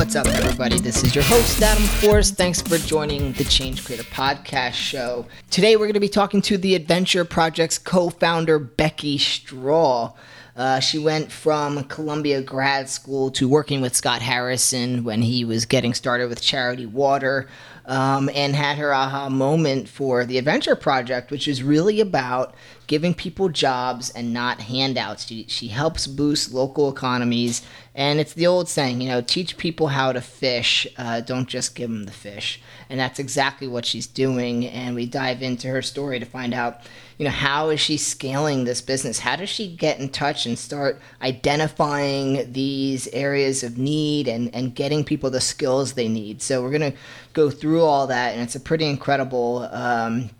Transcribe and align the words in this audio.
What's 0.00 0.16
up, 0.16 0.26
everybody? 0.28 0.78
This 0.78 1.04
is 1.04 1.14
your 1.14 1.22
host, 1.24 1.60
Adam 1.60 1.84
Force. 1.84 2.30
Thanks 2.30 2.62
for 2.62 2.78
joining 2.78 3.34
the 3.34 3.44
Change 3.44 3.84
Creator 3.84 4.04
Podcast 4.04 4.72
show. 4.72 5.26
Today, 5.50 5.76
we're 5.76 5.84
going 5.84 5.92
to 5.92 6.00
be 6.00 6.08
talking 6.08 6.40
to 6.40 6.56
the 6.56 6.74
Adventure 6.74 7.22
Project's 7.26 7.76
co 7.76 8.08
founder, 8.08 8.58
Becky 8.58 9.18
Straw. 9.18 10.14
Uh, 10.56 10.80
she 10.80 10.98
went 10.98 11.30
from 11.30 11.84
Columbia 11.84 12.40
grad 12.40 12.88
school 12.88 13.30
to 13.32 13.46
working 13.46 13.82
with 13.82 13.94
Scott 13.94 14.22
Harrison 14.22 15.04
when 15.04 15.20
he 15.20 15.44
was 15.44 15.66
getting 15.66 15.92
started 15.92 16.30
with 16.30 16.40
Charity 16.40 16.86
Water 16.86 17.46
um, 17.84 18.30
and 18.34 18.56
had 18.56 18.78
her 18.78 18.94
aha 18.94 19.28
moment 19.28 19.86
for 19.86 20.24
the 20.24 20.38
Adventure 20.38 20.76
Project, 20.76 21.30
which 21.30 21.46
is 21.46 21.62
really 21.62 22.00
about 22.00 22.54
giving 22.90 23.14
people 23.14 23.48
jobs 23.48 24.10
and 24.10 24.32
not 24.32 24.62
handouts. 24.62 25.24
She, 25.24 25.44
she 25.46 25.68
helps 25.68 26.08
boost 26.08 26.52
local 26.52 26.90
economies. 26.90 27.62
And 27.94 28.18
it's 28.18 28.32
the 28.32 28.48
old 28.48 28.68
saying, 28.68 29.00
you 29.00 29.08
know, 29.08 29.20
teach 29.20 29.56
people 29.56 29.86
how 29.86 30.10
to 30.10 30.20
fish, 30.20 30.88
uh, 30.98 31.20
don't 31.20 31.48
just 31.48 31.76
give 31.76 31.88
them 31.88 32.06
the 32.06 32.10
fish. 32.10 32.60
And 32.88 32.98
that's 32.98 33.20
exactly 33.20 33.68
what 33.68 33.86
she's 33.86 34.08
doing. 34.08 34.66
And 34.66 34.96
we 34.96 35.06
dive 35.06 35.40
into 35.40 35.68
her 35.68 35.82
story 35.82 36.18
to 36.18 36.26
find 36.26 36.52
out, 36.52 36.80
you 37.16 37.24
know, 37.24 37.30
how 37.30 37.68
is 37.68 37.78
she 37.78 37.96
scaling 37.96 38.64
this 38.64 38.80
business? 38.80 39.20
How 39.20 39.36
does 39.36 39.48
she 39.48 39.72
get 39.72 40.00
in 40.00 40.08
touch 40.08 40.44
and 40.44 40.58
start 40.58 41.00
identifying 41.22 42.52
these 42.52 43.06
areas 43.12 43.62
of 43.62 43.78
need 43.78 44.26
and, 44.26 44.52
and 44.52 44.74
getting 44.74 45.04
people 45.04 45.30
the 45.30 45.40
skills 45.40 45.92
they 45.92 46.08
need? 46.08 46.42
So 46.42 46.60
we're 46.60 46.76
going 46.76 46.90
to 46.90 46.98
go 47.34 47.50
through 47.50 47.84
all 47.84 48.08
that. 48.08 48.32
And 48.32 48.42
it's 48.42 48.56
a 48.56 48.60
pretty 48.60 48.86
incredible. 48.86 49.68
Um, 49.70 50.30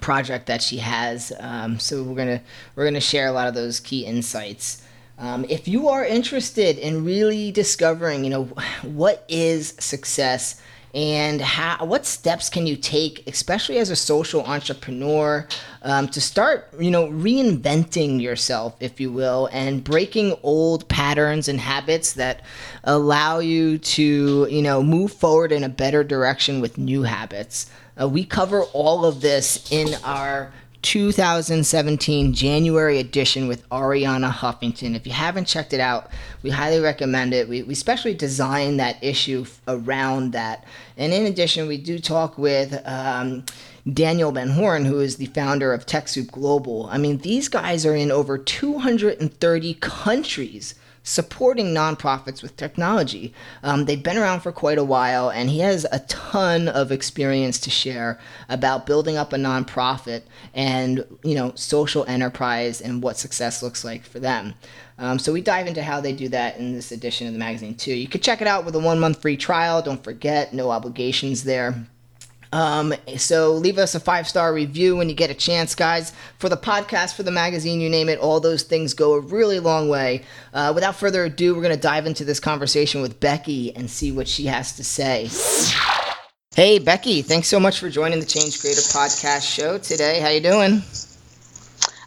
project 0.00 0.46
that 0.46 0.62
she 0.62 0.78
has. 0.78 1.32
Um, 1.40 1.78
so 1.78 2.02
we're 2.02 2.16
gonna 2.16 2.42
we're 2.76 2.84
gonna 2.84 3.00
share 3.00 3.26
a 3.28 3.32
lot 3.32 3.48
of 3.48 3.54
those 3.54 3.80
key 3.80 4.04
insights. 4.04 4.82
Um, 5.18 5.44
if 5.50 5.68
you 5.68 5.88
are 5.88 6.04
interested 6.04 6.78
in 6.78 7.04
really 7.04 7.52
discovering, 7.52 8.24
you 8.24 8.30
know, 8.30 8.44
what 8.82 9.24
is 9.28 9.74
success 9.78 10.60
and 10.94 11.40
how, 11.40 11.84
what 11.84 12.04
steps 12.04 12.48
can 12.48 12.66
you 12.66 12.76
take, 12.76 13.22
especially 13.28 13.78
as 13.78 13.90
a 13.90 13.96
social 13.96 14.42
entrepreneur, 14.44 15.46
um, 15.82 16.08
to 16.08 16.20
start, 16.20 16.68
you 16.80 16.90
know, 16.90 17.06
reinventing 17.08 18.20
yourself, 18.20 18.76
if 18.80 18.98
you 19.00 19.12
will, 19.12 19.48
and 19.52 19.84
breaking 19.84 20.36
old 20.42 20.88
patterns 20.88 21.48
and 21.48 21.60
habits 21.60 22.14
that 22.14 22.42
allow 22.84 23.38
you 23.38 23.78
to, 23.78 24.48
you 24.50 24.62
know, 24.62 24.82
move 24.82 25.12
forward 25.12 25.52
in 25.52 25.62
a 25.62 25.68
better 25.68 26.02
direction 26.02 26.60
with 26.60 26.76
new 26.76 27.02
habits. 27.02 27.70
Uh, 28.00 28.08
we 28.08 28.24
cover 28.24 28.62
all 28.72 29.04
of 29.04 29.20
this 29.20 29.70
in 29.70 29.94
our 30.04 30.52
2017 30.82 32.32
January 32.32 32.98
edition 32.98 33.46
with 33.46 33.68
Arianna 33.68 34.32
Huffington. 34.32 34.96
If 34.96 35.06
you 35.06 35.12
haven't 35.12 35.46
checked 35.46 35.74
it 35.74 35.80
out, 35.80 36.10
we 36.42 36.48
highly 36.48 36.80
recommend 36.80 37.34
it. 37.34 37.48
We, 37.48 37.62
we 37.62 37.74
especially 37.74 38.14
designed 38.14 38.80
that 38.80 39.02
issue 39.02 39.44
around 39.68 40.32
that. 40.32 40.64
And 40.96 41.12
in 41.12 41.26
addition, 41.26 41.68
we 41.68 41.76
do 41.76 41.98
talk 41.98 42.38
with 42.38 42.80
um, 42.86 43.44
Daniel 43.92 44.32
Ben-Horin, 44.32 44.86
who 44.86 45.00
is 45.00 45.16
the 45.16 45.26
founder 45.26 45.74
of 45.74 45.84
TechSoup 45.84 46.30
Global. 46.30 46.88
I 46.90 46.96
mean, 46.96 47.18
these 47.18 47.48
guys 47.48 47.84
are 47.84 47.94
in 47.94 48.10
over 48.10 48.38
230 48.38 49.74
countries 49.74 50.74
supporting 51.02 51.74
nonprofits 51.74 52.42
with 52.42 52.56
technology. 52.56 53.32
Um, 53.62 53.86
they've 53.86 54.02
been 54.02 54.18
around 54.18 54.40
for 54.40 54.52
quite 54.52 54.78
a 54.78 54.84
while, 54.84 55.30
and 55.30 55.48
he 55.48 55.60
has 55.60 55.86
a 55.90 56.00
ton 56.00 56.68
of 56.68 56.92
experience 56.92 57.58
to 57.60 57.70
share 57.70 58.18
about 58.48 58.86
building 58.86 59.16
up 59.16 59.32
a 59.32 59.36
nonprofit 59.36 60.22
and 60.54 61.04
you 61.22 61.34
know 61.34 61.52
social 61.54 62.04
enterprise 62.06 62.80
and 62.80 63.02
what 63.02 63.16
success 63.16 63.62
looks 63.62 63.84
like 63.84 64.04
for 64.04 64.20
them. 64.20 64.54
Um, 64.98 65.18
so 65.18 65.32
we 65.32 65.40
dive 65.40 65.66
into 65.66 65.82
how 65.82 66.00
they 66.00 66.12
do 66.12 66.28
that 66.28 66.58
in 66.58 66.74
this 66.74 66.92
edition 66.92 67.26
of 67.26 67.32
the 67.32 67.38
magazine 67.38 67.74
too. 67.74 67.94
You 67.94 68.06
could 68.06 68.22
check 68.22 68.42
it 68.42 68.46
out 68.46 68.66
with 68.66 68.74
a 68.74 68.80
one 68.80 69.00
month 69.00 69.22
free 69.22 69.36
trial. 69.36 69.80
Don't 69.80 70.04
forget, 70.04 70.52
no 70.52 70.70
obligations 70.70 71.44
there. 71.44 71.86
Um, 72.52 72.94
so 73.16 73.52
leave 73.52 73.78
us 73.78 73.94
a 73.94 74.00
five 74.00 74.28
star 74.28 74.52
review 74.52 74.96
when 74.96 75.08
you 75.08 75.14
get 75.14 75.30
a 75.30 75.34
chance, 75.34 75.74
guys. 75.74 76.12
For 76.38 76.48
the 76.48 76.56
podcast, 76.56 77.14
for 77.14 77.22
the 77.22 77.30
magazine, 77.30 77.80
you 77.80 77.88
name 77.88 78.08
it, 78.08 78.18
all 78.18 78.40
those 78.40 78.62
things 78.62 78.94
go 78.94 79.14
a 79.14 79.20
really 79.20 79.60
long 79.60 79.88
way. 79.88 80.24
Uh, 80.52 80.72
without 80.74 80.96
further 80.96 81.24
ado, 81.24 81.54
we're 81.54 81.62
going 81.62 81.74
to 81.74 81.80
dive 81.80 82.06
into 82.06 82.24
this 82.24 82.40
conversation 82.40 83.02
with 83.02 83.20
Becky 83.20 83.74
and 83.76 83.90
see 83.90 84.10
what 84.12 84.26
she 84.26 84.46
has 84.46 84.76
to 84.76 84.84
say. 84.84 85.28
Hey, 86.54 86.80
Becky, 86.80 87.22
thanks 87.22 87.46
so 87.46 87.60
much 87.60 87.78
for 87.78 87.88
joining 87.88 88.18
the 88.18 88.26
Change 88.26 88.60
Creator 88.60 88.80
podcast 88.80 89.42
show 89.42 89.78
today. 89.78 90.18
How 90.18 90.28
you 90.30 90.40
doing? 90.40 90.82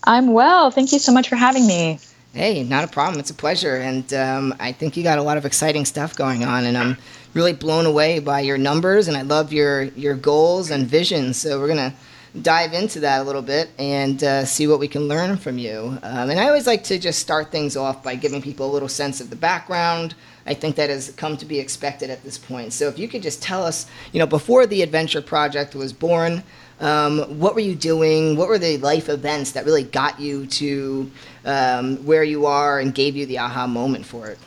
I'm 0.04 0.34
well. 0.34 0.70
Thank 0.70 0.92
you 0.92 1.00
so 1.00 1.14
much 1.14 1.30
for 1.30 1.38
having 1.38 1.66
me. 1.66 2.00
Hey, 2.34 2.64
not 2.64 2.84
a 2.84 2.88
problem. 2.88 3.20
It's 3.20 3.30
a 3.30 3.36
pleasure, 3.36 3.76
and 3.76 4.12
um, 4.12 4.56
I 4.60 4.72
think 4.72 4.98
you 4.98 5.04
got 5.04 5.20
a 5.20 5.22
lot 5.22 5.38
of 5.38 5.46
exciting 5.46 5.86
stuff 5.86 6.16
going 6.16 6.44
on, 6.44 6.66
and 6.66 6.76
I'm 6.76 6.98
really 7.36 7.54
blown 7.54 7.86
away 7.86 8.18
by 8.18 8.40
your 8.40 8.58
numbers, 8.58 9.08
and 9.08 9.16
I 9.16 9.22
love 9.22 9.54
your 9.54 9.84
your 9.84 10.16
goals 10.16 10.72
and 10.72 10.88
visions. 10.88 11.38
So 11.38 11.60
we're 11.60 11.68
gonna 11.68 11.94
dive 12.42 12.74
into 12.74 13.02
that 13.02 13.22
a 13.22 13.24
little 13.24 13.44
bit 13.44 13.70
and 13.78 14.24
uh, 14.24 14.46
see 14.46 14.66
what 14.66 14.80
we 14.80 14.88
can 14.88 15.08
learn 15.08 15.38
from 15.38 15.60
you. 15.60 16.00
Um, 16.02 16.32
and 16.32 16.40
I 16.40 16.48
always 16.48 16.66
like 16.66 16.84
to 16.86 16.98
just 16.98 17.20
start 17.20 17.52
things 17.52 17.78
off 17.78 18.02
by 18.02 18.16
giving 18.16 18.42
people 18.42 18.68
a 18.68 18.74
little 18.74 18.90
sense 18.90 19.22
of 19.22 19.30
the 19.30 19.36
background. 19.36 20.16
I 20.48 20.56
think 20.56 20.76
that 20.78 20.90
has 20.90 21.12
come 21.12 21.38
to 21.38 21.46
be 21.46 21.60
expected 21.60 22.10
at 22.10 22.24
this 22.24 22.40
point. 22.40 22.74
So 22.74 22.88
if 22.88 22.98
you 22.98 23.08
could 23.08 23.22
just 23.22 23.44
tell 23.44 23.64
us, 23.64 23.86
you 24.12 24.18
know, 24.18 24.26
before 24.26 24.66
the 24.66 24.82
Adventure 24.82 25.22
Project 25.22 25.76
was 25.76 25.94
born. 25.94 26.44
Um, 26.80 27.40
what 27.40 27.54
were 27.54 27.62
you 27.62 27.76
doing? 27.76 28.36
What 28.36 28.50
were 28.50 28.58
the 28.58 28.78
life 28.80 29.08
events 29.08 29.52
that 29.52 29.64
really 29.64 29.84
got 29.84 30.20
you 30.20 30.48
to 30.48 31.10
um, 31.46 31.98
where 32.06 32.24
you 32.24 32.46
are 32.46 32.80
and 32.80 32.94
gave 32.94 33.16
you 33.16 33.26
the 33.26 33.40
aha 33.40 33.68
moment 33.68 34.06
for 34.06 34.28
it? 34.28 34.40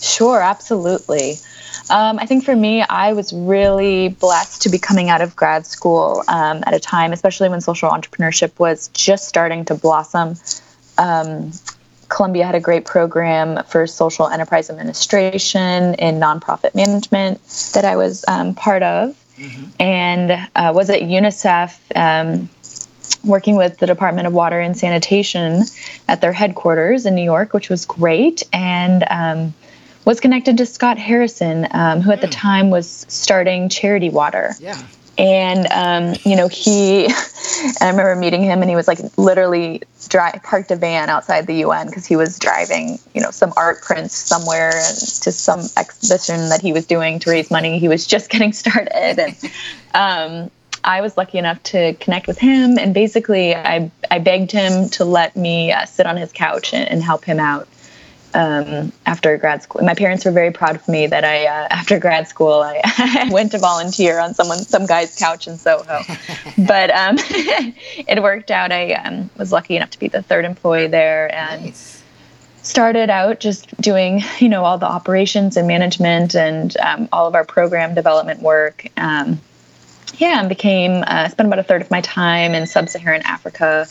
Sure, 0.00 0.40
absolutely. 0.40 1.34
Um, 1.88 2.18
I 2.18 2.26
think 2.26 2.44
for 2.44 2.56
me, 2.56 2.82
I 2.82 3.12
was 3.12 3.32
really 3.32 4.08
blessed 4.08 4.62
to 4.62 4.68
be 4.68 4.78
coming 4.78 5.08
out 5.08 5.20
of 5.20 5.36
grad 5.36 5.66
school 5.66 6.22
um, 6.28 6.62
at 6.66 6.74
a 6.74 6.80
time, 6.80 7.12
especially 7.12 7.48
when 7.48 7.60
social 7.60 7.90
entrepreneurship 7.90 8.58
was 8.58 8.88
just 8.88 9.28
starting 9.28 9.64
to 9.66 9.74
blossom. 9.74 10.34
Um, 10.98 11.52
Columbia 12.08 12.46
had 12.46 12.54
a 12.54 12.60
great 12.60 12.84
program 12.84 13.62
for 13.64 13.86
social 13.86 14.28
enterprise 14.28 14.70
administration 14.70 15.94
in 15.94 16.20
nonprofit 16.20 16.74
management 16.74 17.40
that 17.74 17.84
I 17.84 17.96
was 17.96 18.24
um, 18.28 18.54
part 18.54 18.82
of, 18.82 19.16
mm-hmm. 19.36 19.64
and 19.80 20.48
uh, 20.54 20.72
was 20.74 20.90
at 20.90 21.02
UNICEF 21.02 21.78
um, 21.96 22.48
working 23.26 23.56
with 23.56 23.78
the 23.78 23.86
Department 23.86 24.26
of 24.26 24.32
Water 24.32 24.60
and 24.60 24.76
Sanitation 24.76 25.64
at 26.08 26.20
their 26.20 26.32
headquarters 26.32 27.06
in 27.06 27.14
New 27.14 27.24
York, 27.24 27.52
which 27.52 27.68
was 27.68 27.84
great. 27.84 28.42
And 28.52 29.04
um, 29.10 29.54
was 30.06 30.20
connected 30.20 30.56
to 30.56 30.64
Scott 30.64 30.98
Harrison, 30.98 31.66
um, 31.72 32.00
who 32.00 32.12
at 32.12 32.22
the 32.22 32.28
hmm. 32.28 32.32
time 32.32 32.70
was 32.70 33.04
starting 33.08 33.68
Charity 33.68 34.08
Water. 34.08 34.54
Yeah. 34.58 34.80
And 35.18 35.66
um, 35.72 36.20
you 36.24 36.36
know 36.36 36.46
he, 36.46 37.06
I 37.80 37.88
remember 37.88 38.14
meeting 38.16 38.42
him, 38.42 38.60
and 38.60 38.68
he 38.68 38.76
was 38.76 38.86
like 38.86 38.98
literally 39.16 39.82
dry, 40.08 40.38
parked 40.44 40.70
a 40.70 40.76
van 40.76 41.08
outside 41.08 41.46
the 41.46 41.54
UN 41.56 41.86
because 41.86 42.04
he 42.04 42.16
was 42.16 42.38
driving, 42.38 42.98
you 43.14 43.22
know, 43.22 43.30
some 43.30 43.52
art 43.56 43.82
prints 43.82 44.14
somewhere 44.14 44.72
to 44.72 45.32
some 45.32 45.60
exhibition 45.76 46.50
that 46.50 46.60
he 46.60 46.74
was 46.74 46.86
doing 46.86 47.18
to 47.20 47.30
raise 47.30 47.50
money. 47.50 47.78
He 47.78 47.88
was 47.88 48.06
just 48.06 48.28
getting 48.30 48.52
started, 48.52 49.18
and 49.18 49.36
um, 49.94 50.50
I 50.86 51.00
was 51.00 51.16
lucky 51.16 51.36
enough 51.38 51.62
to 51.64 51.94
connect 51.94 52.26
with 52.28 52.38
him, 52.38 52.78
and 52.78 52.94
basically, 52.94 53.54
I 53.54 53.90
I 54.10 54.20
begged 54.20 54.52
him 54.52 54.88
to 54.90 55.04
let 55.04 55.36
me 55.36 55.72
uh, 55.72 55.84
sit 55.84 56.06
on 56.06 56.16
his 56.16 56.32
couch 56.32 56.72
and, 56.72 56.88
and 56.88 57.02
help 57.02 57.24
him 57.24 57.40
out 57.40 57.68
um, 58.36 58.92
after 59.06 59.36
grad 59.38 59.62
school. 59.62 59.82
My 59.82 59.94
parents 59.94 60.24
were 60.24 60.30
very 60.30 60.52
proud 60.52 60.76
of 60.76 60.86
me 60.88 61.06
that 61.06 61.24
I, 61.24 61.46
uh, 61.46 61.68
after 61.70 61.98
grad 61.98 62.28
school, 62.28 62.60
I, 62.60 62.80
I, 62.84 63.28
went 63.32 63.52
to 63.52 63.58
volunteer 63.58 64.20
on 64.20 64.34
someone, 64.34 64.58
some 64.58 64.86
guy's 64.86 65.16
couch 65.16 65.48
in 65.48 65.56
Soho. 65.56 66.00
but 66.58 66.90
um, 66.90 67.16
it 67.18 68.22
worked 68.22 68.50
out. 68.50 68.72
I 68.72 68.92
um, 68.92 69.30
was 69.36 69.52
lucky 69.52 69.76
enough 69.76 69.90
to 69.90 69.98
be 69.98 70.08
the 70.08 70.22
third 70.22 70.44
employee 70.44 70.86
there 70.86 71.34
and 71.34 71.64
nice. 71.64 72.02
started 72.62 73.10
out 73.10 73.40
just 73.40 73.74
doing, 73.80 74.22
you 74.38 74.48
know, 74.48 74.64
all 74.64 74.78
the 74.78 74.86
operations 74.86 75.56
and 75.56 75.66
management 75.66 76.36
and 76.36 76.76
um, 76.76 77.08
all 77.12 77.26
of 77.26 77.34
our 77.34 77.44
program 77.44 77.94
development 77.94 78.42
work. 78.42 78.86
Um, 78.96 79.40
yeah, 80.18 80.40
and 80.40 80.48
became 80.48 81.04
uh, 81.06 81.28
spent 81.28 81.46
about 81.46 81.58
a 81.58 81.62
third 81.62 81.82
of 81.82 81.90
my 81.90 82.00
time 82.00 82.54
in 82.54 82.66
sub-Saharan 82.66 83.22
Africa 83.22 83.86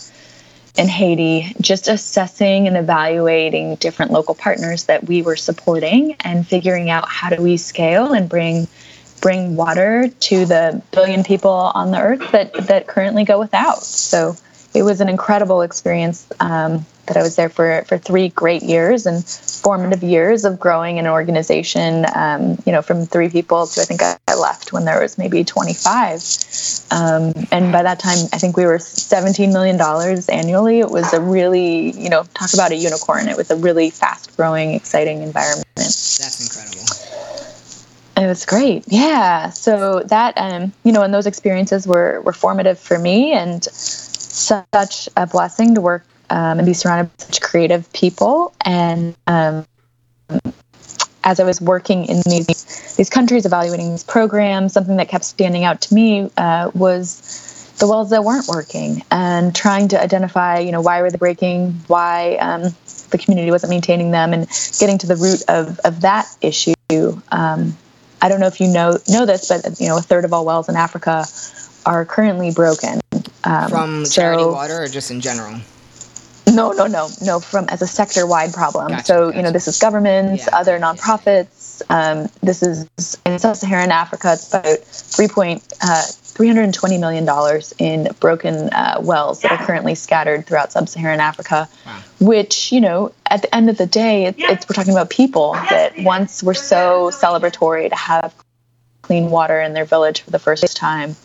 in 0.77 0.87
Haiti, 0.87 1.53
just 1.61 1.87
assessing 1.87 2.67
and 2.67 2.75
evaluating 2.75 3.75
different 3.75 4.11
local 4.11 4.35
partners 4.35 4.85
that 4.85 5.05
we 5.05 5.21
were 5.21 5.35
supporting 5.35 6.15
and 6.19 6.45
figuring 6.45 6.89
out 6.89 7.07
how 7.07 7.29
do 7.29 7.41
we 7.41 7.57
scale 7.57 8.13
and 8.13 8.27
bring 8.27 8.67
bring 9.21 9.55
water 9.55 10.09
to 10.19 10.45
the 10.45 10.81
billion 10.91 11.23
people 11.23 11.49
on 11.49 11.91
the 11.91 11.99
earth 11.99 12.31
that, 12.31 12.53
that 12.67 12.85
currently 12.85 13.23
go 13.23 13.39
without. 13.39 13.81
So 13.81 14.35
it 14.75 14.83
was 14.83 15.01
an 15.01 15.09
incredible 15.09 15.61
experience 15.61 16.27
um, 16.39 16.85
that 17.07 17.17
I 17.17 17.21
was 17.21 17.35
there 17.35 17.49
for, 17.49 17.83
for 17.87 17.97
three 17.97 18.29
great 18.29 18.63
years 18.63 19.05
and 19.05 19.23
formative 19.25 20.03
years 20.03 20.43
of 20.43 20.59
growing 20.59 20.99
an 20.99 21.07
organization, 21.07 22.05
um, 22.15 22.57
you 22.65 22.71
know, 22.71 22.81
from 22.81 23.05
three 23.05 23.29
people 23.29 23.67
to 23.67 23.81
I 23.81 23.85
think 23.85 24.01
I, 24.01 24.17
left 24.35 24.73
when 24.73 24.83
there 24.83 25.01
was 25.01 25.17
maybe 25.17 25.45
25. 25.45 26.21
Um, 26.91 27.33
and 27.53 27.71
by 27.71 27.83
that 27.83 27.99
time, 27.99 28.17
I 28.33 28.37
think 28.37 28.57
we 28.57 28.65
were 28.65 28.79
$17 28.79 29.53
million 29.53 29.79
annually. 30.29 30.79
It 30.79 30.89
was 30.89 31.13
a 31.13 31.21
really, 31.21 31.91
you 31.91 32.09
know, 32.09 32.23
talk 32.33 32.53
about 32.53 32.73
a 32.73 32.75
unicorn. 32.75 33.29
It 33.29 33.37
was 33.37 33.49
a 33.49 33.55
really 33.55 33.89
fast 33.91 34.35
growing, 34.35 34.71
exciting 34.71 35.21
environment. 35.21 35.65
That's 35.75 36.41
incredible. 36.43 36.85
It 38.17 38.27
was 38.27 38.45
great. 38.45 38.83
Yeah. 38.87 39.49
So 39.51 40.01
that, 40.07 40.33
um, 40.37 40.73
you 40.83 40.91
know, 40.91 41.01
and 41.01 41.13
those 41.13 41.27
experiences 41.27 41.87
were, 41.87 42.21
were 42.21 42.33
formative 42.33 42.77
for 42.77 42.99
me 42.99 43.31
and 43.31 43.65
such 44.35 45.09
a 45.15 45.25
blessing 45.27 45.75
to 45.75 45.81
work 45.81 46.05
um, 46.29 46.59
and 46.59 46.65
be 46.65 46.73
surrounded 46.73 47.15
by 47.17 47.25
such 47.25 47.41
creative 47.41 47.91
people. 47.93 48.53
And 48.63 49.15
um, 49.27 49.65
as 51.23 51.39
I 51.39 51.43
was 51.43 51.59
working 51.61 52.05
in 52.05 52.21
these 52.25 52.95
these 52.95 53.09
countries, 53.09 53.45
evaluating 53.45 53.91
these 53.91 54.03
programs, 54.03 54.73
something 54.73 54.97
that 54.97 55.09
kept 55.09 55.25
standing 55.25 55.63
out 55.63 55.81
to 55.81 55.93
me 55.93 56.29
uh, 56.37 56.71
was 56.73 57.73
the 57.79 57.87
wells 57.87 58.09
that 58.11 58.23
weren't 58.23 58.47
working, 58.47 59.03
and 59.11 59.53
trying 59.53 59.89
to 59.89 60.01
identify, 60.01 60.59
you 60.59 60.71
know, 60.71 60.81
why 60.81 61.01
were 61.01 61.11
they 61.11 61.17
breaking, 61.17 61.71
why 61.87 62.35
um, 62.35 62.63
the 63.09 63.17
community 63.17 63.51
wasn't 63.51 63.69
maintaining 63.69 64.11
them, 64.11 64.33
and 64.33 64.47
getting 64.79 64.97
to 64.99 65.07
the 65.07 65.15
root 65.15 65.43
of 65.49 65.79
of 65.79 66.01
that 66.01 66.27
issue. 66.41 66.73
Um, 67.31 67.75
I 68.21 68.29
don't 68.29 68.39
know 68.39 68.47
if 68.47 68.61
you 68.61 68.67
know 68.67 68.97
know 69.09 69.25
this, 69.25 69.47
but 69.47 69.79
you 69.79 69.87
know, 69.87 69.97
a 69.97 70.01
third 70.01 70.25
of 70.25 70.33
all 70.33 70.45
wells 70.45 70.69
in 70.69 70.75
Africa 70.75 71.25
are 71.85 72.05
currently 72.05 72.51
broken. 72.51 73.01
Um, 73.45 73.69
From 73.69 74.05
charity 74.05 74.43
so, 74.43 74.51
water, 74.51 74.83
or 74.83 74.87
just 74.87 75.11
in 75.11 75.21
general? 75.21 75.59
No, 76.51 76.71
no, 76.71 76.85
no, 76.87 77.09
no. 77.23 77.39
From 77.39 77.65
as 77.69 77.81
a 77.81 77.87
sector-wide 77.87 78.53
problem. 78.53 78.89
Gotcha, 78.89 79.05
so 79.05 79.25
gotcha. 79.27 79.37
you 79.37 79.43
know, 79.43 79.51
this 79.51 79.67
is 79.67 79.79
governments, 79.79 80.45
yeah, 80.47 80.57
other 80.57 80.79
nonprofits. 80.79 81.81
Um, 81.89 82.29
this 82.41 82.61
is 82.63 82.87
in 83.25 83.39
sub-Saharan 83.39 83.91
Africa. 83.91 84.33
It's 84.33 84.53
about 84.53 84.79
three 84.79 85.27
point 85.27 85.63
uh, 85.81 86.03
three 86.03 86.47
hundred 86.47 86.63
and 86.63 86.73
twenty 86.73 86.97
million 86.97 87.25
dollars 87.25 87.73
in 87.79 88.09
broken 88.19 88.69
uh, 88.69 88.97
wells 89.01 89.41
that 89.41 89.51
are 89.51 89.65
currently 89.65 89.95
scattered 89.95 90.45
throughout 90.45 90.71
sub-Saharan 90.71 91.19
Africa. 91.19 91.67
Wow. 91.85 91.99
Which 92.19 92.71
you 92.71 92.79
know, 92.79 93.11
at 93.25 93.41
the 93.41 93.53
end 93.53 93.69
of 93.69 93.77
the 93.77 93.87
day, 93.87 94.25
it's, 94.25 94.39
it's 94.39 94.69
we're 94.69 94.75
talking 94.75 94.93
about 94.93 95.09
people 95.09 95.53
that 95.53 95.93
once 95.99 96.43
were 96.43 96.53
so 96.53 97.09
celebratory 97.11 97.89
to 97.89 97.95
have 97.95 98.33
clean 99.05 99.29
water 99.29 99.59
in 99.59 99.73
their 99.73 99.85
village 99.85 100.21
for 100.21 100.31
the 100.31 100.39
first 100.39 100.75
time 100.75 101.15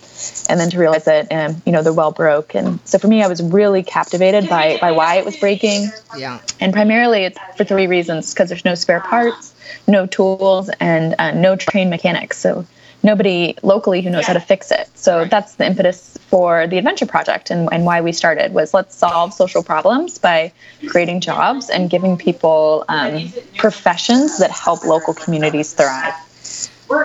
and 0.50 0.60
then 0.60 0.68
to 0.70 0.78
realize 0.78 1.04
that 1.04 1.32
um, 1.32 1.62
you 1.64 1.72
know 1.72 1.82
the 1.82 1.92
well 1.92 2.12
broke. 2.12 2.54
And 2.54 2.78
so 2.84 2.98
for 2.98 3.08
me 3.08 3.22
i 3.22 3.28
was 3.28 3.42
really 3.42 3.82
captivated 3.82 4.48
by 4.48 4.78
by 4.80 4.92
why 4.92 5.16
it 5.16 5.24
was 5.24 5.36
breaking. 5.36 5.88
Yeah. 6.16 6.40
And 6.60 6.72
primarily 6.72 7.24
it's 7.24 7.38
for 7.56 7.64
three 7.64 7.86
reasons 7.86 8.34
because 8.34 8.48
there's 8.48 8.64
no 8.64 8.74
spare 8.74 9.00
parts 9.00 9.54
no 9.86 10.06
tools 10.06 10.70
and 10.80 11.14
uh, 11.18 11.32
no 11.32 11.56
trained 11.56 11.90
mechanics. 11.90 12.38
So 12.38 12.66
nobody 13.02 13.56
locally 13.62 14.02
who 14.02 14.10
knows 14.10 14.26
how 14.26 14.34
to 14.34 14.40
fix 14.40 14.70
it. 14.70 14.88
So 14.94 15.18
right. 15.18 15.30
that's 15.30 15.56
the 15.56 15.66
impetus 15.66 16.18
for 16.28 16.66
the 16.66 16.78
adventure 16.78 17.06
project 17.06 17.50
and, 17.50 17.68
and 17.72 17.84
why 17.84 18.00
we 18.00 18.12
started 18.12 18.52
was 18.52 18.72
let's 18.72 18.94
solve 18.94 19.34
social 19.34 19.62
problems 19.62 20.18
by 20.18 20.52
creating 20.88 21.20
jobs 21.20 21.68
and 21.68 21.90
giving 21.90 22.16
people 22.16 22.84
um, 22.88 23.32
professions 23.56 24.38
that 24.38 24.50
help 24.50 24.84
local 24.84 25.14
communities 25.14 25.72
thrive 25.74 26.14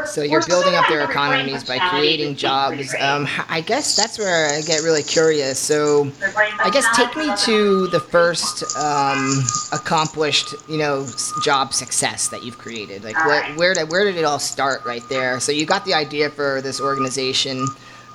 so 0.06 0.24
you're 0.24 0.46
building 0.46 0.76
up 0.76 0.88
their 0.88 1.04
economies 1.04 1.64
by 1.64 1.78
creating 1.78 2.36
jobs. 2.36 2.94
Um, 3.00 3.28
I 3.50 3.62
guess 3.62 3.96
that's 3.96 4.18
where 4.18 4.48
I 4.48 4.62
get 4.62 4.82
really 4.82 5.04
curious. 5.04 5.60
So 5.60 6.12
I 6.60 6.70
guess 6.72 6.86
take 6.96 7.16
me 7.16 7.32
to 7.46 7.88
the 7.88 8.00
first 8.00 8.76
um, 8.78 9.44
accomplished, 9.72 10.54
you 10.68 10.78
know, 10.78 11.08
job 11.44 11.74
success 11.74 12.28
that 12.30 12.44
you've 12.44 12.58
created. 12.58 13.04
Like 13.04 13.16
what, 13.26 13.58
where 13.58 13.74
did 13.74 13.90
where 13.90 14.04
did 14.06 14.16
it 14.16 14.26
all 14.26 14.40
start? 14.40 14.86
Right 14.86 15.04
there. 15.10 15.40
So 15.40 15.52
you 15.52 15.66
got 15.66 15.86
the 15.86 15.94
idea 15.94 16.30
for 16.30 16.62
this 16.62 16.82
organization. 16.82 17.68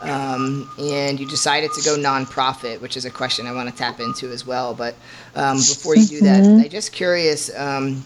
Um, 0.03 0.71
and 0.79 1.21
you 1.21 1.27
decided 1.27 1.73
to 1.75 1.83
go 1.83 1.95
nonprofit, 1.95 2.81
which 2.81 2.97
is 2.97 3.05
a 3.05 3.11
question 3.11 3.47
I 3.47 3.53
want 3.53 3.69
to 3.69 3.75
tap 3.75 4.01
into 4.01 4.31
as 4.31 4.47
well. 4.47 4.73
But 4.73 4.95
um, 5.35 5.59
before 5.59 5.95
you 5.95 6.07
do 6.07 6.21
that, 6.23 6.43
mm-hmm. 6.43 6.63
I'm 6.63 6.71
just 6.71 6.93
curious. 6.93 7.55
Um, 7.55 8.03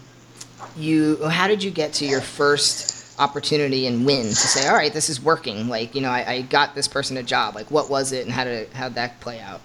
you, 0.76 1.24
how 1.28 1.46
did 1.46 1.62
you 1.62 1.70
get 1.70 1.92
to 1.94 2.04
your 2.04 2.20
first 2.20 2.93
opportunity 3.18 3.86
and 3.86 4.04
win 4.04 4.26
to 4.26 4.34
say, 4.34 4.66
all 4.68 4.74
right, 4.74 4.92
this 4.92 5.08
is 5.08 5.22
working. 5.22 5.68
Like, 5.68 5.94
you 5.94 6.00
know, 6.00 6.10
I, 6.10 6.30
I 6.30 6.40
got 6.42 6.74
this 6.74 6.88
person 6.88 7.16
a 7.16 7.22
job. 7.22 7.54
Like, 7.54 7.70
what 7.70 7.90
was 7.90 8.12
it 8.12 8.24
and 8.24 8.32
how 8.32 8.44
did, 8.44 8.70
how 8.70 8.88
that 8.90 9.20
play 9.20 9.40
out? 9.40 9.60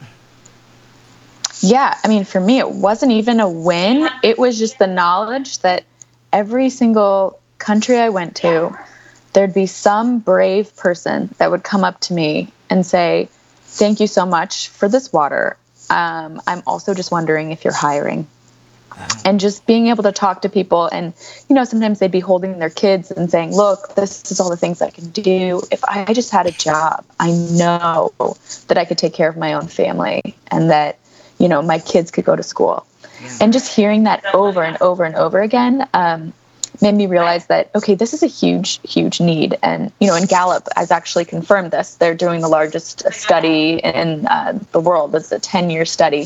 Yeah, 1.62 1.98
I 2.04 2.08
mean, 2.08 2.24
for 2.24 2.40
me, 2.40 2.60
it 2.60 2.72
wasn't 2.72 3.12
even 3.12 3.40
a 3.40 3.50
win. 3.50 4.10
It 4.24 4.40
was 4.40 4.58
just 4.58 4.80
the 4.80 4.88
knowledge 4.88 5.60
that 5.60 5.84
every 6.32 6.70
single 6.70 7.40
country 7.58 7.98
I 7.98 8.10
went 8.10 8.38
to, 8.38 8.78
there'd 9.34 9.54
be 9.54 9.66
some 9.66 10.20
brave 10.20 10.76
person 10.78 11.34
that 11.38 11.52
would 11.52 11.64
come 11.64 11.84
up 11.84 12.00
to 12.02 12.14
me 12.14 12.52
and 12.70 12.86
say, 12.86 13.30
Thank 13.64 14.00
you 14.00 14.08
so 14.08 14.26
much 14.26 14.70
for 14.70 14.90
this 14.90 15.14
water. 15.14 15.56
Um, 15.92 16.42
I'm 16.48 16.64
also 16.66 16.96
just 16.96 17.12
wondering 17.12 17.52
if 17.52 17.64
you're 17.64 17.74
hiring 17.74 18.28
and 19.26 19.40
just 19.40 19.66
being 19.66 19.88
able 19.88 20.04
to 20.04 20.12
talk 20.12 20.42
to 20.42 20.50
people 20.50 20.88
and 20.88 21.14
you 21.48 21.56
know 21.56 21.64
sometimes 21.64 22.00
they'd 22.00 22.12
be 22.12 22.20
holding 22.20 22.60
their 22.60 22.70
kids 22.70 23.12
and 23.12 23.30
saying 23.30 23.56
look 23.56 23.96
this 23.96 24.32
is 24.32 24.40
all 24.40 24.50
the 24.50 24.58
things 24.58 24.82
i 24.82 24.90
can 24.90 25.10
do 25.10 25.62
if 25.72 25.84
i 25.86 26.14
just 26.14 26.32
had 26.32 26.46
a 26.46 26.52
job 26.52 27.06
i 27.20 27.32
know 27.32 28.12
that 28.68 28.78
i 28.78 28.86
could 28.86 28.98
take 28.98 29.14
care 29.14 29.30
of 29.30 29.38
my 29.38 29.54
own 29.54 29.68
family 29.68 30.36
and 30.48 30.70
that 30.70 30.98
you 31.40 31.48
know 31.48 31.62
my 31.62 31.80
kids 31.80 32.12
could 32.12 32.26
go 32.26 32.36
to 32.36 32.44
school 32.44 32.86
yeah. 33.22 33.38
and 33.42 33.54
just 33.54 33.74
hearing 33.76 34.04
that 34.04 34.24
over 34.34 34.64
and 34.64 34.78
over 34.82 35.04
and 35.04 35.16
over 35.16 35.42
again 35.42 35.88
um, 35.94 36.34
made 36.82 36.96
me 36.96 37.08
realize 37.08 37.48
that 37.48 37.70
okay 37.76 37.96
this 37.96 38.14
is 38.14 38.24
a 38.24 38.28
huge 38.28 38.80
huge 38.84 39.20
need. 39.22 39.58
And 39.64 39.92
you 40.00 40.08
know 40.08 40.16
and 40.16 40.28
gallup 40.28 40.68
has 40.76 40.92
actually 40.92 41.26
confirmed 41.26 41.72
this. 41.72 41.96
They're 41.96 42.16
doing 42.16 42.42
the 42.42 42.48
largest 42.48 43.12
study 43.12 43.80
in 43.84 44.26
uh, 44.28 44.60
the 44.72 44.80
world. 44.80 45.16
It's 45.16 45.32
a 45.32 45.40
10 45.40 45.70
year 45.70 45.86
study. 45.86 46.26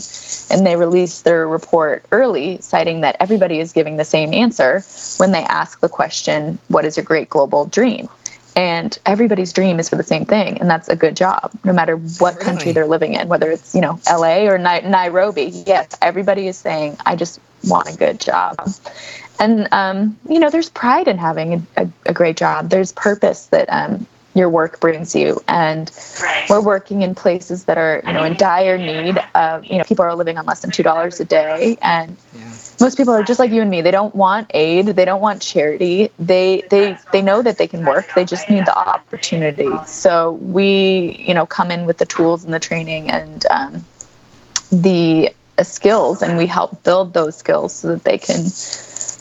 And 0.49 0.65
they 0.65 0.75
released 0.75 1.23
their 1.23 1.47
report 1.47 2.05
early 2.11 2.59
citing 2.61 3.01
that 3.01 3.15
everybody 3.19 3.59
is 3.59 3.71
giving 3.71 3.97
the 3.97 4.05
same 4.05 4.33
answer 4.33 4.83
when 5.17 5.31
they 5.31 5.43
ask 5.43 5.79
the 5.79 5.89
question 5.89 6.59
what 6.67 6.85
is 6.85 6.97
your 6.97 7.03
great 7.03 7.29
global 7.29 7.65
dream 7.65 8.09
and 8.55 8.97
everybody's 9.05 9.53
dream 9.53 9.79
is 9.79 9.89
for 9.89 9.95
the 9.95 10.03
same 10.03 10.25
thing 10.25 10.59
and 10.59 10.69
that's 10.69 10.89
a 10.89 10.95
good 10.95 11.15
job 11.15 11.51
no 11.63 11.73
matter 11.73 11.97
what 11.97 12.35
really? 12.35 12.45
country 12.45 12.71
they're 12.71 12.87
living 12.87 13.13
in 13.13 13.27
whether 13.27 13.49
it's 13.51 13.73
you 13.73 13.81
know 13.81 13.99
la 14.07 14.37
or 14.45 14.57
nairobi. 14.57 15.45
Yes 15.65 15.97
everybody 16.01 16.47
is 16.47 16.57
saying 16.57 16.97
i 17.05 17.15
just 17.15 17.39
want 17.63 17.93
a 17.93 17.97
good 17.97 18.19
job. 18.19 18.57
And 19.39 19.67
um, 19.71 20.17
you 20.29 20.39
know 20.39 20.49
there's 20.49 20.69
pride 20.69 21.07
in 21.07 21.17
having 21.17 21.65
a, 21.75 21.89
a 22.05 22.13
great 22.13 22.37
job. 22.37 22.69
There's 22.69 22.91
purpose 22.91 23.47
that 23.47 23.67
um, 23.69 24.05
your 24.33 24.49
work 24.49 24.79
brings 24.79 25.15
you. 25.15 25.41
And 25.47 25.91
right. 26.21 26.49
we're 26.49 26.61
working 26.61 27.01
in 27.01 27.15
places 27.15 27.65
that 27.65 27.77
are 27.77 28.01
you 28.05 28.13
know 28.13 28.23
in 28.23 28.35
dire 28.35 28.77
need 28.77 29.17
of 29.35 29.65
you 29.65 29.77
know 29.77 29.83
people 29.83 30.03
are 30.03 30.15
living 30.15 30.37
on 30.37 30.45
less 30.45 30.61
than 30.61 30.71
two 30.71 30.83
dollars 30.83 31.19
a 31.19 31.25
day. 31.25 31.77
And 31.81 32.17
yeah. 32.35 32.53
most 32.79 32.97
people 32.97 33.13
are 33.13 33.23
just 33.23 33.39
like 33.39 33.51
you 33.51 33.61
and 33.61 33.69
me. 33.69 33.81
They 33.81 33.91
don't 33.91 34.15
want 34.15 34.51
aid. 34.53 34.87
They 34.87 35.05
don't 35.05 35.21
want 35.21 35.41
charity. 35.41 36.09
They 36.19 36.63
they 36.69 36.97
they 37.11 37.21
know 37.21 37.41
that 37.41 37.57
they 37.57 37.67
can 37.67 37.85
work. 37.85 38.07
They 38.15 38.25
just 38.25 38.49
need 38.49 38.65
the 38.65 38.77
opportunity. 38.77 39.69
So 39.85 40.33
we 40.33 41.17
you 41.19 41.33
know 41.33 41.45
come 41.45 41.71
in 41.71 41.85
with 41.85 41.97
the 41.97 42.05
tools 42.05 42.43
and 42.43 42.53
the 42.53 42.59
training 42.59 43.09
and 43.09 43.45
um, 43.49 43.85
the 44.71 45.33
skills 45.61 46.23
and 46.23 46.37
we 46.37 46.47
help 46.47 46.83
build 46.83 47.13
those 47.13 47.37
skills 47.37 47.75
so 47.75 47.89
that 47.89 48.03
they 48.03 48.17
can 48.17 48.43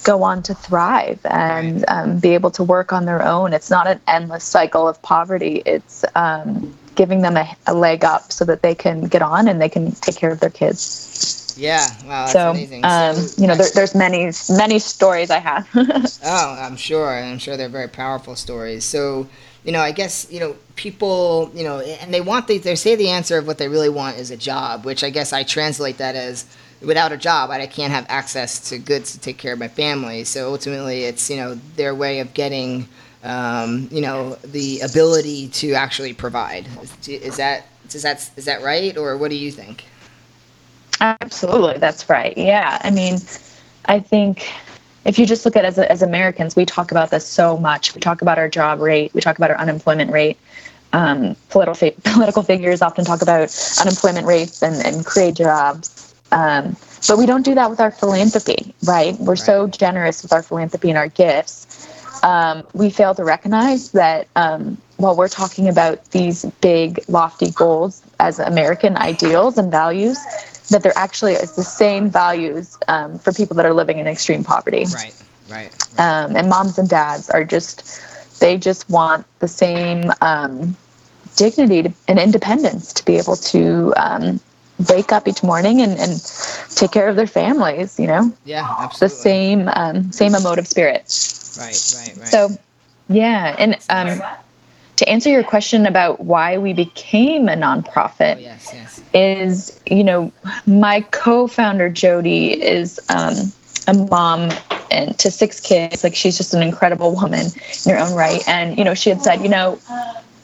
go 0.02 0.22
on 0.22 0.42
to 0.44 0.54
thrive 0.54 1.20
and 1.24 1.84
um, 1.88 2.18
be 2.18 2.30
able 2.34 2.50
to 2.52 2.64
work 2.64 2.92
on 2.92 3.04
their 3.04 3.22
own. 3.22 3.52
It's 3.52 3.70
not 3.70 3.86
an 3.86 4.00
endless 4.06 4.44
cycle 4.44 4.88
of 4.88 5.00
poverty. 5.02 5.62
It's 5.64 6.04
um, 6.14 6.76
giving 6.94 7.22
them 7.22 7.36
a, 7.36 7.56
a, 7.66 7.74
leg 7.74 8.04
up 8.04 8.32
so 8.32 8.44
that 8.44 8.62
they 8.62 8.74
can 8.74 9.06
get 9.06 9.22
on 9.22 9.48
and 9.48 9.60
they 9.60 9.68
can 9.68 9.92
take 9.92 10.16
care 10.16 10.30
of 10.30 10.40
their 10.40 10.50
kids. 10.50 11.41
Yeah, 11.56 11.86
wow, 12.04 12.26
that's 12.26 12.32
so, 12.32 12.50
amazing. 12.50 12.84
Um, 12.84 13.16
you 13.36 13.46
know, 13.46 13.54
there, 13.54 13.68
there's 13.74 13.94
many, 13.94 14.30
many 14.50 14.78
stories 14.78 15.30
I 15.30 15.38
have. 15.38 15.68
oh, 15.74 16.56
I'm 16.58 16.76
sure. 16.76 17.10
I'm 17.10 17.38
sure 17.38 17.56
they're 17.56 17.68
very 17.68 17.88
powerful 17.88 18.36
stories. 18.36 18.84
So, 18.84 19.28
you 19.64 19.72
know, 19.72 19.80
I 19.80 19.92
guess, 19.92 20.30
you 20.30 20.40
know, 20.40 20.56
people, 20.76 21.50
you 21.54 21.64
know, 21.64 21.80
and 21.80 22.12
they 22.12 22.20
want, 22.20 22.48
the, 22.48 22.58
they 22.58 22.74
say 22.74 22.96
the 22.96 23.10
answer 23.10 23.38
of 23.38 23.46
what 23.46 23.58
they 23.58 23.68
really 23.68 23.88
want 23.88 24.18
is 24.18 24.30
a 24.30 24.36
job, 24.36 24.84
which 24.84 25.04
I 25.04 25.10
guess 25.10 25.32
I 25.32 25.42
translate 25.42 25.98
that 25.98 26.14
as, 26.14 26.46
without 26.84 27.12
a 27.12 27.16
job, 27.16 27.50
I 27.50 27.66
can't 27.66 27.92
have 27.92 28.06
access 28.08 28.68
to 28.70 28.78
goods 28.78 29.12
to 29.12 29.20
take 29.20 29.38
care 29.38 29.52
of 29.52 29.58
my 29.58 29.68
family. 29.68 30.24
So 30.24 30.50
ultimately, 30.50 31.04
it's 31.04 31.30
you 31.30 31.36
know 31.36 31.54
their 31.76 31.94
way 31.94 32.20
of 32.20 32.34
getting 32.34 32.88
um, 33.24 33.88
you 33.90 34.00
know 34.00 34.34
the 34.44 34.80
ability 34.80 35.48
to 35.48 35.72
actually 35.72 36.12
provide. 36.12 36.66
Is 37.06 37.36
that 37.36 37.66
is 37.92 38.02
that 38.02 38.30
is 38.36 38.44
that 38.46 38.62
right, 38.62 38.96
or 38.96 39.16
what 39.16 39.30
do 39.30 39.36
you 39.36 39.50
think? 39.50 39.84
Absolutely, 41.00 41.78
that's 41.78 42.08
right. 42.08 42.36
Yeah, 42.36 42.78
I 42.82 42.90
mean, 42.90 43.18
I 43.86 44.00
think 44.00 44.48
if 45.04 45.18
you 45.18 45.26
just 45.26 45.44
look 45.44 45.56
at 45.56 45.64
as, 45.64 45.78
as 45.78 46.02
Americans, 46.02 46.54
we 46.54 46.64
talk 46.64 46.90
about 46.90 47.10
this 47.10 47.26
so 47.26 47.56
much. 47.56 47.94
We 47.94 48.00
talk 48.00 48.22
about 48.22 48.38
our 48.38 48.48
job 48.48 48.80
rate, 48.80 49.12
we 49.14 49.20
talk 49.20 49.36
about 49.36 49.50
our 49.50 49.58
unemployment 49.58 50.10
rate. 50.12 50.38
Um, 50.94 51.36
political 51.48 51.90
political 52.04 52.42
figures 52.42 52.82
often 52.82 53.04
talk 53.04 53.22
about 53.22 53.54
unemployment 53.80 54.26
rates 54.26 54.62
and, 54.62 54.84
and 54.84 55.04
create 55.04 55.36
jobs. 55.36 56.14
Um, 56.32 56.76
but 57.08 57.18
we 57.18 57.26
don't 57.26 57.44
do 57.44 57.54
that 57.54 57.68
with 57.68 57.80
our 57.80 57.90
philanthropy, 57.90 58.74
right? 58.84 59.18
We're 59.18 59.32
right. 59.32 59.38
so 59.38 59.66
generous 59.66 60.22
with 60.22 60.32
our 60.32 60.42
philanthropy 60.42 60.90
and 60.90 60.98
our 60.98 61.08
gifts. 61.08 61.88
Um, 62.22 62.62
we 62.74 62.90
fail 62.90 63.14
to 63.16 63.24
recognize 63.24 63.90
that 63.92 64.28
um, 64.36 64.78
while 64.98 65.16
we're 65.16 65.28
talking 65.28 65.68
about 65.68 66.04
these 66.12 66.44
big, 66.60 67.04
lofty 67.08 67.50
goals 67.50 68.02
as 68.20 68.38
American 68.38 68.96
ideals 68.96 69.58
and 69.58 69.70
values, 69.70 70.18
that 70.70 70.82
there 70.82 70.92
actually 70.96 71.34
is 71.34 71.54
the 71.56 71.62
same 71.62 72.08
values 72.10 72.78
um, 72.88 73.18
for 73.18 73.32
people 73.32 73.56
that 73.56 73.66
are 73.66 73.74
living 73.74 73.98
in 73.98 74.06
extreme 74.06 74.44
poverty. 74.44 74.84
Right, 74.94 75.14
right. 75.50 75.76
right. 75.98 76.00
Um, 76.00 76.36
and 76.36 76.48
moms 76.48 76.78
and 76.78 76.88
dads 76.88 77.30
are 77.30 77.44
just, 77.44 78.40
they 78.40 78.56
just 78.56 78.88
want 78.88 79.26
the 79.40 79.48
same 79.48 80.10
um, 80.20 80.76
dignity 81.36 81.82
to, 81.82 81.92
and 82.08 82.18
independence 82.18 82.92
to 82.94 83.04
be 83.04 83.16
able 83.18 83.36
to 83.36 83.92
um, 83.96 84.40
wake 84.88 85.12
up 85.12 85.28
each 85.28 85.42
morning 85.42 85.80
and, 85.80 85.98
and 85.98 86.22
take 86.74 86.90
care 86.90 87.08
of 87.08 87.16
their 87.16 87.26
families, 87.26 87.98
you 87.98 88.06
know? 88.06 88.32
Yeah, 88.44 88.66
absolutely. 88.78 89.16
The 89.16 89.22
same, 89.22 89.68
um, 89.74 90.12
same 90.12 90.34
emotive 90.34 90.66
spirit. 90.66 91.02
Right, 91.58 91.94
right, 91.96 92.16
right. 92.16 92.28
So, 92.28 92.48
yeah. 93.08 93.54
And 93.58 93.78
um, 93.90 94.22
to 95.02 95.08
answer 95.08 95.28
your 95.28 95.42
question 95.42 95.84
about 95.84 96.20
why 96.20 96.58
we 96.58 96.72
became 96.72 97.48
a 97.48 97.56
nonprofit, 97.56 98.36
oh, 98.36 98.38
yes, 98.38 98.70
yes. 98.72 99.00
is, 99.12 99.80
you 99.84 100.04
know, 100.04 100.32
my 100.64 101.00
co 101.10 101.48
founder, 101.48 101.88
Jody, 101.88 102.52
is 102.52 103.00
um, 103.08 103.34
a 103.88 103.94
mom 103.94 104.52
and 104.92 105.18
to 105.18 105.28
six 105.32 105.58
kids. 105.58 106.04
Like, 106.04 106.14
she's 106.14 106.36
just 106.36 106.54
an 106.54 106.62
incredible 106.62 107.14
woman 107.16 107.46
in 107.84 107.92
her 107.92 107.98
own 107.98 108.14
right. 108.14 108.46
And, 108.46 108.78
you 108.78 108.84
know, 108.84 108.94
she 108.94 109.10
had 109.10 109.20
said, 109.22 109.42
you 109.42 109.48
know, 109.48 109.80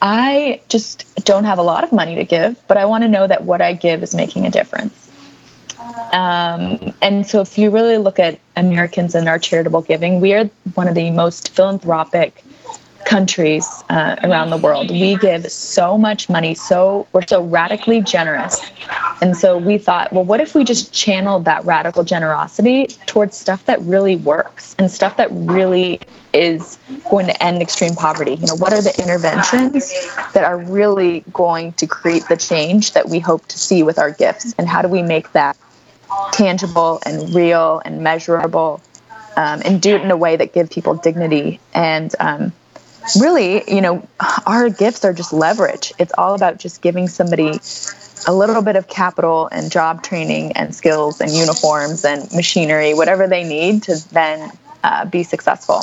I 0.03 0.61
just 0.69 1.25
don't 1.25 1.45
have 1.45 1.59
a 1.59 1.63
lot 1.63 1.85
of 1.85 1.93
money 1.93 2.17
to 2.17 2.25
give, 2.25 2.61
but 2.67 2.77
I 2.77 2.85
want 2.85 3.05
to 3.05 3.09
know 3.09 3.29
that 3.29 3.45
what 3.45 3.61
I 3.61 3.75
give 3.75 4.03
is 4.03 4.13
making 4.13 4.45
a 4.45 4.51
difference. 4.51 5.09
Um, 6.13 6.93
and 7.01 7.25
so, 7.25 7.43
if 7.43 7.57
you 7.59 7.71
really 7.71 7.99
look 7.99 8.19
at 8.19 8.41
Americans 8.57 9.15
and 9.15 9.29
our 9.29 9.39
charitable 9.39 9.83
giving, 9.83 10.21
we 10.21 10.35
are 10.35 10.47
one 10.75 10.89
of 10.89 10.97
the 10.97 11.13
most 11.13 11.51
philanthropic 11.51 12.43
countries 13.09 13.67
uh, 13.89 14.17
around 14.23 14.51
the 14.51 14.59
world. 14.59 14.91
We 14.91 15.17
give 15.17 15.51
so 15.51 15.97
much 15.97 16.29
money, 16.29 16.55
so 16.55 17.09
we're 17.13 17.27
so 17.27 17.43
radically 17.43 18.03
generous. 18.03 18.61
And 19.23 19.35
so 19.35 19.57
we 19.57 19.79
thought, 19.79 20.13
well, 20.13 20.25
what 20.25 20.41
if 20.41 20.55
we 20.55 20.63
just 20.63 20.93
channeled 20.93 21.47
that 21.47 21.65
radical 21.65 22.05
generosity 22.05 22.87
towards 23.07 23.35
stuff 23.35 23.65
that 23.65 23.81
really 23.81 24.17
works 24.17 24.77
and 24.79 24.91
stuff 24.91 25.17
that 25.17 25.29
really 25.33 26.01
is 26.35 26.79
going 27.11 27.27
to 27.27 27.43
end 27.43 27.63
extreme 27.63 27.95
poverty? 27.95 28.35
You 28.35 28.47
know, 28.47 28.57
what 28.57 28.75
are 28.75 28.83
the 28.83 28.95
interventions 29.01 29.91
that 30.35 30.45
are 30.45 30.59
really 30.59 31.25
going 31.33 31.73
to 31.75 31.87
create 31.87 32.29
the 32.29 32.37
change 32.37 32.93
that 32.93 33.09
we 33.09 33.21
hope 33.21 33.47
to 33.47 33.59
see 33.59 33.83
with 33.83 33.99
our 33.99 34.11
gifts? 34.11 34.55
And 34.59 34.69
how 34.69 34.83
do 34.83 34.89
we 34.89 35.03
make 35.03 35.33
that 35.33 35.57
tangible 36.33 37.01
and 37.07 37.35
real 37.35 37.81
and 37.87 38.03
measurable 38.03 38.83
um, 39.39 39.63
and 39.65 39.81
do 39.81 39.95
it 39.97 40.03
in 40.03 40.11
a 40.11 40.17
way 40.17 40.37
that 40.37 40.53
give 40.53 40.69
people 40.69 40.95
dignity 40.95 41.59
and 41.73 42.15
um, 42.21 42.53
really, 43.21 43.63
you 43.73 43.81
know, 43.81 44.07
our 44.47 44.69
gifts 44.71 45.05
are 45.05 45.13
just 45.13 45.33
leverage. 45.33 45.93
It's 45.99 46.13
all 46.19 46.35
about 46.35 46.59
just 46.59 46.83
giving 46.83 47.09
somebody 47.09 47.59
a 48.27 48.35
little 48.35 48.63
bit 48.63 48.77
of 48.77 48.89
capital 48.89 49.49
and 49.53 49.71
job 49.71 50.03
training 50.03 50.53
and 50.53 50.75
skills 50.75 51.21
and 51.21 51.31
uniforms 51.31 52.05
and 52.05 52.31
machinery, 52.33 52.95
whatever 52.95 53.27
they 53.27 53.45
need 53.45 53.83
to 53.85 53.97
then 54.13 54.51
uh, 54.85 55.05
be 55.05 55.23
successful. 55.23 55.83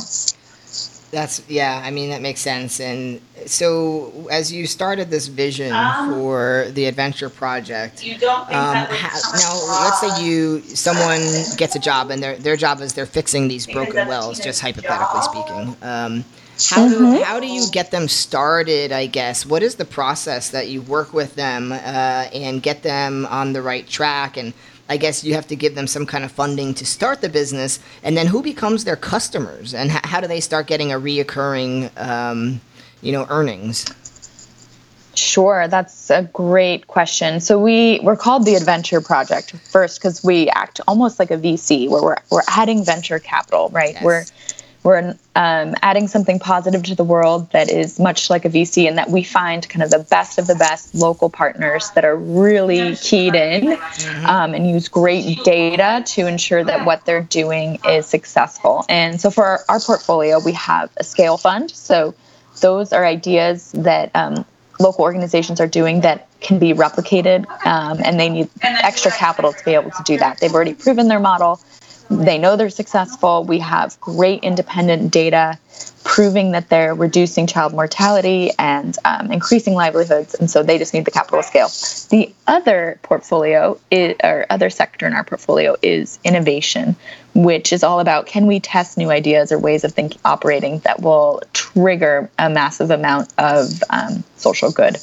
That's 1.12 1.42
yeah. 1.48 1.82
I 1.82 1.92
mean 1.92 2.10
that 2.10 2.22
makes 2.22 2.42
sense. 2.42 2.82
And 2.82 3.22
so, 3.46 4.28
as 4.30 4.52
you 4.52 4.68
started 4.68 5.10
this 5.10 5.28
vision 5.28 5.72
um, 5.72 6.14
for 6.14 6.66
the 6.72 6.86
adventure 6.86 7.30
project, 7.30 8.04
you 8.04 8.18
don't 8.18 8.46
think 8.48 8.58
um, 8.58 8.74
that 8.74 8.90
ha- 8.92 9.32
now 9.38 9.84
let's 9.86 10.02
say 10.02 10.26
you 10.26 10.60
someone 10.62 11.22
gets 11.56 11.76
a 11.76 11.80
job 11.80 12.12
and 12.12 12.22
their 12.22 12.36
their 12.36 12.58
job 12.58 12.82
is 12.82 12.94
they're 12.94 13.06
fixing 13.06 13.48
these 13.48 13.66
broken 13.66 14.08
wells, 14.10 14.40
just 14.40 14.62
hypothetically 14.62 15.22
speaking. 15.22 15.78
Um, 15.82 16.26
how 16.70 16.88
do 16.88 17.00
mm-hmm. 17.00 17.24
how 17.24 17.40
do 17.40 17.48
you 17.48 17.70
get 17.72 17.92
them 17.92 18.08
started? 18.08 18.92
I 18.92 19.08
guess 19.08 19.46
what 19.46 19.62
is 19.64 19.76
the 19.76 19.86
process 19.86 20.52
that 20.52 20.70
you 20.70 20.82
work 20.82 21.14
with 21.14 21.36
them 21.36 21.72
uh, 21.72 21.76
and 21.76 22.62
get 22.62 22.84
them 22.84 23.26
on 23.26 23.54
the 23.54 23.62
right 23.62 23.88
track? 23.88 24.38
And 24.38 24.54
I 24.88 24.98
guess 24.98 25.24
you 25.24 25.34
have 25.34 25.48
to 25.48 25.56
give 25.56 25.76
them 25.76 25.88
some 25.88 26.06
kind 26.06 26.24
of 26.24 26.32
funding 26.32 26.74
to 26.76 26.86
start 26.86 27.22
the 27.22 27.30
business, 27.30 27.80
and 28.04 28.16
then 28.16 28.28
who 28.28 28.42
becomes 28.42 28.84
their 28.84 28.96
customers, 28.96 29.74
and 29.74 29.92
h- 29.92 30.02
how 30.04 30.22
do 30.22 30.28
they 30.28 30.40
start 30.40 30.68
getting 30.68 30.92
a 30.92 31.00
reoccurring, 31.00 31.90
um, 32.00 32.62
you 33.02 33.12
know, 33.12 33.26
earnings? 33.30 33.86
Sure, 35.16 35.68
that's 35.68 36.10
a 36.10 36.24
great 36.24 36.88
question. 36.88 37.40
So 37.40 37.60
we 37.60 38.00
we're 38.04 38.18
called 38.18 38.46
the 38.46 38.56
Adventure 38.56 39.02
Project 39.02 39.52
first 39.72 40.00
because 40.00 40.24
we 40.24 40.50
act 40.50 40.82
almost 40.88 41.20
like 41.20 41.32
a 41.32 41.38
VC, 41.38 41.90
where 41.90 42.04
we're 42.04 42.18
we're 42.30 42.44
adding 42.48 42.86
venture 42.86 43.20
capital, 43.20 43.70
right? 43.70 43.94
Yes. 43.94 44.04
We're 44.04 44.26
we're 44.86 45.16
um, 45.36 45.74
adding 45.82 46.08
something 46.08 46.38
positive 46.38 46.84
to 46.84 46.94
the 46.94 47.04
world 47.04 47.52
that 47.52 47.72
is 47.72 48.00
much 48.00 48.30
like 48.30 48.46
a 48.46 48.50
VC, 48.50 48.88
and 48.88 49.00
that 49.00 49.10
we 49.10 49.24
find 49.24 49.68
kind 49.68 49.82
of 49.82 49.90
the 49.90 50.06
best 50.12 50.38
of 50.38 50.46
the 50.46 50.54
best 50.54 50.94
local 50.94 51.28
partners 51.28 51.90
that 51.96 52.06
are 52.06 52.16
really 52.16 52.96
keyed 52.96 53.34
in 53.34 53.64
mm-hmm. 53.64 54.26
um, 54.28 54.54
and 54.54 54.70
use 54.70 54.88
great 54.88 55.44
data 55.44 56.04
to 56.06 56.28
ensure 56.28 56.64
that 56.64 56.86
what 56.86 57.04
they're 57.04 57.24
doing 57.24 57.80
is 57.90 58.06
successful. 58.06 58.86
And 58.88 59.20
so 59.20 59.32
for 59.32 59.44
our, 59.44 59.60
our 59.70 59.80
portfolio, 59.80 60.40
we 60.40 60.52
have 60.52 60.92
a 60.98 61.04
scale 61.04 61.38
fund. 61.38 61.72
So 61.72 62.14
those 62.62 62.94
are 62.94 63.04
ideas 63.04 63.72
that 63.72 64.12
um, 64.16 64.46
local 64.80 65.04
organizations 65.04 65.60
are 65.60 65.68
doing 65.68 66.02
that 66.02 66.28
can 66.42 66.60
be 66.60 66.74
replicated, 66.74 67.48
um, 67.66 68.00
and 68.06 68.20
they 68.20 68.30
need 68.30 68.50
extra 68.62 69.10
capital 69.10 69.52
to 69.52 69.66
be 69.66 69.74
able 69.74 69.90
to 69.90 70.04
do 70.06 70.18
that. 70.20 70.40
They've 70.40 70.54
already 70.54 70.76
proven 70.76 71.08
their 71.08 71.20
model 71.20 71.60
they 72.10 72.38
know 72.38 72.56
they're 72.56 72.70
successful. 72.70 73.44
We 73.44 73.60
have 73.60 74.00
great 74.00 74.44
independent 74.44 75.12
data 75.12 75.58
proving 76.04 76.52
that 76.52 76.70
they're 76.70 76.94
reducing 76.94 77.48
child 77.48 77.74
mortality 77.74 78.52
and 78.60 78.96
um, 79.04 79.32
increasing 79.32 79.74
livelihoods, 79.74 80.36
and 80.36 80.50
so 80.50 80.64
they 80.64 80.78
just 80.78 80.94
need 80.94 81.04
the 81.04 81.12
capital 81.12 81.42
scale. 81.42 81.68
The 82.10 82.32
other 82.48 83.00
portfolio, 83.02 83.80
is, 83.90 84.16
or 84.24 84.46
other 84.50 84.70
sector 84.70 85.08
in 85.08 85.14
our 85.14 85.24
portfolio, 85.24 85.76
is 85.82 86.20
innovation, 86.24 86.96
which 87.34 87.74
is 87.74 87.84
all 87.84 88.00
about 88.00 88.28
can 88.28 88.46
we 88.46 88.60
test 88.60 88.98
new 88.98 89.10
ideas 89.10 89.52
or 89.52 89.58
ways 89.58 89.84
of 89.84 89.94
thinking, 89.94 90.22
operating 90.24 90.80
that 90.80 91.02
will 91.02 91.42
trigger 91.54 92.30
a 92.38 92.50
massive 92.50 92.92
amount 92.92 93.34
of 93.40 93.84
um, 93.90 94.24
social 94.38 94.72
good. 94.72 94.96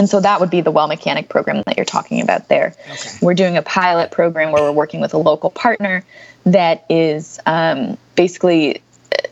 And 0.00 0.08
so 0.08 0.18
that 0.18 0.40
would 0.40 0.48
be 0.48 0.62
the 0.62 0.70
well 0.70 0.88
mechanic 0.88 1.28
program 1.28 1.62
that 1.66 1.76
you're 1.76 1.84
talking 1.84 2.22
about 2.22 2.48
there. 2.48 2.74
Okay. 2.90 3.10
We're 3.20 3.34
doing 3.34 3.58
a 3.58 3.62
pilot 3.62 4.10
program 4.10 4.50
where 4.50 4.62
we're 4.62 4.72
working 4.72 5.02
with 5.02 5.12
a 5.12 5.18
local 5.18 5.50
partner 5.50 6.06
that 6.46 6.86
is 6.88 7.38
um, 7.44 7.98
basically 8.14 8.80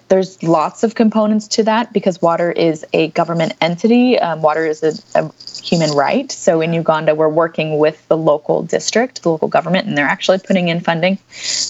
there's 0.08 0.42
lots 0.42 0.84
of 0.84 0.94
components 0.94 1.48
to 1.48 1.62
that 1.62 1.94
because 1.94 2.20
water 2.20 2.52
is 2.52 2.84
a 2.92 3.08
government 3.08 3.54
entity. 3.62 4.18
Um, 4.18 4.42
water 4.42 4.66
is 4.66 4.82
a, 4.82 4.92
a, 5.18 5.32
human 5.62 5.90
right. 5.92 6.30
So 6.30 6.60
in 6.60 6.74
Uganda, 6.74 7.14
we're 7.14 7.30
working 7.30 7.78
with 7.78 8.06
the 8.08 8.18
local 8.18 8.62
district, 8.62 9.22
the 9.22 9.30
local 9.30 9.48
government, 9.48 9.88
and 9.88 9.96
they're 9.96 10.04
actually 10.04 10.38
putting 10.38 10.68
in 10.68 10.80
funding. 10.80 11.16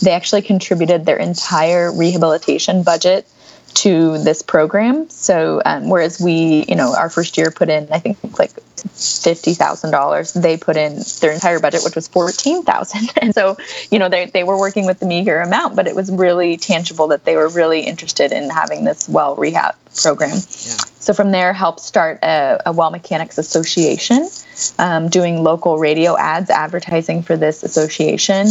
They 0.03 0.11
actually 0.11 0.43
contributed 0.43 1.07
their 1.07 1.19
entire 1.19 1.93
rehabilitation 1.93 2.83
budget 2.83 3.29
to 3.75 4.19
this 4.19 4.43
program. 4.43 5.09
So 5.09 5.63
um, 5.65 5.89
whereas 5.89 6.21
we, 6.21 6.65
you 6.69 6.75
know, 6.75 6.97
our 6.97 7.09
first 7.09 7.39
year 7.39 7.53
put 7.53 7.69
in, 7.69 7.87
I 7.93 8.01
think 8.01 8.19
like 8.41 8.51
fifty 8.83 9.55
thousand 9.55 9.91
dollars, 9.91 10.33
they 10.33 10.57
put 10.57 10.77
in 10.77 11.01
their 11.21 11.33
entire 11.33 11.61
budget, 11.61 11.83
which 11.85 11.95
was 11.95 12.09
fourteen 12.09 12.63
thousand. 12.63 13.11
And 13.21 13.35
so, 13.35 13.57
you 13.91 13.99
know, 13.99 14.09
they 14.09 14.27
they 14.27 14.45
were 14.45 14.59
working 14.59 14.87
with 14.87 15.01
the 15.01 15.07
meager 15.07 15.41
amount, 15.41 15.77
but 15.77 15.87
it 15.87 15.95
was 15.95 16.11
really 16.11 16.57
tangible 16.57 17.09
that 17.09 17.25
they 17.25 17.37
were 17.37 17.49
really 17.49 17.81
interested 17.81 18.33
in 18.33 18.49
having 18.49 18.85
this 18.85 19.09
well 19.09 19.35
rehab 19.37 19.75
program. 20.03 20.31
Yeah. 20.31 20.77
So 21.01 21.15
from 21.15 21.31
there, 21.31 21.53
helped 21.53 21.81
start 21.81 22.19
a, 22.23 22.61
a 22.67 22.73
Well 22.73 22.91
Mechanics 22.91 23.39
Association 23.39 24.29
um, 24.79 25.09
doing 25.09 25.43
local 25.43 25.79
radio 25.79 26.17
ads, 26.17 26.51
advertising 26.51 27.23
for 27.23 27.37
this 27.37 27.63
association. 27.63 28.49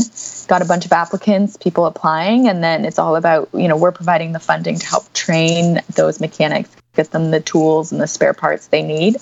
Got 0.47 0.61
a 0.61 0.65
bunch 0.65 0.85
of 0.85 0.91
applicants, 0.91 1.57
people 1.57 1.85
applying, 1.85 2.47
and 2.47 2.63
then 2.63 2.85
it's 2.85 2.99
all 2.99 3.15
about, 3.15 3.49
you 3.53 3.67
know, 3.67 3.77
we're 3.77 3.91
providing 3.91 4.31
the 4.31 4.39
funding 4.39 4.79
to 4.79 4.85
help 4.85 5.11
train 5.13 5.81
those 5.95 6.19
mechanics, 6.19 6.69
get 6.95 7.11
them 7.11 7.31
the 7.31 7.41
tools 7.41 7.91
and 7.91 8.01
the 8.01 8.07
spare 8.07 8.33
parts 8.33 8.67
they 8.67 8.81
need 8.81 9.17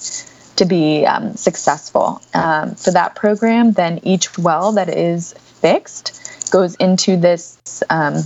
to 0.57 0.65
be 0.65 1.05
um, 1.05 1.35
successful. 1.35 2.21
Um, 2.33 2.75
for 2.75 2.91
that 2.91 3.15
program, 3.15 3.73
then 3.73 3.99
each 4.03 4.37
well 4.37 4.71
that 4.73 4.89
is 4.89 5.33
fixed 5.61 6.51
goes 6.51 6.75
into 6.75 7.17
this 7.17 7.83
um, 7.89 8.23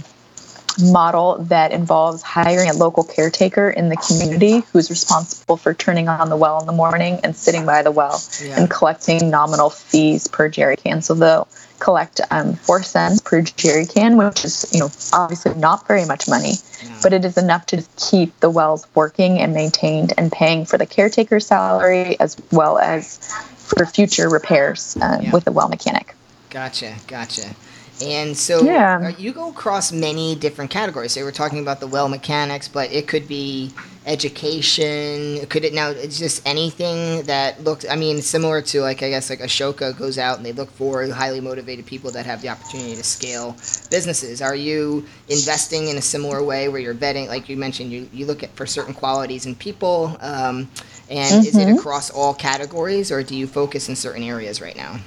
model 0.81 1.38
that 1.45 1.71
involves 1.71 2.21
hiring 2.21 2.69
a 2.69 2.74
local 2.74 3.03
caretaker 3.03 3.69
in 3.69 3.89
the 3.89 3.98
community 3.98 4.59
who's 4.71 4.89
responsible 4.89 5.57
for 5.57 5.74
turning 5.74 6.07
on 6.07 6.29
the 6.29 6.38
well 6.38 6.59
in 6.59 6.67
the 6.67 6.74
morning 6.74 7.19
and 7.24 7.36
sitting 7.36 7.65
by 7.65 7.81
the 7.81 7.91
well 7.91 8.21
yeah. 8.41 8.59
and 8.59 8.69
collecting 8.69 9.29
nominal 9.29 9.69
fees 9.69 10.27
per 10.27 10.50
jerry 10.50 10.77
can. 10.77 11.01
So 11.01 11.13
they'll 11.13 11.48
collect 11.79 12.21
um, 12.31 12.55
four 12.55 12.83
cents 12.83 13.21
per 13.21 13.41
jerry 13.41 13.86
can, 13.86 14.17
which 14.17 14.45
is, 14.45 14.69
you 14.74 14.79
know, 14.79 14.89
obviously 15.13 15.55
not 15.55 15.88
very 15.88 16.05
much 16.05 16.27
money, 16.27 16.53
yeah. 16.83 17.00
but 17.01 17.13
it 17.13 17.25
is 17.25 17.38
enough 17.38 17.65
to 17.67 17.83
keep 17.98 18.38
the 18.39 18.50
wells 18.50 18.86
working 18.95 19.39
and 19.39 19.53
maintained 19.53 20.13
and 20.17 20.31
paying 20.31 20.65
for 20.65 20.77
the 20.77 20.86
caretaker's 20.86 21.48
salary 21.48 22.19
as 22.19 22.38
well 22.51 22.77
as 22.77 23.17
for 23.57 23.86
future 23.86 24.29
repairs 24.29 24.98
uh, 25.01 25.19
yeah. 25.21 25.31
with 25.31 25.45
the 25.45 25.51
well 25.51 25.69
mechanic. 25.69 26.13
Gotcha, 26.50 26.95
gotcha. 27.07 27.55
And 28.01 28.37
so 28.37 28.63
yeah. 28.63 28.99
Uh, 28.99 29.09
you 29.17 29.33
go 29.33 29.49
across 29.49 29.91
many 29.91 30.35
different 30.35 30.71
categories. 30.71 31.13
So 31.13 31.23
we're 31.23 31.31
talking 31.31 31.59
about 31.59 31.79
the 31.79 31.87
well 31.87 32.07
mechanics, 32.07 32.67
but 32.67 32.91
it 32.91 33.07
could 33.07 33.27
be 33.27 33.71
education. 34.05 35.45
Could 35.47 35.65
it 35.65 35.73
now? 35.73 35.89
It's 35.89 36.17
just 36.17 36.45
anything 36.47 37.23
that 37.23 37.63
looks. 37.63 37.85
I 37.89 37.95
mean, 37.95 38.21
similar 38.21 38.61
to 38.61 38.81
like 38.81 39.03
I 39.03 39.09
guess 39.09 39.29
like 39.29 39.39
Ashoka 39.39 39.97
goes 39.97 40.17
out 40.17 40.37
and 40.37 40.45
they 40.45 40.53
look 40.53 40.71
for 40.71 41.05
highly 41.07 41.41
motivated 41.41 41.85
people 41.85 42.11
that 42.11 42.25
have 42.25 42.41
the 42.41 42.49
opportunity 42.49 42.95
to 42.95 43.03
scale 43.03 43.51
businesses. 43.89 44.41
Are 44.41 44.55
you 44.55 45.05
investing 45.27 45.89
in 45.89 45.97
a 45.97 46.01
similar 46.01 46.43
way 46.43 46.69
where 46.69 46.79
you're 46.79 46.95
vetting, 46.95 47.27
like 47.27 47.49
you 47.49 47.57
mentioned, 47.57 47.91
you 47.91 48.09
you 48.13 48.25
look 48.25 48.43
at 48.43 48.55
for 48.55 48.65
certain 48.65 48.93
qualities 48.93 49.45
in 49.45 49.55
people, 49.55 50.17
um, 50.21 50.69
and 51.09 51.31
mm-hmm. 51.31 51.39
is 51.39 51.55
it 51.55 51.67
mm-hmm. 51.67 51.77
across 51.77 52.09
all 52.09 52.33
categories, 52.33 53.11
or 53.11 53.23
do 53.23 53.35
you 53.35 53.47
focus 53.47 53.89
in 53.89 53.95
certain 53.95 54.23
areas 54.23 54.61
right 54.61 54.75
now? 54.75 54.99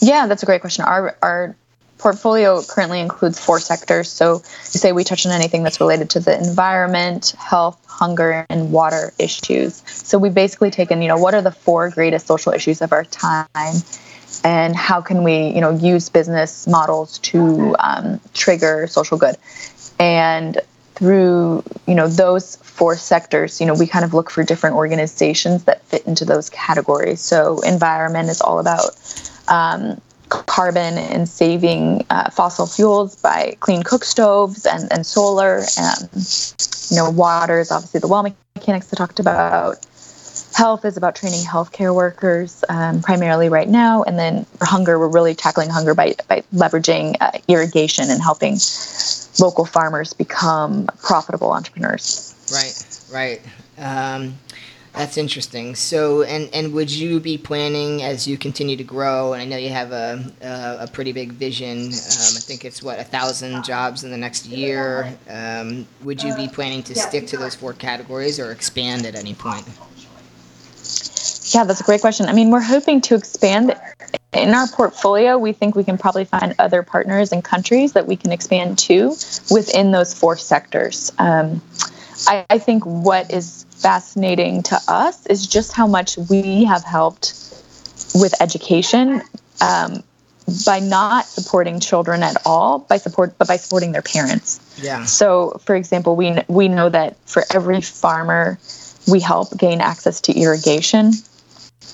Yeah, 0.00 0.26
that's 0.26 0.42
a 0.42 0.46
great 0.46 0.60
question. 0.60 0.84
Our 0.84 1.16
our 1.22 1.56
portfolio 1.98 2.62
currently 2.62 3.00
includes 3.00 3.38
four 3.38 3.60
sectors. 3.60 4.08
So 4.08 4.34
you 4.34 4.78
say 4.78 4.92
we 4.92 5.04
touch 5.04 5.26
on 5.26 5.32
anything 5.32 5.64
that's 5.64 5.80
related 5.80 6.10
to 6.10 6.20
the 6.20 6.38
environment, 6.38 7.34
health, 7.38 7.84
hunger, 7.86 8.46
and 8.48 8.72
water 8.72 9.12
issues. 9.18 9.82
So 9.86 10.18
we've 10.18 10.34
basically 10.34 10.70
taken, 10.70 11.02
you 11.02 11.08
know, 11.08 11.18
what 11.18 11.34
are 11.34 11.42
the 11.42 11.50
four 11.50 11.90
greatest 11.90 12.26
social 12.26 12.52
issues 12.52 12.80
of 12.82 12.92
our 12.92 13.04
time, 13.04 13.46
and 14.44 14.76
how 14.76 15.00
can 15.00 15.24
we, 15.24 15.48
you 15.48 15.60
know, 15.60 15.70
use 15.70 16.08
business 16.08 16.66
models 16.66 17.18
to 17.18 17.74
um, 17.80 18.20
trigger 18.32 18.86
social 18.86 19.18
good, 19.18 19.36
and 19.98 20.60
through 20.94 21.62
you 21.86 21.94
know 21.94 22.08
those 22.08 22.56
four 22.56 22.96
sectors 22.96 23.60
you 23.60 23.66
know 23.68 23.74
we 23.74 23.86
kind 23.86 24.04
of 24.04 24.14
look 24.14 24.28
for 24.28 24.42
different 24.42 24.74
organizations 24.74 25.62
that 25.62 25.80
fit 25.84 26.04
into 26.08 26.24
those 26.24 26.50
categories 26.50 27.20
so 27.20 27.60
environment 27.60 28.28
is 28.28 28.40
all 28.40 28.58
about 28.58 28.96
um, 29.48 30.00
carbon 30.28 30.98
and 30.98 31.28
saving 31.28 32.04
uh, 32.10 32.30
fossil 32.30 32.66
fuels 32.66 33.16
by 33.16 33.56
clean 33.60 33.82
cook 33.82 34.04
stoves 34.04 34.66
and, 34.66 34.92
and 34.92 35.06
solar. 35.06 35.62
And, 35.78 36.08
you 36.90 36.96
know, 36.96 37.10
water 37.10 37.58
is 37.58 37.70
obviously 37.70 38.00
the 38.00 38.08
well 38.08 38.22
mechanics 38.56 38.92
I 38.92 38.96
talked 38.96 39.20
about. 39.20 39.84
Health 40.54 40.84
is 40.84 40.96
about 40.96 41.14
training 41.14 41.44
healthcare 41.44 41.94
workers 41.94 42.64
um, 42.68 43.00
primarily 43.00 43.48
right 43.48 43.68
now. 43.68 44.02
And 44.02 44.18
then 44.18 44.46
hunger, 44.60 44.98
we're 44.98 45.08
really 45.08 45.34
tackling 45.34 45.70
hunger 45.70 45.94
by, 45.94 46.14
by 46.28 46.42
leveraging 46.54 47.16
uh, 47.20 47.32
irrigation 47.48 48.10
and 48.10 48.20
helping 48.20 48.58
local 49.38 49.64
farmers 49.64 50.12
become 50.12 50.86
profitable 51.02 51.52
entrepreneurs. 51.52 52.34
Right, 52.52 53.00
right. 53.12 53.40
Um, 53.78 54.36
that's 54.98 55.16
interesting. 55.16 55.76
So, 55.76 56.22
and 56.22 56.50
and 56.52 56.72
would 56.72 56.90
you 56.90 57.20
be 57.20 57.38
planning 57.38 58.02
as 58.02 58.26
you 58.26 58.36
continue 58.36 58.76
to 58.76 58.82
grow? 58.82 59.32
And 59.32 59.40
I 59.40 59.44
know 59.44 59.56
you 59.56 59.70
have 59.70 59.92
a 59.92 60.24
a, 60.42 60.84
a 60.84 60.88
pretty 60.88 61.12
big 61.12 61.32
vision. 61.32 61.78
Um, 61.84 62.34
I 62.36 62.40
think 62.40 62.64
it's 62.64 62.82
what 62.82 62.98
a 62.98 63.04
thousand 63.04 63.64
jobs 63.64 64.02
in 64.02 64.10
the 64.10 64.16
next 64.16 64.46
year. 64.46 65.16
Um, 65.30 65.86
would 66.02 66.20
you 66.20 66.34
be 66.34 66.48
planning 66.48 66.82
to 66.82 66.96
stick 66.96 67.28
to 67.28 67.36
those 67.36 67.54
four 67.54 67.74
categories 67.74 68.40
or 68.40 68.50
expand 68.50 69.06
at 69.06 69.14
any 69.14 69.34
point? 69.34 69.64
Yeah, 71.54 71.64
that's 71.64 71.80
a 71.80 71.84
great 71.84 72.00
question. 72.00 72.26
I 72.26 72.32
mean, 72.32 72.50
we're 72.50 72.60
hoping 72.60 73.00
to 73.02 73.14
expand 73.14 73.78
in 74.32 74.52
our 74.52 74.66
portfolio. 74.66 75.38
We 75.38 75.52
think 75.52 75.76
we 75.76 75.84
can 75.84 75.96
probably 75.96 76.24
find 76.24 76.56
other 76.58 76.82
partners 76.82 77.30
and 77.30 77.42
countries 77.44 77.92
that 77.92 78.06
we 78.08 78.16
can 78.16 78.32
expand 78.32 78.78
to 78.80 79.10
within 79.50 79.92
those 79.92 80.12
four 80.12 80.36
sectors. 80.36 81.12
Um, 81.18 81.62
I, 82.26 82.44
I 82.50 82.58
think 82.58 82.84
what 82.84 83.32
is 83.32 83.64
fascinating 83.78 84.62
to 84.64 84.78
us 84.88 85.26
is 85.26 85.46
just 85.46 85.72
how 85.72 85.86
much 85.86 86.16
we 86.30 86.64
have 86.64 86.84
helped 86.84 87.34
with 88.14 88.34
education 88.40 89.22
um, 89.60 90.02
by 90.64 90.80
not 90.80 91.26
supporting 91.26 91.78
children 91.78 92.22
at 92.22 92.36
all, 92.46 92.78
by 92.78 92.96
support, 92.96 93.36
but 93.38 93.48
by 93.48 93.56
supporting 93.56 93.92
their 93.92 94.02
parents. 94.02 94.60
Yeah. 94.80 95.04
So, 95.04 95.60
for 95.64 95.76
example, 95.76 96.16
we 96.16 96.38
we 96.48 96.68
know 96.68 96.88
that 96.88 97.16
for 97.26 97.44
every 97.52 97.80
farmer 97.80 98.58
we 99.06 99.20
help 99.20 99.56
gain 99.56 99.80
access 99.80 100.20
to 100.22 100.32
irrigation, 100.32 101.12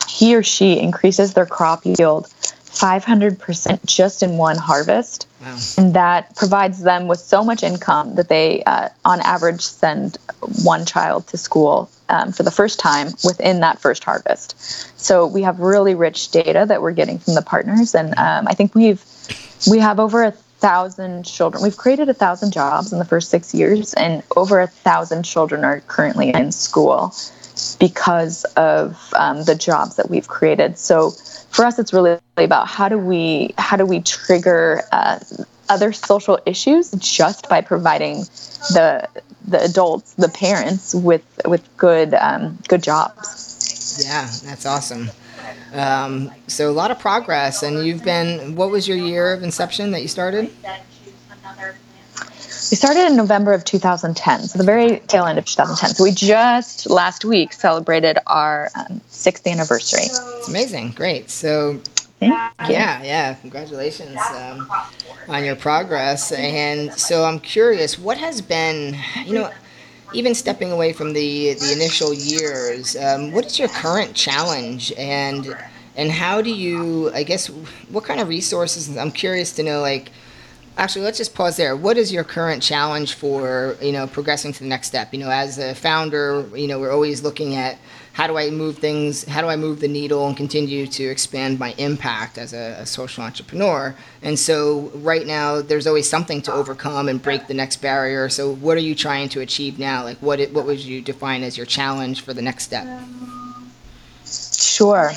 he 0.09 0.37
or 0.37 0.43
she 0.43 0.79
increases 0.79 1.35
their 1.35 1.47
crop 1.47 1.85
yield 1.85 2.33
500% 2.75 3.85
just 3.87 4.23
in 4.23 4.37
one 4.37 4.57
harvest. 4.57 5.27
Wow. 5.41 5.57
And 5.79 5.95
that 5.95 6.35
provides 6.37 6.83
them 6.83 7.07
with 7.07 7.21
so 7.21 7.45
much 7.45 7.63
income 7.63 8.17
that 8.17 8.29
they, 8.29 8.63
uh, 8.65 8.89
on 9.05 9.21
average, 9.21 9.63
send 9.63 10.19
one 10.63 10.85
child 10.85 11.27
to 11.29 11.37
school 11.37 11.91
um, 12.09 12.33
for 12.33 12.43
the 12.43 12.51
first 12.51 12.79
time 12.79 13.09
within 13.25 13.61
that 13.61 13.79
first 13.79 14.05
harvest. 14.05 14.59
So 15.01 15.27
we 15.27 15.43
have 15.43 15.61
really 15.61 15.95
rich 15.95 16.31
data 16.31 16.65
that 16.69 16.83
we're 16.83 16.93
getting 16.93 17.19
from 17.19 17.35
the 17.35 17.43
partners. 17.43 17.95
And 17.95 18.17
um, 18.19 18.49
I 18.49 18.55
think 18.55 18.75
we've, 18.75 19.03
we 19.71 19.79
have 19.79 20.01
over 20.01 20.25
a 20.25 20.33
thousand 20.33 21.25
children. 21.25 21.63
We've 21.63 21.77
created 21.77 22.09
a 22.09 22.15
thousand 22.15 22.53
jobs 22.53 22.93
in 22.93 22.99
the 22.99 23.05
first 23.05 23.29
six 23.29 23.55
years, 23.55 23.93
and 23.95 24.23
over 24.35 24.61
a 24.61 24.67
thousand 24.67 25.25
children 25.25 25.63
are 25.63 25.81
currently 25.81 26.31
in 26.31 26.53
school 26.53 27.15
because 27.79 28.45
of 28.57 29.13
um, 29.17 29.45
the 29.45 29.55
jobs 29.55 29.97
that 29.97 30.11
we've 30.11 30.29
created. 30.29 30.79
So 30.79 31.11
for 31.51 31.65
us, 31.65 31.79
it's 31.79 31.93
really 31.93 32.19
about 32.37 32.67
how 32.69 32.89
do 32.89 32.99
we 32.99 33.55
how 33.59 33.77
do 33.77 33.87
we 33.87 34.01
trigger 34.01 34.83
uh, 34.93 35.21
other 35.69 35.93
social 35.93 36.39
issues 36.47 36.91
just 36.93 37.49
by 37.49 37.61
providing 37.61 38.21
the 38.73 39.09
the 39.47 39.63
adults, 39.63 40.15
the 40.15 40.29
parents, 40.29 40.95
with 40.95 41.25
with 41.45 41.65
good 41.77 42.15
um, 42.15 42.59
good 42.69 42.83
jobs. 42.83 44.05
Yeah, 44.05 44.29
that's 44.45 44.67
awesome. 44.67 45.11
Um, 45.73 46.31
so 46.47 46.71
a 46.71 46.73
lot 46.73 46.91
of 46.91 46.99
progress, 46.99 47.63
and 47.63 47.87
you've 47.87 48.05
been. 48.05 48.57
What 48.57 48.71
was 48.71 48.89
your 48.89 48.97
year 48.97 49.33
of 49.33 49.43
inception 49.43 49.91
that 49.93 50.03
you 50.03 50.09
started? 50.09 50.51
We 52.75 52.77
started 52.77 53.07
in 53.07 53.15
November 53.15 53.53
of 53.53 53.65
2010, 53.65 54.49
so 54.49 54.59
the 54.59 54.65
very 54.65 54.99
tail 55.07 55.27
end 55.27 55.39
of 55.39 55.45
2010. 55.45 55.91
So 55.91 56.03
we 56.03 56.11
just 56.11 56.91
last 56.91 57.25
week 57.25 57.53
celebrated 57.53 58.19
our 58.27 58.69
um, 58.75 59.01
sixth 59.07 59.47
anniversary. 59.47 60.07
It's 60.07 60.49
amazing, 60.49 60.91
great. 60.91 61.31
So 61.31 61.81
yeah, 62.21 62.51
yeah, 62.59 63.35
congratulations 63.35 64.19
um, 64.35 64.69
on 65.29 65.45
your 65.45 65.55
progress. 65.55 66.33
And 66.33 66.93
so 66.95 67.23
I'm 67.23 67.39
curious, 67.39 67.97
what 67.97 68.19
has 68.19 68.41
been, 68.43 68.99
you 69.25 69.35
know, 69.35 69.53
even 70.13 70.35
stepping 70.35 70.73
away 70.73 70.93
from 70.93 71.13
the 71.13 71.55
the 71.55 71.73
initial 71.73 72.13
years, 72.13 72.97
um, 72.97 73.31
what 73.31 73.47
is 73.47 73.57
your 73.57 73.69
current 73.69 74.15
challenge 74.17 74.93
and 74.99 75.57
and 75.95 76.11
how 76.11 76.43
do 76.43 76.53
you, 76.53 77.13
I 77.15 77.23
guess, 77.23 77.47
what 77.91 78.03
kind 78.03 78.19
of 78.19 78.27
resources? 78.27 78.97
I'm 78.97 79.13
curious 79.13 79.53
to 79.53 79.63
know, 79.63 79.81
like 79.81 80.11
Actually, 80.77 81.05
let's 81.05 81.19
just 81.19 81.35
pause 81.35 81.57
there. 81.57 81.77
What 81.77 81.97
is 81.97 82.13
your 82.13 82.25
current 82.25 82.61
challenge 82.61 83.15
for 83.15 83.77
you 83.81 83.93
know 83.93 84.09
progressing 84.09 84.53
to 84.53 84.59
the 84.59 84.69
next 84.69 84.89
step? 84.89 85.13
You 85.13 85.21
know, 85.21 85.31
as 85.31 85.59
a 85.59 85.75
founder, 85.75 86.45
you 86.55 86.67
know 86.67 86.81
we're 86.81 86.93
always 86.93 87.23
looking 87.23 87.55
at 87.55 87.79
how 88.15 88.27
do 88.27 88.39
I 88.39 88.51
move 88.51 88.79
things, 88.79 89.25
how 89.25 89.41
do 89.41 89.49
I 89.49 89.57
move 89.57 89.81
the 89.81 89.89
needle 89.89 90.27
and 90.27 90.37
continue 90.37 90.87
to 90.87 91.05
expand 91.05 91.59
my 91.59 91.75
impact 91.79 92.39
as 92.39 92.53
a, 92.53 92.77
a 92.79 92.87
social 92.87 93.25
entrepreneur. 93.25 93.95
And 94.23 94.39
so 94.39 94.93
right 94.95 95.27
now, 95.27 95.61
there's 95.61 95.87
always 95.87 96.09
something 96.09 96.41
to 96.43 96.53
overcome 96.53 97.09
and 97.09 97.21
break 97.21 97.49
the 97.49 97.55
next 97.55 97.79
barrier. 97.79 98.29
So 98.29 98.55
what 98.55 98.77
are 98.77 98.81
you 98.81 98.95
trying 98.95 99.29
to 99.31 99.41
achieve 99.41 99.81
now? 99.81 100.05
Like 100.05 100.19
what 100.19 100.39
it, 100.39 100.53
what 100.53 100.65
would 100.65 100.79
you 100.79 101.03
define 101.03 101.43
as 101.43 101.57
your 101.57 101.67
challenge 101.67 102.23
for 102.23 102.33
the 102.33 102.43
next 102.43 102.65
step? 102.65 102.87
Sure. 104.25 105.11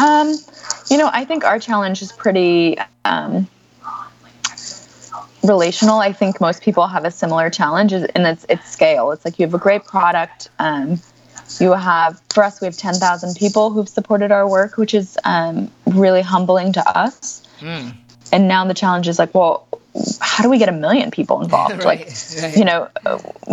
Um, 0.00 0.34
you 0.90 0.96
know, 0.96 1.10
I 1.12 1.24
think 1.24 1.44
our 1.44 1.58
challenge 1.58 2.02
is 2.02 2.12
pretty. 2.12 2.76
Um, 3.04 3.48
relational 5.42 5.98
i 5.98 6.12
think 6.12 6.40
most 6.40 6.62
people 6.62 6.86
have 6.86 7.04
a 7.04 7.10
similar 7.10 7.48
challenge 7.48 7.92
and 7.92 8.08
it's 8.14 8.44
it's 8.48 8.68
scale 8.68 9.10
it's 9.10 9.24
like 9.24 9.38
you 9.38 9.46
have 9.46 9.54
a 9.54 9.58
great 9.58 9.84
product 9.84 10.50
um, 10.58 11.00
you 11.58 11.72
have 11.72 12.20
for 12.30 12.44
us 12.44 12.60
we 12.60 12.66
have 12.66 12.76
10000 12.76 13.34
people 13.36 13.70
who've 13.70 13.88
supported 13.88 14.30
our 14.30 14.48
work 14.48 14.76
which 14.76 14.94
is 14.94 15.18
um, 15.24 15.70
really 15.86 16.22
humbling 16.22 16.72
to 16.72 16.98
us 16.98 17.42
mm. 17.60 17.92
and 18.32 18.48
now 18.48 18.64
the 18.64 18.74
challenge 18.74 19.08
is 19.08 19.18
like 19.18 19.34
well 19.34 19.66
how 20.20 20.42
do 20.42 20.50
we 20.50 20.58
get 20.58 20.68
a 20.68 20.72
million 20.72 21.10
people 21.10 21.42
involved 21.42 21.84
right, 21.84 21.84
like 21.84 22.12
right. 22.42 22.56
you 22.56 22.64
know 22.64 22.88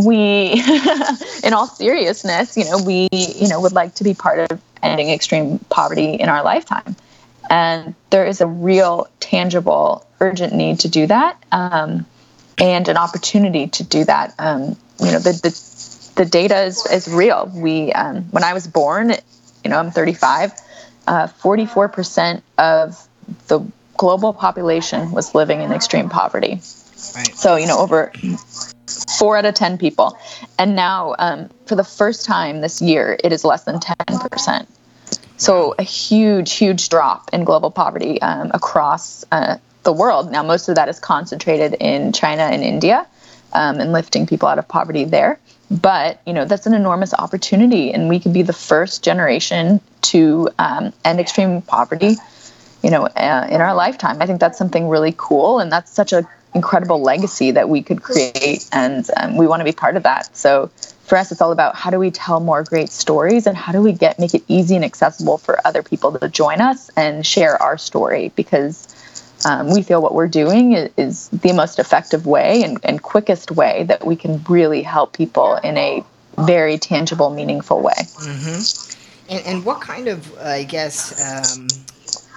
we 0.06 0.62
in 1.44 1.54
all 1.54 1.68
seriousness 1.68 2.58
you 2.58 2.66
know 2.66 2.84
we 2.84 3.08
you 3.12 3.48
know 3.48 3.62
would 3.62 3.74
like 3.74 3.96
to 3.96 4.04
be 4.04 4.14
part 4.14 4.52
of 4.52 4.62
ending 4.84 5.10
extreme 5.10 5.58
poverty 5.70 6.14
in 6.14 6.30
our 6.30 6.44
lifetime 6.44 6.96
and 7.50 7.96
there 8.10 8.26
is 8.26 8.42
a 8.42 8.48
real 8.48 9.08
tangible 9.20 10.06
urgent 10.20 10.54
need 10.54 10.80
to 10.80 10.90
do 10.90 11.08
that 11.08 11.42
um, 11.52 12.06
and 12.58 12.88
an 12.88 12.98
opportunity 12.98 13.68
to 13.68 13.84
do 13.84 14.04
that. 14.06 14.34
Um, 14.40 14.78
you 15.00 15.12
know, 15.12 15.20
the, 15.20 15.34
the, 15.34 16.24
the 16.24 16.30
data 16.30 16.64
is, 16.64 16.86
is 16.88 17.08
real. 17.08 17.52
We, 17.54 17.92
um, 17.94 18.24
when 18.32 18.44
I 18.44 18.54
was 18.54 18.68
born, 18.68 19.12
you 19.64 19.70
know, 19.70 19.78
I'm 19.78 19.92
35, 19.92 20.52
uh, 21.08 21.28
44% 21.28 22.42
of 22.58 23.08
the 23.48 23.60
global 23.98 24.34
population 24.34 25.12
was 25.12 25.36
living 25.36 25.62
in 25.62 25.72
extreme 25.72 26.10
poverty. 26.10 26.62
Right. 27.16 27.36
So, 27.36 27.56
you 27.56 27.68
know, 27.68 27.80
over 27.80 28.12
four 29.20 29.38
out 29.38 29.46
of 29.46 29.56
10 29.56 29.78
people. 29.78 30.18
And 30.58 30.76
now, 30.76 31.16
um, 31.20 31.50
for 31.66 31.76
the 31.76 31.84
first 31.84 32.26
time 32.26 32.62
this 32.62 32.82
year, 32.82 33.18
it 33.24 33.32
is 33.32 33.44
less 33.44 33.64
than 33.64 33.80
10%. 33.80 34.68
So, 35.38 35.76
a 35.78 35.84
huge, 35.84 36.54
huge 36.54 36.90
drop 36.90 37.30
in 37.32 37.44
global 37.44 37.70
poverty 37.70 38.20
um, 38.22 38.52
across 38.54 39.24
uh, 39.32 39.58
the 39.84 39.94
world. 39.94 40.32
Now, 40.32 40.44
most 40.44 40.68
of 40.68 40.76
that 40.76 40.90
is 40.90 41.00
concentrated 41.00 41.76
in 41.80 42.12
China 42.12 42.44
and 42.44 42.64
India 42.64 43.08
um, 43.54 43.80
and 43.80 43.92
lifting 43.92 44.26
people 44.26 44.48
out 44.48 44.60
of 44.60 44.68
poverty 44.68 45.06
there. 45.06 45.40
But, 45.70 46.22
you 46.26 46.34
know, 46.34 46.46
that's 46.46 46.66
an 46.66 46.74
enormous 46.74 47.14
opportunity, 47.14 47.94
and 47.94 48.10
we 48.10 48.20
could 48.20 48.34
be 48.34 48.42
the 48.42 48.54
first 48.54 49.04
generation 49.04 49.82
to 50.04 50.50
um, 50.58 50.94
end 51.04 51.20
extreme 51.20 51.62
poverty, 51.62 52.16
you 52.82 52.90
know, 52.90 53.06
uh, 53.06 53.48
in 53.50 53.62
our 53.62 53.76
lifetime. 53.76 54.22
I 54.22 54.26
think 54.26 54.40
that's 54.40 54.58
something 54.58 54.88
really 54.88 55.14
cool, 55.18 55.60
and 55.60 55.72
that's 55.72 55.92
such 55.92 56.14
an 56.14 56.26
incredible 56.56 57.02
legacy 57.02 57.52
that 57.52 57.68
we 57.70 57.84
could 57.84 58.02
create, 58.02 58.68
and 58.72 59.08
um, 59.18 59.36
we 59.36 59.46
want 59.46 59.60
to 59.60 59.66
be 59.66 59.74
part 59.74 59.98
of 59.98 60.04
that. 60.04 60.36
So, 60.36 60.72
for 61.08 61.18
us, 61.18 61.32
it's 61.32 61.42
all 61.42 61.54
about 61.54 61.76
how 61.76 61.90
do 61.90 62.00
we 62.00 62.12
tell 62.12 62.42
more 62.42 62.64
great 62.64 62.90
stories, 62.90 63.48
and 63.48 63.56
how 63.56 63.72
do 63.72 63.82
we 63.82 63.94
get 63.94 64.20
make 64.20 64.34
it 64.34 64.44
easy 64.50 64.76
and 64.76 64.84
accessible 64.84 65.38
for 65.38 65.66
other 65.66 65.82
people 65.82 66.12
to 66.20 66.28
join 66.28 66.60
us 66.60 66.92
and 66.98 67.26
share 67.26 67.62
our 67.64 67.78
story 67.78 68.34
because 68.36 68.94
um, 69.46 69.72
we 69.72 69.82
feel 69.82 70.02
what 70.02 70.14
we're 70.14 70.28
doing 70.28 70.74
is, 70.74 70.90
is 70.98 71.30
the 71.30 71.54
most 71.54 71.80
effective 71.80 72.26
way 72.26 72.62
and, 72.64 72.78
and, 72.84 73.02
quickest 73.04 73.52
way 73.52 73.84
that 73.84 74.06
we 74.06 74.16
can 74.16 74.44
really 74.50 74.82
help 74.82 75.14
people 75.14 75.56
in 75.64 75.78
a 75.78 76.04
very 76.40 76.78
tangible, 76.78 77.30
meaningful 77.30 77.80
way. 77.80 77.94
Mm-hmm. 77.94 79.32
And, 79.34 79.46
and, 79.46 79.66
what 79.66 79.80
kind 79.80 80.08
of, 80.08 80.38
I 80.40 80.64
guess, 80.64 81.56
um, 81.56 81.68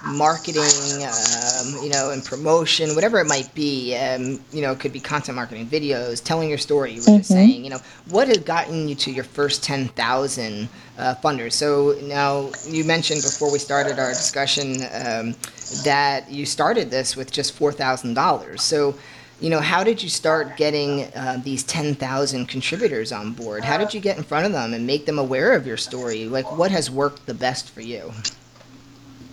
marketing, 0.05 1.05
um, 1.05 1.83
you 1.83 1.89
know, 1.89 2.11
and 2.11 2.23
promotion, 2.23 2.95
whatever 2.95 3.19
it 3.19 3.27
might 3.27 3.53
be, 3.53 3.95
um, 3.95 4.39
you 4.51 4.61
know, 4.61 4.71
it 4.71 4.79
could 4.79 4.93
be 4.93 4.99
content 4.99 5.35
marketing, 5.35 5.67
videos, 5.67 6.23
telling 6.23 6.49
your 6.49 6.57
story. 6.57 6.91
You 6.91 7.01
were 7.01 7.07
mm-hmm. 7.07 7.17
just 7.17 7.29
saying, 7.29 7.63
you 7.63 7.69
know, 7.69 7.79
what 8.09 8.27
has 8.27 8.39
gotten 8.39 8.87
you 8.87 8.95
to 8.95 9.11
your 9.11 9.23
first 9.23 9.63
ten 9.63 9.87
thousand 9.89 10.69
uh, 10.97 11.15
funders? 11.23 11.53
So 11.53 11.97
now 12.03 12.51
you 12.67 12.83
mentioned 12.83 13.21
before 13.21 13.51
we 13.51 13.59
started 13.59 13.99
our 13.99 14.09
discussion 14.09 14.81
um, 14.93 15.35
that 15.83 16.29
you 16.29 16.45
started 16.45 16.89
this 16.89 17.15
with 17.15 17.31
just 17.31 17.53
four 17.53 17.71
thousand 17.71 18.15
dollars. 18.15 18.61
So 18.61 18.95
you 19.39 19.49
know, 19.49 19.59
how 19.59 19.83
did 19.83 20.03
you 20.03 20.07
start 20.07 20.55
getting 20.55 21.05
uh, 21.15 21.41
these 21.43 21.63
10,000 21.63 22.45
contributors 22.45 23.11
on 23.11 23.31
board? 23.31 23.63
How 23.63 23.75
did 23.75 23.91
you 23.91 23.99
get 23.99 24.15
in 24.15 24.23
front 24.23 24.45
of 24.45 24.51
them 24.51 24.75
and 24.75 24.85
make 24.85 25.07
them 25.07 25.17
aware 25.17 25.53
of 25.53 25.65
your 25.65 25.77
story? 25.77 26.25
Like, 26.25 26.55
what 26.55 26.69
has 26.69 26.91
worked 26.91 27.25
the 27.25 27.33
best 27.33 27.71
for 27.71 27.81
you? 27.81 28.11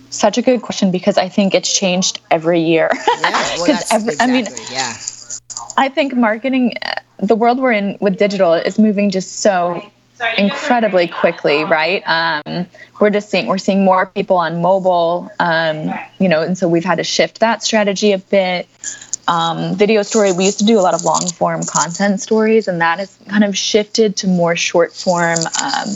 Such 0.09 0.37
a 0.37 0.41
good 0.41 0.61
question 0.61 0.91
because 0.91 1.17
I 1.17 1.29
think 1.29 1.53
it's 1.53 1.73
changed 1.73 2.19
every 2.31 2.61
year. 2.61 2.89
Yeah, 2.93 3.57
well, 3.57 3.79
every, 3.91 4.13
exactly, 4.13 4.15
I 4.19 4.27
mean, 4.27 4.47
yeah. 4.71 4.95
I 5.77 5.89
think 5.89 6.15
marketing, 6.15 6.73
the 7.17 7.35
world 7.35 7.59
we're 7.59 7.71
in 7.71 7.97
with 7.99 8.17
digital 8.17 8.53
is 8.53 8.79
moving 8.79 9.09
just 9.09 9.39
so 9.39 9.81
incredibly 10.37 11.07
quickly, 11.07 11.63
right? 11.63 12.03
Um, 12.05 12.67
we're 12.99 13.09
just 13.09 13.29
seeing 13.29 13.47
we're 13.47 13.57
seeing 13.57 13.85
more 13.85 14.05
people 14.07 14.37
on 14.37 14.61
mobile, 14.61 15.29
um, 15.39 15.91
you 16.19 16.27
know, 16.27 16.41
and 16.41 16.57
so 16.57 16.67
we've 16.67 16.83
had 16.83 16.95
to 16.95 17.03
shift 17.03 17.39
that 17.39 17.63
strategy 17.63 18.11
a 18.11 18.17
bit. 18.17 18.67
Um, 19.27 19.75
video 19.75 20.01
story, 20.01 20.31
we 20.31 20.45
used 20.45 20.59
to 20.59 20.65
do 20.65 20.79
a 20.79 20.81
lot 20.81 20.95
of 20.95 21.03
long 21.03 21.27
form 21.27 21.61
content 21.63 22.19
stories, 22.19 22.67
and 22.67 22.81
that 22.81 22.99
has 22.99 23.17
kind 23.27 23.43
of 23.43 23.57
shifted 23.57 24.17
to 24.17 24.27
more 24.27 24.55
short 24.55 24.91
form 24.91 25.39
um, 25.61 25.87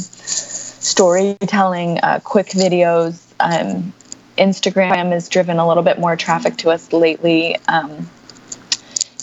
storytelling, 0.83 1.99
uh, 2.03 2.19
quick 2.23 2.47
videos. 2.49 3.19
Um, 3.39 3.91
Instagram 4.37 5.11
has 5.11 5.29
driven 5.29 5.59
a 5.59 5.67
little 5.67 5.83
bit 5.83 5.99
more 5.99 6.15
traffic 6.15 6.57
to 6.57 6.69
us 6.69 6.91
lately. 6.93 7.57
Um, 7.67 8.09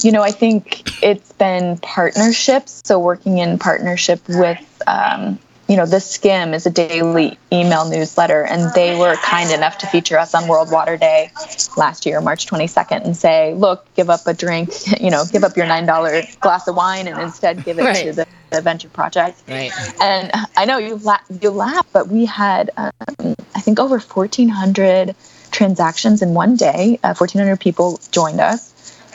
you 0.02 0.12
know, 0.12 0.22
I 0.22 0.30
think 0.30 1.02
it's 1.02 1.32
been 1.32 1.78
partnerships. 1.78 2.82
So 2.84 2.98
working 2.98 3.38
in 3.38 3.58
partnership 3.58 4.20
with, 4.28 4.82
um, 4.86 5.38
you 5.70 5.76
know, 5.76 5.86
the 5.86 5.98
Skimm 5.98 6.52
is 6.52 6.66
a 6.66 6.70
daily 6.70 7.38
email 7.52 7.88
newsletter, 7.88 8.42
and 8.42 8.74
they 8.74 8.98
were 8.98 9.14
kind 9.14 9.52
enough 9.52 9.78
to 9.78 9.86
feature 9.86 10.18
us 10.18 10.34
on 10.34 10.48
World 10.48 10.72
Water 10.72 10.96
Day 10.96 11.30
last 11.76 12.06
year, 12.06 12.20
March 12.20 12.48
22nd, 12.48 13.04
and 13.04 13.16
say, 13.16 13.54
look, 13.54 13.86
give 13.94 14.10
up 14.10 14.26
a 14.26 14.34
drink, 14.34 14.70
you 15.00 15.10
know, 15.10 15.22
give 15.30 15.44
up 15.44 15.56
your 15.56 15.66
$9 15.66 16.40
glass 16.40 16.66
of 16.66 16.74
wine 16.74 17.06
and 17.06 17.20
instead 17.20 17.64
give 17.64 17.78
it 17.78 17.84
right. 17.84 18.04
to 18.04 18.12
the 18.12 18.26
the 18.50 18.60
venture 18.60 18.88
project. 18.88 19.40
Right. 19.46 19.70
And 20.00 20.32
I 20.56 20.64
know 20.64 20.78
you 20.78 20.96
la- 20.96 21.20
you 21.40 21.50
laugh, 21.50 21.86
but 21.92 22.08
we 22.08 22.24
had 22.24 22.70
um, 22.76 23.36
I 23.54 23.60
think 23.60 23.78
over 23.78 24.00
1,400 24.00 25.14
transactions 25.52 26.20
in 26.20 26.34
one 26.34 26.56
day. 26.56 26.98
Uh, 27.04 27.14
1,400 27.14 27.60
people 27.60 28.00
joined 28.10 28.40
us. 28.40 28.69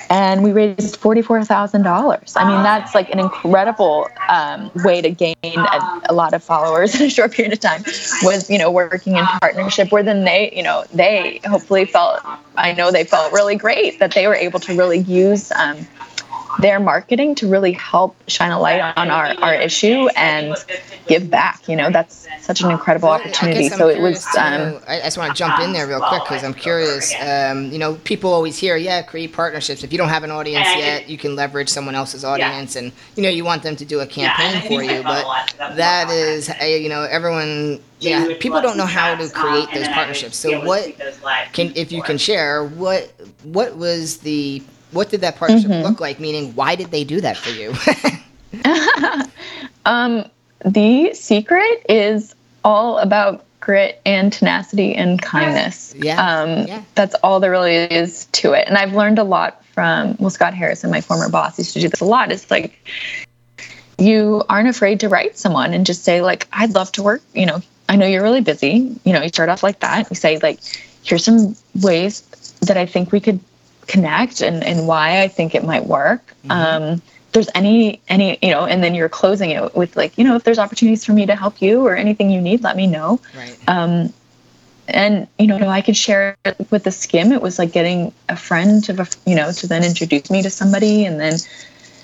And 0.09 0.43
we 0.43 0.51
raised 0.51 0.97
forty-four 0.97 1.43
thousand 1.45 1.83
dollars. 1.83 2.33
I 2.35 2.47
mean, 2.47 2.61
that's 2.63 2.93
like 2.93 3.09
an 3.09 3.19
incredible 3.19 4.07
um, 4.29 4.71
way 4.83 5.01
to 5.01 5.09
gain 5.09 5.35
a, 5.43 6.01
a, 6.09 6.13
lot 6.13 6.33
of 6.33 6.43
followers 6.43 6.95
in 6.95 7.03
a 7.03 7.09
short 7.09 7.31
period 7.31 7.53
of 7.53 7.59
time. 7.59 7.83
Was 8.23 8.49
you 8.49 8.57
know 8.57 8.71
working 8.71 9.15
in 9.15 9.25
partnership, 9.25 9.91
where 9.91 10.03
then 10.03 10.23
they 10.23 10.51
you 10.55 10.63
know 10.63 10.83
they 10.93 11.39
hopefully 11.45 11.85
felt 11.85 12.21
I 12.55 12.73
know 12.73 12.91
they 12.91 13.03
felt 13.03 13.33
really 13.33 13.55
great 13.55 13.99
that 13.99 14.13
they 14.13 14.27
were 14.27 14.35
able 14.35 14.59
to 14.61 14.77
really 14.77 14.99
use 14.99 15.51
um, 15.53 15.87
their 16.59 16.79
marketing 16.79 17.35
to 17.35 17.49
really 17.49 17.73
help 17.73 18.15
shine 18.27 18.51
a 18.51 18.59
light 18.59 18.79
on 18.97 19.09
our, 19.09 19.27
our 19.41 19.53
issue 19.53 20.07
and 20.15 20.55
give 21.07 21.29
back. 21.29 21.67
You 21.67 21.75
know, 21.75 21.89
that's 21.89 22.27
such 22.41 22.61
an 22.61 22.71
incredible 22.71 23.09
opportunity. 23.09 23.69
So 23.69 23.89
it 23.89 24.01
was. 24.01 24.25
Um, 24.37 24.79
I 24.87 25.01
just 25.03 25.17
want 25.17 25.31
to 25.31 25.37
jump 25.37 25.59
in 25.59 25.73
there 25.73 25.87
real 25.87 26.01
quick 26.01 26.23
because 26.23 26.43
I'm 26.43 26.53
curious. 26.53 27.13
Um, 27.21 27.71
you 27.71 27.79
know, 27.79 27.95
people 27.95 28.31
always 28.31 28.57
hear, 28.57 28.77
yeah, 28.77 29.01
create 29.01 29.33
partnerships. 29.33 29.83
If 29.83 29.91
you 29.91 29.97
don't 29.97 30.09
have 30.09 30.23
an 30.23 30.31
audience 30.31 30.67
yet, 30.75 31.09
you 31.09 31.17
can 31.17 31.35
leverage 31.35 31.69
someone 31.69 31.95
else's 31.95 32.23
audience, 32.23 32.75
and 32.75 32.91
you 33.15 33.23
know, 33.23 33.29
you 33.29 33.43
want 33.43 33.63
them 33.63 33.75
to 33.75 33.85
do 33.85 33.99
a 33.99 34.07
campaign 34.07 34.61
for 34.67 34.83
you. 34.83 35.03
But 35.03 35.53
that 35.75 36.09
is, 36.09 36.49
you 36.61 36.89
know, 36.89 37.03
everyone 37.03 37.81
yeah 37.99 38.27
people 38.39 38.61
don't 38.61 38.75
know 38.75 38.85
how 38.85 39.15
to 39.15 39.29
create 39.29 39.69
those 39.73 39.87
partnerships 39.87 40.35
so 40.35 40.63
what 40.65 40.93
can 41.53 41.71
if 41.75 41.93
you 41.93 42.03
can 42.03 42.17
share 42.17 42.65
what 42.65 43.09
what 43.43 43.77
was 43.77 44.17
the 44.17 44.61
what 44.95 45.09
did 45.09 45.21
that 45.21 45.35
partnership 45.35 45.69
mm-hmm. 45.69 45.83
look 45.83 45.99
like? 45.99 46.19
Meaning, 46.19 46.55
why 46.55 46.75
did 46.75 46.91
they 46.91 47.03
do 47.03 47.21
that 47.21 47.37
for 47.37 47.49
you? 47.51 47.73
um, 49.85 50.25
the 50.65 51.13
secret 51.13 51.85
is 51.89 52.33
all 52.63 52.97
about 52.97 53.45
grit 53.59 53.99
and 54.05 54.31
tenacity 54.31 54.95
and 54.95 55.21
kindness. 55.21 55.93
Yeah. 55.97 56.23
Um, 56.23 56.67
yeah. 56.67 56.83
That's 56.95 57.15
all 57.15 57.39
there 57.39 57.51
really 57.51 57.75
is 57.75 58.25
to 58.25 58.53
it. 58.53 58.67
And 58.67 58.77
I've 58.77 58.93
learned 58.93 59.19
a 59.19 59.23
lot 59.23 59.63
from, 59.65 60.15
well, 60.19 60.29
Scott 60.29 60.53
Harrison, 60.53 60.91
my 60.91 61.01
former 61.01 61.29
boss, 61.29 61.57
used 61.57 61.73
to 61.73 61.81
do 61.81 61.89
this 61.89 61.99
a 61.99 62.05
lot. 62.05 62.31
It's 62.31 62.49
like, 62.49 62.79
you 63.97 64.43
aren't 64.49 64.69
afraid 64.69 64.99
to 65.01 65.09
write 65.09 65.37
someone 65.37 65.73
and 65.73 65.85
just 65.85 66.03
say, 66.03 66.21
like, 66.21 66.47
I'd 66.53 66.73
love 66.73 66.91
to 66.93 67.03
work. 67.03 67.21
You 67.33 67.45
know, 67.45 67.61
I 67.89 67.95
know 67.95 68.05
you're 68.05 68.23
really 68.23 68.41
busy. 68.41 68.95
You 69.03 69.13
know, 69.13 69.21
you 69.21 69.29
start 69.29 69.49
off 69.49 69.63
like 69.63 69.79
that. 69.79 70.09
You 70.09 70.15
say, 70.15 70.37
like, 70.39 70.59
here's 71.03 71.23
some 71.23 71.55
ways 71.81 72.21
that 72.61 72.77
I 72.77 72.85
think 72.85 73.11
we 73.11 73.19
could 73.19 73.39
connect 73.87 74.41
and, 74.41 74.63
and 74.63 74.87
why 74.87 75.21
I 75.21 75.27
think 75.27 75.55
it 75.55 75.63
might 75.63 75.85
work. 75.85 76.25
Mm-hmm. 76.45 76.51
Um, 76.51 77.01
there's 77.35 77.49
any 77.53 78.01
any 78.07 78.39
you 78.41 78.49
know 78.49 78.65
and 78.65 78.81
then 78.81 78.95
you're 78.95 79.09
closing 79.09 79.51
it 79.51 79.75
with 79.75 79.95
like 79.97 80.17
you 80.17 80.23
know 80.23 80.37
if 80.37 80.43
there's 80.45 80.57
opportunities 80.57 81.03
for 81.03 81.11
me 81.11 81.25
to 81.25 81.35
help 81.35 81.61
you 81.61 81.85
or 81.85 81.93
anything 81.93 82.31
you 82.31 82.39
need 82.39 82.63
let 82.63 82.77
me 82.77 82.87
know 82.87 83.19
right. 83.35 83.59
um, 83.67 84.11
and 84.87 85.27
you 85.37 85.45
know 85.45 85.67
i 85.67 85.81
could 85.81 85.97
share 85.97 86.37
it 86.45 86.55
with 86.71 86.85
the 86.85 86.91
Skimm 86.91 87.33
it 87.33 87.41
was 87.41 87.59
like 87.59 87.73
getting 87.73 88.13
a 88.29 88.37
friend 88.37 88.81
to 88.85 89.07
you 89.27 89.35
know 89.35 89.51
to 89.51 89.67
then 89.67 89.83
introduce 89.83 90.31
me 90.31 90.41
to 90.43 90.49
somebody 90.49 91.05
and 91.05 91.19
then 91.19 91.33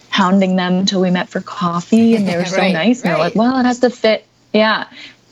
hounding 0.09 0.57
them 0.57 0.73
until 0.73 0.99
we 0.99 1.09
met 1.09 1.29
for 1.29 1.39
coffee 1.39 2.13
and 2.15 2.27
they 2.27 2.35
were 2.35 2.45
so 2.57 2.57
right, 2.57 2.73
nice 2.73 3.01
and 3.01 3.11
right. 3.11 3.17
they're 3.17 3.25
like 3.25 3.35
well 3.35 3.57
it 3.57 3.63
has 3.63 3.79
to 3.79 3.89
fit 3.89 4.27
yeah 4.53 4.85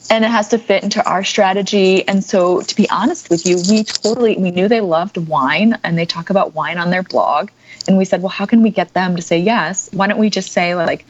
and 0.10 0.26
it 0.26 0.32
has 0.32 0.50
to 0.50 0.58
fit 0.58 0.84
into 0.84 1.06
our 1.08 1.24
strategy. 1.24 2.08
And 2.08 2.24
so 2.24 2.62
to 2.62 2.76
be 2.76 2.90
honest 2.90 3.30
with 3.30 3.46
you 3.46 3.58
we 3.70 3.84
totally 3.84 4.36
we 4.38 4.52
knew 4.52 4.68
they 4.68 4.82
loved 4.82 5.18
wine 5.18 5.78
and 5.84 5.98
they 5.98 6.06
talk 6.06 6.30
about 6.30 6.56
wine 6.56 6.78
on 6.78 6.90
their 6.90 7.04
blog. 7.04 7.50
And 7.88 7.98
we 7.98 8.06
said 8.06 8.22
well 8.22 8.30
how 8.30 8.46
can 8.46 8.62
we 8.62 8.70
get 8.70 8.94
them 8.94 9.16
to 9.16 9.22
say 9.22 9.40
yes? 9.40 9.90
Why 9.94 10.08
don't 10.08 10.20
we 10.20 10.30
just 10.30 10.52
say 10.52 10.76
like 10.76 11.06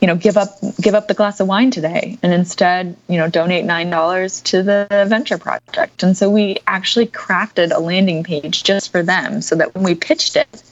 you 0.00 0.06
know 0.06 0.16
give 0.16 0.36
up 0.36 0.50
give 0.80 0.94
up 0.94 1.08
the 1.08 1.14
glass 1.14 1.40
of 1.40 1.48
wine 1.48 1.70
today 1.70 2.18
and 2.22 2.32
instead 2.32 2.96
you 3.08 3.16
know 3.16 3.28
donate 3.28 3.64
nine 3.64 3.90
dollars 3.90 4.40
to 4.42 4.62
the 4.62 4.86
venture 5.08 5.38
project. 5.38 6.02
And 6.02 6.16
so 6.16 6.30
we 6.30 6.58
actually 6.66 7.06
crafted 7.06 7.74
a 7.74 7.80
landing 7.80 8.24
page 8.24 8.64
just 8.64 8.92
for 8.92 9.02
them 9.02 9.40
so 9.40 9.56
that 9.56 9.74
when 9.74 9.84
we 9.84 9.94
pitched 9.94 10.36
it 10.36 10.62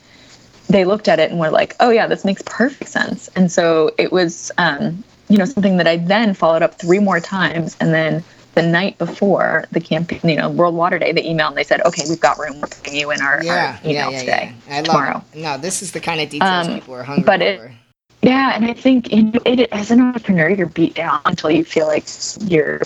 they 0.68 0.84
looked 0.84 1.08
at 1.08 1.18
it 1.18 1.30
and 1.30 1.40
were 1.40 1.50
like 1.50 1.76
oh 1.80 1.90
yeah 1.90 2.06
this 2.06 2.24
makes 2.24 2.42
perfect 2.42 2.90
sense. 2.90 3.28
And 3.34 3.50
so 3.50 3.92
it 3.98 4.12
was 4.12 4.52
um, 4.58 5.04
you 5.32 5.38
know 5.38 5.44
something 5.46 5.78
that 5.78 5.86
I 5.86 5.96
then 5.96 6.34
followed 6.34 6.62
up 6.62 6.78
three 6.78 6.98
more 6.98 7.20
times 7.20 7.76
and 7.80 7.92
then 7.94 8.22
the 8.54 8.62
night 8.62 8.98
before 8.98 9.64
the 9.72 9.80
campaign, 9.80 10.20
you 10.28 10.36
know, 10.36 10.50
World 10.50 10.74
Water 10.74 10.98
Day, 10.98 11.10
they 11.12 11.22
emailed 11.22 11.48
and 11.48 11.56
they 11.56 11.64
said, 11.64 11.80
"Okay, 11.86 12.02
we've 12.06 12.20
got 12.20 12.38
room. 12.38 12.60
We're 12.60 12.66
putting 12.68 12.94
you 12.94 13.10
in 13.10 13.22
our, 13.22 13.42
Yeah, 13.42 13.78
our 13.82 13.90
email 13.90 13.94
yeah, 13.94 14.10
yeah, 14.10 14.20
today, 14.20 14.54
yeah. 14.68 14.74
I 14.74 14.76
love 14.80 14.84
tomorrow." 14.86 15.24
it. 15.32 15.38
No, 15.40 15.56
this 15.56 15.80
is 15.80 15.92
the 15.92 16.00
kind 16.00 16.20
of 16.20 16.28
details 16.28 16.68
Um, 16.68 16.74
people 16.74 16.94
are 16.94 17.02
hungry 17.02 17.24
but 17.24 17.40
it- 17.42 17.60
for. 17.60 17.72
Yeah, 18.20 18.54
and 18.54 18.66
I 18.66 18.74
think 18.74 19.10
in, 19.10 19.36
it, 19.46 19.68
as 19.72 19.90
an 19.90 20.00
entrepreneur, 20.00 20.48
you're 20.50 20.66
beat 20.68 20.94
down 20.94 21.20
until 21.24 21.50
you 21.50 21.64
feel 21.64 21.88
like 21.88 22.04
you're 22.42 22.82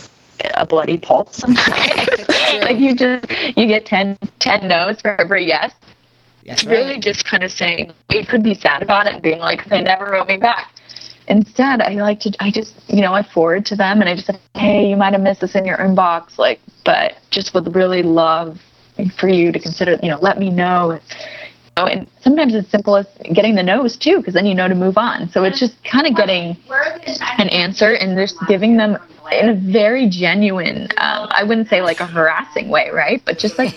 a 0.55 0.65
bloody 0.65 0.97
pulp 0.99 1.35
sometimes. 1.35 2.09
like 2.63 2.79
you 2.79 2.95
just 2.95 3.29
you 3.57 3.67
get 3.67 3.85
10, 3.85 4.17
10 4.39 4.69
no's 4.69 5.01
for 5.03 5.21
every 5.21 5.45
yes. 5.47 5.73
That's 6.47 6.65
Really 6.65 6.93
right. 6.93 7.03
just 7.03 7.25
kind 7.25 7.43
of 7.43 7.51
saying 7.51 7.93
you 8.11 8.25
could 8.25 8.43
be 8.45 8.55
sad 8.55 8.83
about 8.83 9.09
it 9.09 9.15
and 9.15 9.23
being 9.23 9.41
like 9.41 9.65
they 9.69 9.83
never 9.83 10.07
wrote 10.13 10.29
me 10.29 10.37
back. 10.37 10.71
Instead, 11.29 11.81
I 11.81 11.95
like 11.95 12.21
to 12.21 12.33
I 12.41 12.51
just 12.51 12.75
you 12.89 13.01
know 13.01 13.15
I 13.15 13.23
forward 13.23 13.67
to 13.67 13.77
them 13.77 14.01
and 14.01 14.09
I 14.09 14.15
just 14.15 14.27
said, 14.27 14.41
hey, 14.55 14.89
you 14.89 14.97
might 14.97 15.13
have 15.13 15.23
missed 15.23 15.41
this 15.41 15.55
in 15.55 15.65
your 15.65 15.79
inbox, 15.79 16.39
like, 16.39 16.61
but 16.85 17.15
just 17.31 17.55
would 17.55 17.75
really 17.75 18.03
love 18.03 18.61
for 19.19 19.29
you 19.29 19.53
to 19.53 19.59
consider, 19.59 19.99
you 20.03 20.11
know, 20.11 20.19
let 20.21 20.39
me 20.39 20.51
know. 20.51 20.93
You 20.93 21.01
know, 21.77 21.87
and 21.87 22.07
sometimes 22.21 22.55
it's 22.55 22.71
simple 22.71 22.97
as 22.97 23.07
getting 23.33 23.55
the 23.55 23.63
no's 23.63 23.97
too, 23.97 24.19
because 24.19 24.35
then 24.35 24.47
you 24.47 24.55
know 24.55 24.69
to 24.69 24.75
move 24.75 24.97
on. 24.97 25.29
So 25.29 25.45
it's 25.45 25.61
just 25.61 25.83
kind 25.85 26.07
of 26.07 26.17
getting 26.17 26.57
an 27.39 27.49
answer 27.51 27.93
and 27.93 28.17
just 28.17 28.37
giving 28.47 28.77
them 28.77 28.97
in 29.33 29.49
a 29.49 29.55
very 29.55 30.09
genuine, 30.09 30.83
um, 30.99 31.29
I 31.31 31.43
wouldn't 31.43 31.69
say 31.69 31.83
like 31.83 32.01
a 32.01 32.07
harassing 32.07 32.69
way, 32.69 32.91
right? 32.91 33.21
But 33.25 33.39
just 33.39 33.59
like 33.59 33.75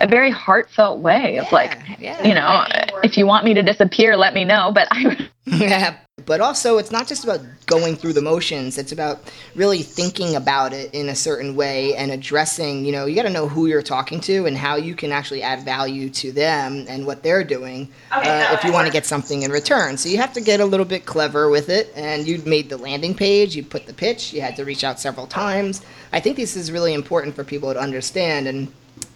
a 0.00 0.06
very 0.06 0.30
heartfelt 0.30 1.00
way 1.00 1.38
of 1.38 1.50
like, 1.50 1.78
yeah. 1.98 2.22
you 2.26 2.34
know, 2.34 2.64
if 3.02 3.16
you 3.16 3.26
want 3.26 3.44
me 3.44 3.54
to 3.54 3.62
disappear, 3.62 4.16
let 4.16 4.34
me 4.34 4.44
know. 4.44 4.70
But 4.72 4.88
I, 4.90 5.28
Yeah, 5.44 5.96
but 6.26 6.40
also 6.40 6.78
it's 6.78 6.90
not 6.90 7.06
just 7.06 7.24
about 7.24 7.40
going 7.66 7.96
through 7.96 8.12
the 8.12 8.22
motions. 8.22 8.78
It's 8.78 8.92
about 8.92 9.30
really 9.54 9.82
thinking 9.82 10.36
about 10.36 10.72
it 10.72 10.92
in 10.94 11.08
a 11.08 11.14
certain 11.14 11.54
way 11.54 11.94
and 11.96 12.10
addressing. 12.10 12.84
You 12.84 12.92
know, 12.92 13.06
you 13.06 13.16
got 13.16 13.22
to 13.22 13.30
know 13.30 13.48
who 13.48 13.66
you're 13.66 13.82
talking 13.82 14.20
to 14.22 14.46
and 14.46 14.56
how 14.56 14.76
you 14.76 14.94
can 14.94 15.12
actually 15.12 15.42
add 15.42 15.64
value 15.64 16.10
to 16.10 16.32
them 16.32 16.84
and 16.88 17.06
what 17.06 17.22
they're 17.22 17.44
doing 17.44 17.88
uh, 18.10 18.50
if 18.52 18.64
you 18.64 18.72
want 18.72 18.86
to 18.86 18.92
get 18.92 19.06
something 19.06 19.42
in 19.42 19.50
return. 19.50 19.96
So 19.96 20.08
you 20.08 20.18
have 20.18 20.32
to 20.34 20.40
get 20.40 20.60
a 20.60 20.64
little 20.64 20.86
bit 20.86 21.06
clever 21.06 21.48
with 21.48 21.68
it. 21.68 21.92
And 21.94 22.26
you 22.26 22.42
made 22.44 22.68
the 22.68 22.76
landing 22.76 23.14
page, 23.14 23.54
you 23.56 23.62
put 23.62 23.86
the 23.86 23.94
pitch, 23.94 24.32
you 24.32 24.40
had 24.40 24.56
to 24.56 24.64
reach 24.64 24.84
out 24.84 25.00
several 25.00 25.26
times. 25.26 25.82
I 26.12 26.20
think 26.20 26.36
this 26.36 26.56
is 26.56 26.70
really 26.70 26.94
important 26.94 27.34
for 27.34 27.44
people 27.44 27.72
to 27.72 27.80
understand 27.80 28.46
and 28.46 28.72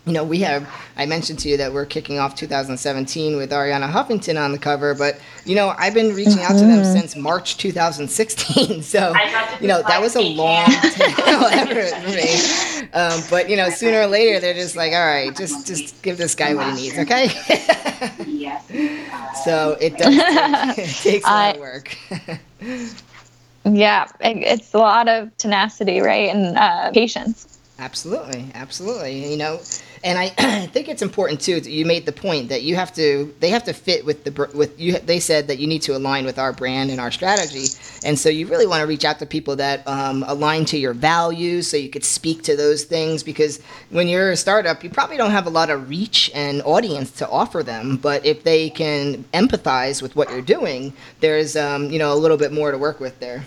you 0.06 0.12
know, 0.12 0.22
we 0.22 0.38
have, 0.40 0.68
I 0.96 1.04
mentioned 1.04 1.40
to 1.40 1.48
you 1.48 1.56
that 1.56 1.72
we're 1.72 1.84
kicking 1.84 2.20
off 2.20 2.36
2017 2.36 3.36
with 3.36 3.50
Arianna 3.50 3.90
Huffington 3.90 4.40
on 4.40 4.52
the 4.52 4.58
cover, 4.58 4.94
but, 4.94 5.18
you 5.44 5.56
know, 5.56 5.74
I've 5.76 5.94
been 5.94 6.14
reaching 6.14 6.42
out 6.42 6.52
to 6.52 6.64
them 6.64 6.84
since 6.84 7.16
March 7.16 7.56
2016. 7.58 8.84
So, 8.96 9.12
you 9.60 9.66
know, 9.66 9.82
that 9.82 10.00
was 10.00 10.14
a 10.16 10.22
long 10.22 10.64
time 10.66 11.14
ever 11.52 11.86
for 11.86 12.08
me. 12.08 12.36
Um, 12.92 13.20
but, 13.28 13.50
you 13.50 13.56
know, 13.56 13.68
sooner 13.68 14.02
or 14.02 14.06
later, 14.06 14.38
they're 14.38 14.54
just 14.54 14.76
like, 14.76 14.92
all 14.92 15.04
right, 15.04 15.36
just, 15.36 15.66
just 15.66 16.00
give 16.02 16.18
this 16.18 16.34
guy 16.34 16.54
what 16.54 16.68
he 16.68 16.74
needs, 16.82 16.98
okay? 16.98 17.28
so 19.44 19.76
it 19.80 19.98
does 19.98 20.14
take, 20.14 20.78
it 20.78 20.94
takes 21.02 21.26
a 21.26 21.30
lot 21.30 21.56
of 21.56 21.60
work. 21.60 21.96
yeah, 23.64 24.06
it's 24.20 24.72
a 24.72 24.78
lot 24.78 25.08
of 25.08 25.36
tenacity, 25.36 26.00
right? 26.00 26.32
And 26.32 26.56
uh, 26.56 26.92
patience. 26.92 27.58
Absolutely, 27.78 28.50
absolutely. 28.54 29.30
You 29.30 29.36
know, 29.36 29.60
and 30.02 30.18
I, 30.18 30.32
I 30.38 30.66
think 30.66 30.88
it's 30.88 31.02
important 31.02 31.42
too. 31.42 31.60
that 31.60 31.70
You 31.70 31.84
made 31.84 32.06
the 32.06 32.12
point 32.12 32.48
that 32.48 32.62
you 32.62 32.74
have 32.74 32.94
to, 32.94 33.34
they 33.40 33.50
have 33.50 33.64
to 33.64 33.74
fit 33.74 34.02
with 34.06 34.24
the 34.24 34.50
with 34.54 34.80
you. 34.80 34.98
They 34.98 35.20
said 35.20 35.48
that 35.48 35.58
you 35.58 35.66
need 35.66 35.82
to 35.82 35.94
align 35.94 36.24
with 36.24 36.38
our 36.38 36.54
brand 36.54 36.90
and 36.90 36.98
our 36.98 37.10
strategy, 37.10 37.66
and 38.02 38.18
so 38.18 38.30
you 38.30 38.46
really 38.46 38.66
want 38.66 38.80
to 38.80 38.86
reach 38.86 39.04
out 39.04 39.18
to 39.18 39.26
people 39.26 39.56
that 39.56 39.86
um, 39.86 40.24
align 40.26 40.64
to 40.66 40.78
your 40.78 40.94
values, 40.94 41.68
so 41.68 41.76
you 41.76 41.90
could 41.90 42.04
speak 42.04 42.42
to 42.44 42.56
those 42.56 42.84
things. 42.84 43.22
Because 43.22 43.60
when 43.90 44.08
you're 44.08 44.30
a 44.30 44.36
startup, 44.36 44.82
you 44.82 44.88
probably 44.88 45.18
don't 45.18 45.32
have 45.32 45.46
a 45.46 45.50
lot 45.50 45.68
of 45.68 45.90
reach 45.90 46.30
and 46.34 46.62
audience 46.62 47.10
to 47.12 47.28
offer 47.28 47.62
them, 47.62 47.98
but 47.98 48.24
if 48.24 48.42
they 48.42 48.70
can 48.70 49.22
empathize 49.34 50.00
with 50.00 50.16
what 50.16 50.30
you're 50.30 50.40
doing, 50.40 50.94
there's 51.20 51.56
um, 51.56 51.90
you 51.90 51.98
know 51.98 52.14
a 52.14 52.16
little 52.16 52.38
bit 52.38 52.52
more 52.52 52.70
to 52.70 52.78
work 52.78 53.00
with 53.00 53.20
there. 53.20 53.44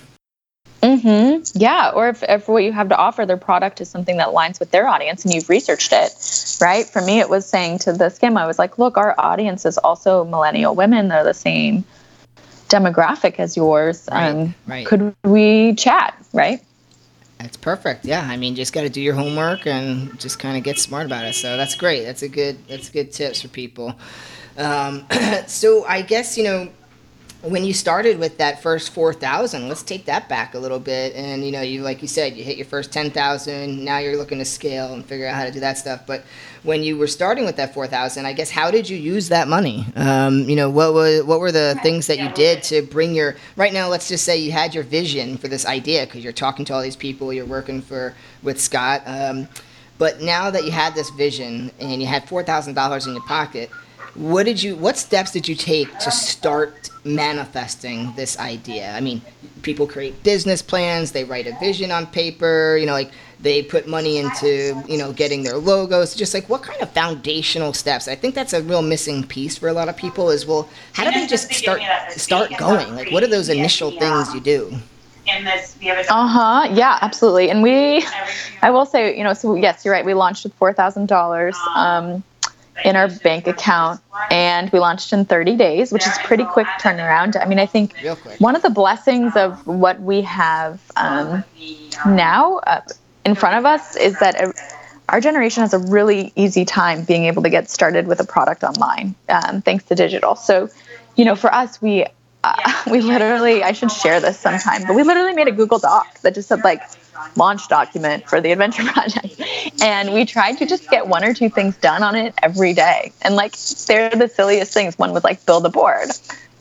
Hmm 0.81 1.37
Yeah, 1.53 1.91
or 1.93 2.09
if, 2.09 2.23
if 2.23 2.47
what 2.47 2.63
you 2.63 2.71
have 2.71 2.89
to 2.89 2.97
offer, 2.97 3.25
their 3.25 3.37
product 3.37 3.81
is 3.81 3.89
something 3.89 4.17
that 4.17 4.27
aligns 4.27 4.59
with 4.59 4.71
their 4.71 4.87
audience 4.87 5.25
and 5.25 5.33
you've 5.33 5.49
researched 5.49 5.91
it, 5.91 6.57
right? 6.61 6.85
For 6.85 7.01
me, 7.01 7.19
it 7.19 7.29
was 7.29 7.45
saying 7.45 7.79
to 7.79 7.93
the 7.93 8.05
Skimm, 8.05 8.37
I 8.37 8.47
was 8.47 8.57
like, 8.57 8.77
look, 8.77 8.97
our 8.97 9.13
audience 9.17 9.65
is 9.65 9.77
also 9.77 10.23
millennial 10.23 10.75
women. 10.75 11.09
They're 11.09 11.23
the 11.23 11.33
same 11.33 11.83
demographic 12.69 13.39
as 13.39 13.57
yours. 13.57 14.07
Right, 14.11 14.29
um, 14.29 14.55
right. 14.67 14.85
Could 14.85 15.15
we 15.23 15.73
chat, 15.75 16.15
right? 16.33 16.63
That's 17.39 17.57
perfect. 17.57 18.05
Yeah, 18.05 18.21
I 18.21 18.37
mean, 18.37 18.55
just 18.55 18.73
got 18.73 18.81
to 18.81 18.89
do 18.89 19.01
your 19.01 19.15
homework 19.15 19.65
and 19.65 20.17
just 20.19 20.39
kind 20.39 20.57
of 20.57 20.63
get 20.63 20.77
smart 20.77 21.05
about 21.05 21.25
it. 21.25 21.35
So 21.35 21.57
that's 21.57 21.75
great. 21.75 22.03
That's 22.03 22.21
a 22.21 22.27
good. 22.27 22.57
That's 22.67 22.89
good 22.89 23.13
tips 23.13 23.41
for 23.41 23.47
people. 23.47 23.95
Um, 24.57 25.05
so 25.47 25.85
I 25.85 26.01
guess 26.01 26.37
you 26.37 26.43
know 26.43 26.69
when 27.41 27.63
you 27.63 27.73
started 27.73 28.19
with 28.19 28.38
that 28.38 28.62
first 28.62 28.91
four 28.93 29.13
thousand. 29.13 29.69
Let's 29.69 29.84
take 29.84 30.06
that 30.06 30.28
back 30.28 30.54
a 30.56 30.60
little 30.60 30.80
bit. 30.80 31.15
And 31.15 31.43
you 31.45 31.52
know, 31.52 31.62
you 31.62 31.82
like 31.82 32.02
you 32.02 32.08
said, 32.08 32.36
you 32.36 32.43
hit 32.43 32.58
your 32.58 32.65
first 32.65 32.91
ten 32.91 33.12
thousand. 33.12 33.84
Now 33.84 33.99
you're 33.99 34.17
looking 34.17 34.39
to 34.39 34.45
scale 34.45 34.93
and 34.93 35.06
figure 35.06 35.25
out 35.28 35.36
how 35.36 35.45
to 35.45 35.52
do 35.52 35.62
that 35.62 35.78
stuff. 35.78 36.06
But 36.06 36.23
when 36.63 36.84
you 36.84 36.97
were 36.97 37.08
starting 37.08 37.45
with 37.45 37.56
that 37.56 37.73
four 37.73 37.88
thousand, 37.88 38.25
I 38.25 38.34
guess 38.34 38.49
how 38.49 38.71
did 38.71 38.89
you 38.89 38.97
use 38.97 39.30
that 39.30 39.47
money? 39.47 39.86
Um, 39.95 40.49
you 40.49 40.56
know, 40.56 40.69
what 40.69 40.93
was 40.93 41.23
what 41.23 41.39
were 41.39 41.52
the 41.52 41.80
things 41.82 42.08
that 42.08 42.19
you 42.19 42.30
did 42.34 42.62
to 42.63 42.82
bring 42.82 43.15
your 43.15 43.38
right 43.56 43.71
now? 43.71 43.88
Let's 43.88 44.10
just 44.10 44.25
say 44.25 44.38
you 44.38 44.52
had 44.52 44.75
your 44.75 44.84
vision 44.84 45.38
for 45.38 45.47
this 45.47 45.65
idea 45.65 46.06
because 46.06 46.23
you're 46.23 46.34
talking 46.34 46.65
to 46.65 46.73
all 46.73 46.82
these 46.82 46.97
people, 46.97 47.32
you're 47.32 47.45
working 47.45 47.82
for 47.82 48.15
with 48.43 48.60
Scott. 48.60 49.02
Um, 49.06 49.47
but 49.97 50.21
now 50.21 50.49
that 50.49 50.63
you 50.63 50.71
had 50.71 50.95
this 50.95 51.10
vision 51.12 51.71
and 51.80 52.02
you 52.02 52.08
had 52.08 52.28
four 52.28 52.43
thousand 52.43 52.73
dollars 52.73 53.08
in 53.08 53.13
your 53.13 53.23
pocket, 53.23 53.69
what 54.19 54.45
did 54.45 54.62
you? 54.62 54.75
What 54.75 54.97
steps 54.97 55.32
did 55.32 55.47
you 55.47 55.55
take 55.55 55.97
to 55.99 56.12
start 56.12 56.89
manifesting 57.05 58.13
this 58.15 58.38
idea? 58.38 58.91
I 58.91 58.99
mean, 58.99 59.21
people 59.62 59.88
create 59.88 60.23
business 60.23 60.62
plans, 60.62 61.13
they 61.13 61.23
write 61.23 61.47
a 61.47 61.53
vision 61.53 61.89
on 61.89 62.05
paper. 62.05 62.75
You 62.77 62.86
know, 62.86 62.91
like 62.91 63.12
they 63.39 63.63
put 63.63 63.88
money 63.88 64.17
into 64.17 64.84
you 64.89 64.97
know 64.97 65.13
getting 65.13 65.43
their 65.43 65.58
logos. 65.58 66.15
Just 66.15 66.34
like 66.34 66.49
what 66.49 66.63
kind 66.63 66.82
of 66.82 66.89
foundational 66.91 67.71
steps? 67.71 68.10
I 68.10 68.15
think 68.15 68.36
that's 68.36 68.51
a 68.51 68.62
real 68.62 68.82
missing 68.82 69.23
piece 69.25 69.58
for 69.58 69.69
a 69.69 69.73
lot 69.73 69.88
of 69.88 69.95
people. 69.95 70.29
Is 70.29 70.45
well, 70.45 70.67
how 70.91 71.10
do 71.10 71.17
they 71.17 71.25
just 71.25 71.53
start 71.53 71.82
start 72.10 72.58
going? 72.58 72.93
Like, 72.95 73.12
what 73.12 73.23
are 73.23 73.27
those 73.27 73.47
initial 73.47 73.91
things 73.91 74.34
you 74.34 74.41
do? 74.41 74.79
in 75.38 75.45
this 75.45 75.75
we 75.79 75.88
have 75.88 75.97
a 75.97 76.13
Uh 76.13 76.27
huh. 76.27 76.69
Yeah, 76.73 76.97
absolutely. 77.01 77.49
And 77.49 77.62
we, 77.62 78.05
I 78.62 78.71
will 78.71 78.86
say, 78.86 79.17
you 79.17 79.23
know, 79.23 79.34
so 79.34 79.55
yes, 79.55 79.86
you're 79.86 79.93
right. 79.93 80.05
We 80.05 80.13
launched 80.13 80.43
with 80.43 80.53
four 80.55 80.73
thousand 80.73 81.08
dollars 81.08 81.55
um, 81.75 82.23
in 82.85 82.95
our 82.95 83.09
bank 83.09 83.47
account, 83.47 84.01
and 84.31 84.69
we 84.71 84.79
launched 84.79 85.13
in 85.13 85.25
30 85.25 85.55
days, 85.55 85.91
which 85.91 86.05
is 86.05 86.17
pretty 86.19 86.45
quick 86.45 86.67
turnaround. 86.81 87.39
I 87.39 87.45
mean, 87.45 87.59
I 87.59 87.65
think 87.65 87.95
one 88.39 88.55
of 88.55 88.61
the 88.61 88.69
blessings 88.69 89.35
of 89.35 89.65
what 89.67 89.99
we 90.01 90.21
have 90.21 90.79
um, 90.95 91.43
now 92.05 92.57
uh, 92.59 92.81
in 93.25 93.35
front 93.35 93.57
of 93.57 93.65
us 93.65 93.95
is 93.95 94.19
that. 94.19 94.35
uh 94.41 94.51
our 95.09 95.19
generation 95.19 95.61
has 95.61 95.73
a 95.73 95.79
really 95.79 96.31
easy 96.35 96.63
time 96.65 97.03
being 97.03 97.25
able 97.25 97.41
to 97.41 97.49
get 97.49 97.67
started 97.67 98.05
with 98.05 98.19
a 98.19 98.23
product 98.23 98.63
online, 98.63 99.15
um, 99.27 99.59
thanks 99.63 99.83
to 99.85 99.95
digital. 99.95 100.35
So, 100.35 100.69
you 101.15 101.25
know, 101.25 101.35
for 101.35 101.51
us, 101.51 101.81
we 101.81 102.05
uh, 102.43 102.84
we 102.91 103.02
literally 103.02 103.63
I 103.63 103.71
should 103.73 103.91
share 103.91 104.19
this 104.19 104.39
sometime, 104.39 104.84
but 104.88 104.95
we 104.95 105.04
literally 105.04 105.34
made 105.34 105.47
a 105.47 105.52
Google 105.52 105.80
Doc 105.80 106.19
that 106.21 106.34
just 106.36 106.47
said 106.49 106.63
like 106.63 106.82
launch 107.36 107.67
document 107.67 108.28
for 108.30 108.39
the 108.41 108.52
adventure 108.52 108.84
project, 108.93 109.41
and 109.82 110.13
we 110.13 110.25
tried 110.25 110.58
to 110.60 110.65
just 110.65 110.89
get 110.89 111.08
one 111.08 111.23
or 111.23 111.34
two 111.34 111.49
things 111.49 111.78
done 111.78 112.04
on 112.04 112.15
it 112.15 112.34
every 112.41 112.73
day. 112.73 113.12
And 113.21 113.36
like 113.36 113.56
they're 113.88 114.10
the 114.10 114.28
silliest 114.28 114.73
things. 114.73 114.97
One 114.97 115.13
was 115.13 115.23
like 115.23 115.45
build 115.45 115.65
a 115.65 115.69
board. 115.69 116.10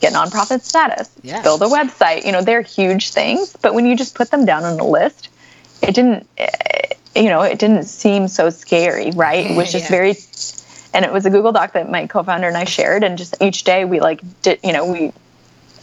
Get 0.00 0.12
nonprofit 0.12 0.62
status, 0.62 1.10
Yeah. 1.22 1.42
build 1.42 1.60
a 1.60 1.66
website. 1.66 2.24
You 2.24 2.30
know, 2.30 2.40
they're 2.40 2.62
huge 2.62 3.10
things, 3.10 3.56
but 3.60 3.74
when 3.74 3.84
you 3.84 3.96
just 3.96 4.14
put 4.14 4.30
them 4.30 4.44
down 4.44 4.64
on 4.64 4.78
a 4.78 4.86
list, 4.86 5.28
it 5.82 5.94
didn't 5.94 6.26
eh, 6.38 6.48
you 7.16 7.28
know 7.28 7.42
it 7.42 7.58
didn't 7.58 7.84
seem 7.84 8.28
so 8.28 8.50
scary 8.50 9.10
right 9.12 9.46
it 9.50 9.56
was 9.56 9.72
just 9.72 9.84
Yeah. 9.86 9.90
very 9.90 10.14
and 10.94 11.04
it 11.04 11.12
was 11.12 11.26
a 11.26 11.30
google 11.30 11.52
doc 11.52 11.72
that 11.72 11.90
my 11.90 12.06
co-founder 12.06 12.46
and 12.48 12.56
i 12.56 12.64
shared 12.64 13.02
and 13.04 13.18
just 13.18 13.34
each 13.40 13.64
day 13.64 13.84
we 13.84 14.00
like 14.00 14.20
did 14.42 14.60
you 14.62 14.72
know 14.72 14.84
we 14.90 15.12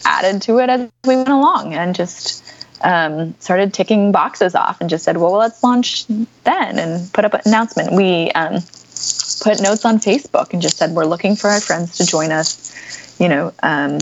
added 0.06 0.42
to 0.44 0.60
it 0.60 0.70
as 0.70 0.90
we 1.06 1.16
went 1.16 1.30
along 1.30 1.74
and 1.74 1.96
just 1.96 2.44
um, 2.82 3.34
started 3.40 3.74
ticking 3.74 4.12
boxes 4.12 4.56
off 4.56 4.80
and 4.80 4.90
just 4.90 5.04
said 5.04 5.18
well 5.18 5.32
let's 5.32 5.64
launch 5.64 6.06
then 6.44 6.80
and 6.80 7.12
put 7.14 7.26
up 7.26 7.34
an 7.34 7.42
announcement. 7.46 7.94
We 7.94 8.32
um, 8.32 8.62
put 9.42 9.62
notes 9.62 9.84
on 9.86 10.00
facebook 10.00 10.54
and 10.54 10.62
just 10.62 10.78
said 10.78 10.92
we're 10.92 11.06
looking 11.06 11.36
for 11.36 11.50
our 11.50 11.60
friends 11.60 11.98
to 11.98 12.06
join 12.06 12.32
us. 12.32 12.74
You 13.20 13.30
know 13.30 13.54
um, 13.64 14.00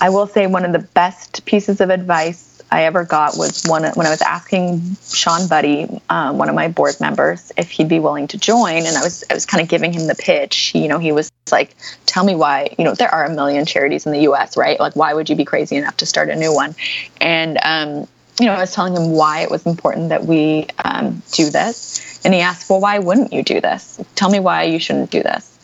I 0.00 0.08
will 0.10 0.26
say 0.26 0.46
one 0.46 0.64
of 0.64 0.72
the 0.72 0.78
best 0.78 1.44
pieces 1.44 1.80
of 1.80 1.90
advice 1.90 2.49
I 2.70 2.84
ever 2.84 3.04
got 3.04 3.36
was 3.36 3.64
one 3.64 3.82
when 3.82 4.06
I 4.06 4.10
was 4.10 4.22
asking 4.22 4.96
Sean 5.12 5.48
Buddy, 5.48 5.88
um, 6.08 6.38
one 6.38 6.48
of 6.48 6.54
my 6.54 6.68
board 6.68 7.00
members, 7.00 7.52
if 7.56 7.70
he'd 7.70 7.88
be 7.88 7.98
willing 7.98 8.28
to 8.28 8.38
join, 8.38 8.86
and 8.86 8.96
I 8.96 9.02
was 9.02 9.24
I 9.28 9.34
was 9.34 9.46
kind 9.46 9.62
of 9.62 9.68
giving 9.68 9.92
him 9.92 10.06
the 10.06 10.14
pitch. 10.14 10.74
You 10.74 10.88
know, 10.88 10.98
he 10.98 11.12
was 11.12 11.32
like, 11.50 11.74
"Tell 12.06 12.24
me 12.24 12.34
why." 12.34 12.74
You 12.78 12.84
know, 12.84 12.94
there 12.94 13.12
are 13.12 13.24
a 13.24 13.34
million 13.34 13.66
charities 13.66 14.06
in 14.06 14.12
the 14.12 14.20
U.S., 14.20 14.56
right? 14.56 14.78
Like, 14.78 14.94
why 14.94 15.14
would 15.14 15.28
you 15.28 15.36
be 15.36 15.44
crazy 15.44 15.76
enough 15.76 15.96
to 15.98 16.06
start 16.06 16.30
a 16.30 16.36
new 16.36 16.54
one? 16.54 16.74
And 17.20 17.58
um, 17.62 18.06
you 18.40 18.46
know, 18.46 18.52
I 18.52 18.60
was 18.60 18.72
telling 18.72 18.96
him 18.96 19.12
why 19.12 19.40
it 19.40 19.50
was 19.50 19.66
important 19.66 20.08
that 20.08 20.24
we 20.24 20.66
um, 20.82 21.22
do 21.32 21.50
this. 21.50 22.20
And 22.24 22.32
he 22.32 22.40
asked, 22.40 22.70
Well, 22.70 22.80
why 22.80 22.98
wouldn't 22.98 23.32
you 23.32 23.42
do 23.42 23.60
this? 23.60 24.00
Tell 24.14 24.30
me 24.30 24.40
why 24.40 24.64
you 24.64 24.78
shouldn't 24.78 25.10
do 25.10 25.22
this. 25.22 25.58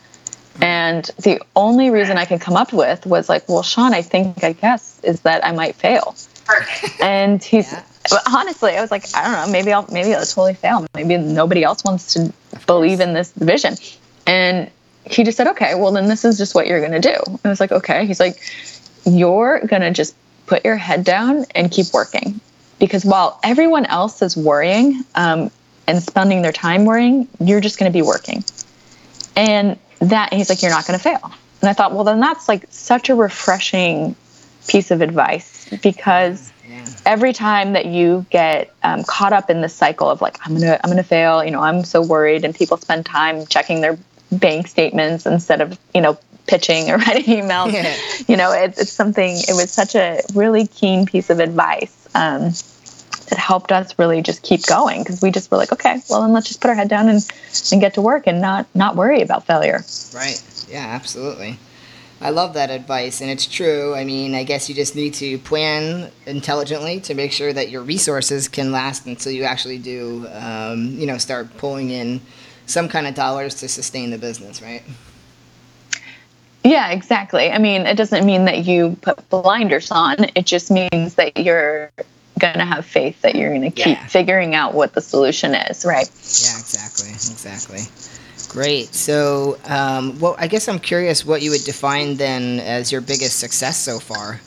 And 0.61 1.05
the 1.19 1.41
only 1.55 1.89
reason 1.89 2.17
I 2.17 2.25
could 2.25 2.41
come 2.41 2.55
up 2.55 2.73
with 2.73 3.05
was 3.05 3.29
like, 3.29 3.49
Well, 3.49 3.63
Sean, 3.63 3.93
I 3.93 4.03
think, 4.03 4.43
I 4.43 4.53
guess, 4.53 4.99
is 5.03 5.21
that 5.21 5.43
I 5.43 5.51
might 5.51 5.75
fail. 5.75 6.15
And 7.01 7.43
he's, 7.43 7.71
yeah. 7.71 7.83
honestly, 8.33 8.75
I 8.75 8.81
was 8.81 8.91
like, 8.91 9.05
I 9.15 9.23
don't 9.23 9.33
know, 9.33 9.51
maybe 9.51 9.71
I'll, 9.73 9.87
maybe 9.91 10.13
I'll 10.13 10.25
totally 10.25 10.53
fail. 10.53 10.85
Maybe 10.93 11.17
nobody 11.17 11.63
else 11.63 11.83
wants 11.83 12.13
to 12.13 12.33
believe 12.65 12.99
in 12.99 13.13
this 13.13 13.31
vision. 13.33 13.75
And 14.25 14.69
he 15.05 15.23
just 15.23 15.37
said, 15.37 15.47
Okay, 15.47 15.75
well, 15.75 15.91
then 15.91 16.07
this 16.07 16.25
is 16.25 16.37
just 16.37 16.55
what 16.55 16.67
you're 16.67 16.79
going 16.79 16.99
to 16.99 17.11
do. 17.13 17.15
And 17.25 17.39
I 17.45 17.49
was 17.49 17.59
like, 17.59 17.71
Okay. 17.71 18.05
He's 18.05 18.19
like, 18.19 18.39
You're 19.05 19.59
going 19.65 19.81
to 19.81 19.91
just 19.91 20.15
put 20.45 20.65
your 20.65 20.77
head 20.77 21.03
down 21.03 21.45
and 21.55 21.71
keep 21.71 21.87
working 21.93 22.39
because 22.79 23.05
while 23.05 23.39
everyone 23.43 23.85
else 23.85 24.21
is 24.21 24.35
worrying 24.37 25.03
um, 25.15 25.51
and 25.87 26.01
spending 26.01 26.41
their 26.41 26.51
time 26.51 26.85
worrying, 26.85 27.27
you're 27.39 27.61
just 27.61 27.79
going 27.79 27.91
to 27.91 27.93
be 27.95 28.01
working. 28.01 28.43
And 29.35 29.77
that, 29.99 30.31
and 30.31 30.37
he's 30.39 30.49
like, 30.49 30.61
you're 30.61 30.71
not 30.71 30.85
going 30.85 30.97
to 30.97 31.03
fail. 31.03 31.31
And 31.61 31.69
I 31.69 31.73
thought, 31.73 31.93
well, 31.93 32.03
then 32.03 32.19
that's 32.19 32.47
like 32.47 32.65
such 32.69 33.09
a 33.09 33.15
refreshing 33.15 34.15
piece 34.67 34.91
of 34.91 35.01
advice 35.01 35.67
because 35.81 36.51
every 37.05 37.33
time 37.33 37.73
that 37.73 37.85
you 37.85 38.25
get 38.29 38.73
um, 38.83 39.03
caught 39.05 39.33
up 39.33 39.49
in 39.49 39.61
this 39.61 39.73
cycle 39.73 40.09
of 40.09 40.21
like, 40.21 40.37
I'm 40.45 40.57
to, 40.57 40.85
I'm 40.85 40.95
to 40.95 41.03
fail, 41.03 41.43
you 41.43 41.51
know, 41.51 41.61
I'm 41.61 41.83
so 41.83 42.01
worried 42.01 42.43
and 42.43 42.53
people 42.53 42.77
spend 42.77 43.05
time 43.05 43.45
checking 43.47 43.81
their 43.81 43.97
bank 44.31 44.67
statements 44.67 45.25
instead 45.25 45.61
of, 45.61 45.79
you 45.93 46.01
know, 46.01 46.17
pitching 46.47 46.89
or 46.89 46.97
writing 47.05 47.41
emails. 47.41 47.73
Yeah. 47.73 47.95
You 48.27 48.37
know, 48.37 48.51
it, 48.51 48.77
it's 48.77 48.91
something, 48.91 49.37
it 49.37 49.53
was 49.55 49.71
such 49.71 49.95
a 49.95 50.21
really 50.33 50.67
keen 50.67 51.05
piece 51.05 51.29
of 51.29 51.39
advice 51.39 52.07
um, 52.13 52.51
that 53.29 53.37
helped 53.37 53.71
us 53.71 53.97
really 53.97 54.21
just 54.21 54.43
keep 54.43 54.65
going 54.65 55.01
because 55.01 55.21
we 55.21 55.31
just 55.31 55.49
were 55.49 55.57
like, 55.57 55.71
okay, 55.71 56.01
well, 56.09 56.21
then 56.21 56.33
let's 56.33 56.47
just 56.47 56.61
put 56.61 56.69
our 56.69 56.75
head 56.75 56.89
down 56.89 57.07
and, 57.07 57.25
and 57.71 57.81
get 57.81 57.93
to 57.93 58.01
work 58.01 58.27
and 58.27 58.41
not, 58.41 58.67
not 58.75 58.95
worry 58.95 59.21
about 59.21 59.45
failure. 59.45 59.83
Right. 60.13 60.41
Yeah, 60.69 60.85
absolutely. 60.85 61.57
I 62.19 62.31
love 62.31 62.55
that 62.55 62.71
advice, 62.71 63.21
and 63.21 63.29
it's 63.29 63.45
true. 63.45 63.93
I 63.93 64.03
mean, 64.03 64.33
I 64.33 64.43
guess 64.43 64.67
you 64.67 64.73
just 64.75 64.95
need 64.95 65.13
to 65.15 65.37
plan 65.39 66.11
intelligently 66.25 66.99
to 67.01 67.13
make 67.13 67.31
sure 67.31 67.53
that 67.53 67.69
your 67.69 67.83
resources 67.83 68.47
can 68.47 68.71
last 68.71 69.05
until 69.05 69.31
you 69.31 69.43
actually 69.43 69.77
do, 69.77 70.27
um, 70.33 70.95
you 70.97 71.05
know, 71.05 71.19
start 71.19 71.55
pulling 71.57 71.91
in 71.91 72.21
some 72.65 72.89
kind 72.89 73.05
of 73.05 73.13
dollars 73.13 73.55
to 73.55 73.67
sustain 73.67 74.09
the 74.09 74.17
business, 74.17 74.61
right? 74.61 74.83
Yeah, 76.63 76.89
exactly. 76.89 77.51
I 77.51 77.59
mean, 77.59 77.85
it 77.85 77.95
doesn't 77.95 78.25
mean 78.25 78.45
that 78.45 78.65
you 78.65 78.97
put 79.01 79.29
blinders 79.29 79.91
on. 79.91 80.17
It 80.35 80.45
just 80.45 80.71
means 80.71 81.15
that 81.15 81.37
you're 81.37 81.91
going 82.39 82.55
to 82.55 82.65
have 82.65 82.85
faith 82.85 83.21
that 83.21 83.35
you're 83.35 83.49
going 83.49 83.61
to 83.61 83.71
keep 83.71 83.97
yeah. 83.97 84.07
figuring 84.07 84.53
out 84.53 84.73
what 84.73 84.93
the 84.93 85.01
solution 85.01 85.55
is, 85.55 85.85
right? 85.85 86.07
Yeah, 86.07 86.59
exactly. 86.59 87.09
Exactly. 87.09 87.79
Great. 88.57 88.91
So, 88.95 89.59
um, 89.65 90.17
well, 90.19 90.35
I 90.39 90.47
guess 90.47 90.67
I'm 90.67 90.79
curious 90.79 91.23
what 91.23 91.43
you 91.43 91.51
would 91.51 91.63
define 91.63 92.15
then 92.15 92.59
as 92.61 92.91
your 92.91 93.01
biggest 93.01 93.39
success 93.39 93.77
so 93.77 93.99
far. 93.99 94.41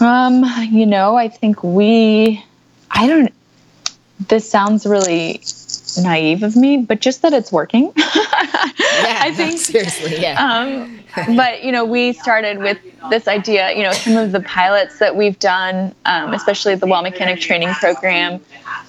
Um, 0.00 0.44
you 0.70 0.86
know, 0.86 1.16
I 1.16 1.26
think 1.26 1.64
we, 1.64 2.40
I 2.88 3.08
don't, 3.08 3.34
this 4.28 4.48
sounds 4.48 4.86
really 4.86 5.40
naive 5.98 6.42
of 6.42 6.56
me, 6.56 6.78
but 6.78 7.00
just 7.00 7.22
that 7.22 7.32
it's 7.32 7.50
working. 7.52 7.92
yeah, 7.96 9.18
I 9.20 9.32
think 9.34 9.58
seriously, 9.58 10.20
yeah. 10.20 10.42
Um, 10.42 11.00
but 11.36 11.64
you 11.64 11.72
know, 11.72 11.84
we 11.84 12.12
started 12.12 12.58
with 12.58 12.78
this 13.10 13.28
idea. 13.28 13.72
You 13.72 13.82
know, 13.82 13.92
some 13.92 14.16
of 14.16 14.32
the 14.32 14.40
pilots 14.40 14.98
that 14.98 15.16
we've 15.16 15.38
done, 15.38 15.94
um, 16.04 16.32
especially 16.34 16.74
the 16.74 16.86
well 16.86 17.02
mechanic 17.02 17.40
training 17.40 17.70
program. 17.74 18.40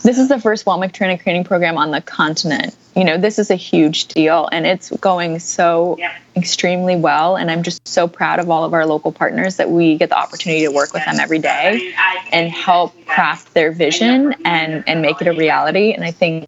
This 0.04 0.18
is 0.18 0.30
the 0.30 0.40
first 0.40 0.66
well 0.66 0.78
mechanic 0.78 1.24
training 1.24 1.44
program 1.44 1.78
on 1.78 1.92
the 1.92 2.02
continent. 2.02 2.76
You 2.96 3.06
know, 3.06 3.18
this 3.18 3.40
is 3.40 3.50
a 3.50 3.56
huge 3.56 4.08
deal, 4.08 4.50
and 4.52 4.66
it's 4.66 4.90
going 4.98 5.40
so 5.40 5.98
extremely 6.36 6.96
well. 6.96 7.38
And 7.38 7.50
I'm 7.50 7.64
just 7.64 7.88
so 7.88 8.08
proud 8.08 8.40
of 8.40 8.50
all 8.50 8.66
of 8.66 8.74
our 8.74 8.86
local 8.86 9.12
partners 9.12 9.58
that 9.58 9.70
we 9.70 9.98
get 9.98 10.10
the 10.10 10.18
opportunity 10.18 10.66
to 10.66 10.72
work 10.72 10.94
with 10.94 11.06
them 11.06 11.20
every 11.20 11.40
day 11.40 11.94
and 12.32 12.50
help 12.50 12.94
craft 13.06 13.54
their 13.54 13.72
vision 13.72 14.36
and 14.46 14.84
and 14.88 15.02
make 15.02 15.22
it 15.22 15.28
a 15.28 15.34
reality. 15.34 15.94
And 15.94 16.04
I 16.04 16.12
think 16.12 16.48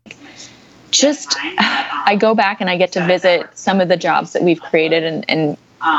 just 0.94 1.36
I 1.40 2.16
go 2.20 2.36
back 2.36 2.62
and 2.62 2.70
I 2.70 2.78
get 2.78 2.92
to 2.94 3.06
visit 3.06 3.58
some 3.58 3.82
of 3.82 3.90
the 3.90 3.98
jobs 3.98 4.34
that 4.34 4.44
we've 4.44 4.62
created 4.62 5.04
and, 5.04 5.26
and 5.30 5.58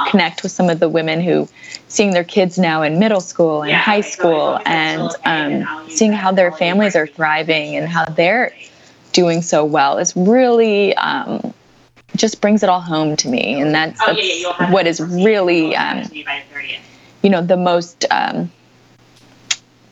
connect 0.08 0.42
with 0.42 0.52
some 0.52 0.70
of 0.70 0.80
the 0.80 0.88
women 0.88 1.20
who 1.20 1.48
seeing 1.88 2.12
their 2.12 2.24
kids 2.24 2.58
now 2.58 2.82
in 2.82 2.98
middle 2.98 3.20
school 3.20 3.62
and 3.62 3.72
high 3.72 4.00
school 4.00 4.58
and 4.64 5.10
um, 5.24 5.88
seeing 5.90 6.12
how 6.12 6.32
their 6.32 6.52
families 6.52 6.96
are 6.96 7.06
thriving 7.06 7.76
and 7.76 7.88
how 7.88 8.04
they're 8.06 8.54
doing 9.12 9.42
so 9.42 9.64
well 9.64 9.98
is 9.98 10.16
really 10.16 10.96
um, 10.96 11.52
just 12.16 12.40
brings 12.40 12.62
it 12.62 12.68
all 12.68 12.80
home 12.80 13.16
to 13.16 13.28
me. 13.28 13.60
And 13.60 13.74
that's, 13.74 13.98
that's 13.98 14.72
what 14.72 14.86
is 14.86 15.00
really 15.00 15.76
um, 15.76 16.08
you 17.22 17.30
know 17.30 17.42
the 17.42 17.56
most 17.56 18.04
um, 18.10 18.50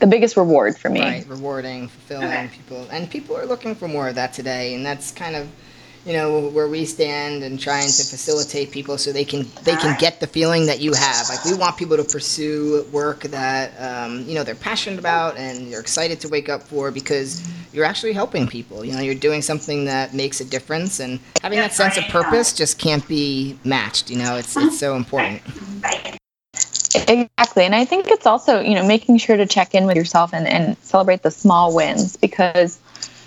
the 0.02 0.08
biggest 0.08 0.36
reward 0.36 0.76
for 0.76 0.90
me. 0.90 1.00
Right, 1.00 1.28
rewarding, 1.28 1.86
fulfilling 1.86 2.48
people, 2.48 2.88
and 2.90 3.08
people 3.08 3.36
are 3.36 3.46
looking 3.46 3.76
for 3.76 3.86
more 3.86 4.08
of 4.08 4.16
that 4.16 4.32
today, 4.32 4.74
and 4.74 4.84
that's 4.84 5.12
kind 5.12 5.36
of 5.36 5.48
you 6.04 6.12
know 6.12 6.48
where 6.48 6.66
we 6.66 6.84
stand 6.84 7.44
and 7.44 7.60
trying 7.60 7.86
to 7.86 8.02
facilitate 8.02 8.72
people 8.72 8.98
so 8.98 9.12
they 9.12 9.24
can 9.24 9.46
they 9.62 9.76
can 9.76 9.96
get 10.00 10.18
the 10.18 10.26
feeling 10.26 10.66
that 10.66 10.80
you 10.80 10.92
have. 10.92 11.28
Like 11.28 11.44
we 11.44 11.54
want 11.54 11.76
people 11.76 11.96
to 11.96 12.02
pursue 12.02 12.84
work 12.90 13.22
that 13.22 13.70
um, 13.78 14.24
you 14.26 14.34
know 14.34 14.42
they're 14.42 14.56
passionate 14.56 14.98
about 14.98 15.36
and 15.36 15.68
you're 15.68 15.80
excited 15.80 16.18
to 16.22 16.28
wake 16.28 16.48
up 16.48 16.62
for 16.64 16.90
because 16.90 17.48
you're 17.72 17.84
actually 17.84 18.12
helping 18.12 18.48
people. 18.48 18.84
You 18.84 18.94
know 18.94 19.00
you're 19.00 19.14
doing 19.14 19.40
something 19.40 19.84
that 19.84 20.14
makes 20.14 20.40
a 20.40 20.44
difference 20.44 20.98
and 20.98 21.20
having 21.42 21.60
that 21.60 21.72
sense 21.72 21.96
of 21.96 22.04
purpose 22.08 22.52
just 22.52 22.76
can't 22.76 23.06
be 23.06 23.56
matched 23.62 24.10
you 24.10 24.18
know? 24.18 24.36
It's 24.36 24.56
it's 24.56 24.80
so 24.80 24.96
important 24.96 25.42
Exactly. 26.94 27.64
And 27.64 27.74
I 27.74 27.84
think 27.84 28.08
it's 28.08 28.26
also, 28.26 28.60
you 28.60 28.74
know, 28.74 28.86
making 28.86 29.18
sure 29.18 29.36
to 29.36 29.46
check 29.46 29.74
in 29.74 29.86
with 29.86 29.96
yourself 29.96 30.34
and, 30.34 30.46
and 30.46 30.76
celebrate 30.78 31.22
the 31.22 31.30
small 31.30 31.74
wins 31.74 32.16
because 32.16 32.78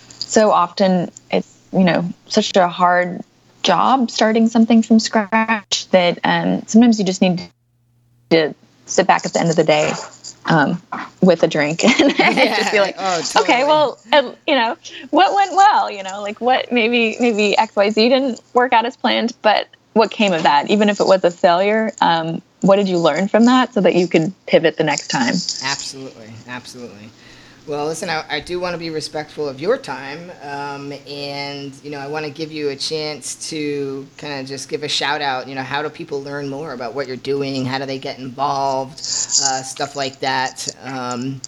so 0.10 0.52
often 0.52 1.12
it's, 1.32 1.58
you 1.72 1.84
know, 1.84 2.08
such 2.28 2.56
a 2.56 2.68
hard 2.68 3.22
job 3.64 4.12
starting 4.12 4.48
something 4.48 4.84
from 4.84 5.00
scratch 5.00 5.88
that 5.90 6.20
um, 6.24 6.64
sometimes 6.68 7.00
you 7.00 7.06
just 7.06 7.22
need 7.22 7.42
to 8.30 8.54
sit 8.86 9.08
back 9.08 9.26
at 9.26 9.34
the 9.34 9.40
end 9.40 9.50
of 9.50 9.56
the 9.56 9.64
day 9.64 9.92
um, 10.46 10.82
with 11.22 11.42
a 11.44 11.48
drink 11.48 11.84
and 12.02 12.18
yeah. 12.20 12.56
just 12.58 12.72
be 12.72 12.80
like, 12.80 12.96
oh, 12.98 13.22
totally. 13.22 13.44
okay, 13.44 13.64
well, 13.64 14.00
you 14.46 14.56
know, 14.56 14.78
what 15.10 15.34
went 15.34 15.52
well? 15.56 15.90
You 15.90 16.04
know, 16.04 16.22
like 16.22 16.40
what 16.40 16.72
maybe 16.72 17.18
maybe 17.20 17.58
X 17.58 17.76
Y 17.76 17.90
Z 17.90 18.10
didn't 18.10 18.40
work 18.54 18.74
out 18.74 18.86
as 18.86 18.96
planned, 18.96 19.36
but 19.42 19.68
what 19.94 20.12
came 20.12 20.34
of 20.34 20.44
that? 20.44 20.70
Even 20.70 20.90
if 20.90 21.00
it 21.00 21.08
was 21.08 21.24
a 21.24 21.32
failure, 21.32 21.92
um, 22.02 22.42
what 22.62 22.78
did 22.78 22.88
you 22.88 22.98
learn 22.98 23.28
from 23.28 23.46
that 23.46 23.74
so 23.74 23.82
that 23.82 23.96
you 23.96 24.08
could 24.08 24.34
pivot 24.48 24.78
the 24.78 24.84
next 24.84 25.08
time? 25.10 25.34
Absolutely, 25.64 26.34
absolutely. 26.48 27.10
Well, 27.68 27.88
listen, 27.88 28.12
I, 28.12 28.24
I 28.30 28.40
do 28.42 28.60
want 28.60 28.76
to 28.76 28.78
be 28.78 28.92
respectful 28.92 29.50
of 29.50 29.60
your 29.60 29.76
time, 29.76 30.32
um, 30.44 30.94
and 31.08 31.74
you 31.84 31.90
know, 31.90 31.98
I 31.98 32.06
want 32.06 32.24
to 32.24 32.30
give 32.32 32.52
you 32.52 32.70
a 32.70 32.76
chance 32.76 33.50
to 33.50 34.06
kind 34.18 34.40
of 34.40 34.46
just 34.46 34.70
give 34.70 34.84
a 34.84 34.88
shout 34.88 35.20
out. 35.20 35.48
You 35.48 35.56
know, 35.56 35.64
how 35.64 35.82
do 35.82 35.90
people 35.90 36.22
learn 36.22 36.48
more 36.48 36.74
about 36.74 36.94
what 36.94 37.08
you're 37.08 37.18
doing? 37.18 37.66
How 37.66 37.80
do 37.80 37.88
they 37.88 37.98
get 37.98 38.20
involved? 38.20 39.00
Uh, 39.00 39.64
stuff 39.64 39.96
like 39.96 40.20
that. 40.20 40.68
Um, 40.84 41.42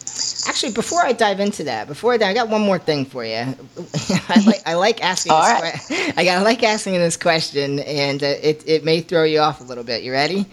actually, 0.48 0.72
before 0.72 1.06
I 1.06 1.14
dive 1.14 1.40
into 1.40 1.66
that, 1.66 1.88
before 1.88 2.14
I, 2.14 2.18
dive, 2.18 2.30
I 2.32 2.34
got 2.34 2.50
one 2.50 2.62
more 2.62 2.80
thing 2.80 3.06
for 3.06 3.24
you. 3.24 3.36
I 4.30 4.44
like 4.44 4.62
I 4.66 4.74
like 4.74 5.04
asking. 5.04 5.34
All 5.34 5.42
right. 5.42 5.80
Que- 5.88 6.14
I 6.18 6.26
got 6.26 6.40
I 6.40 6.42
like 6.42 6.64
asking 6.64 6.96
this 6.96 7.16
question, 7.16 7.78
and 7.82 8.24
uh, 8.24 8.26
it 8.42 8.64
it 8.66 8.84
may 8.84 9.02
throw 9.02 9.24
you 9.24 9.38
off 9.40 9.62
a 9.62 9.66
little 9.66 9.84
bit. 9.84 10.02
You 10.02 10.14
ready? 10.14 10.48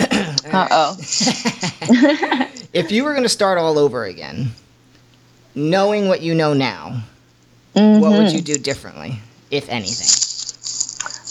Uh 0.00 0.68
oh. 0.70 0.96
if 2.72 2.90
you 2.90 3.04
were 3.04 3.12
going 3.12 3.22
to 3.22 3.28
start 3.28 3.58
all 3.58 3.78
over 3.78 4.04
again, 4.04 4.48
knowing 5.54 6.08
what 6.08 6.22
you 6.22 6.34
know 6.34 6.52
now, 6.52 7.02
mm-hmm. 7.74 8.00
what 8.00 8.12
would 8.12 8.32
you 8.32 8.40
do 8.40 8.54
differently, 8.54 9.18
if 9.50 9.68
anything? 9.68 10.06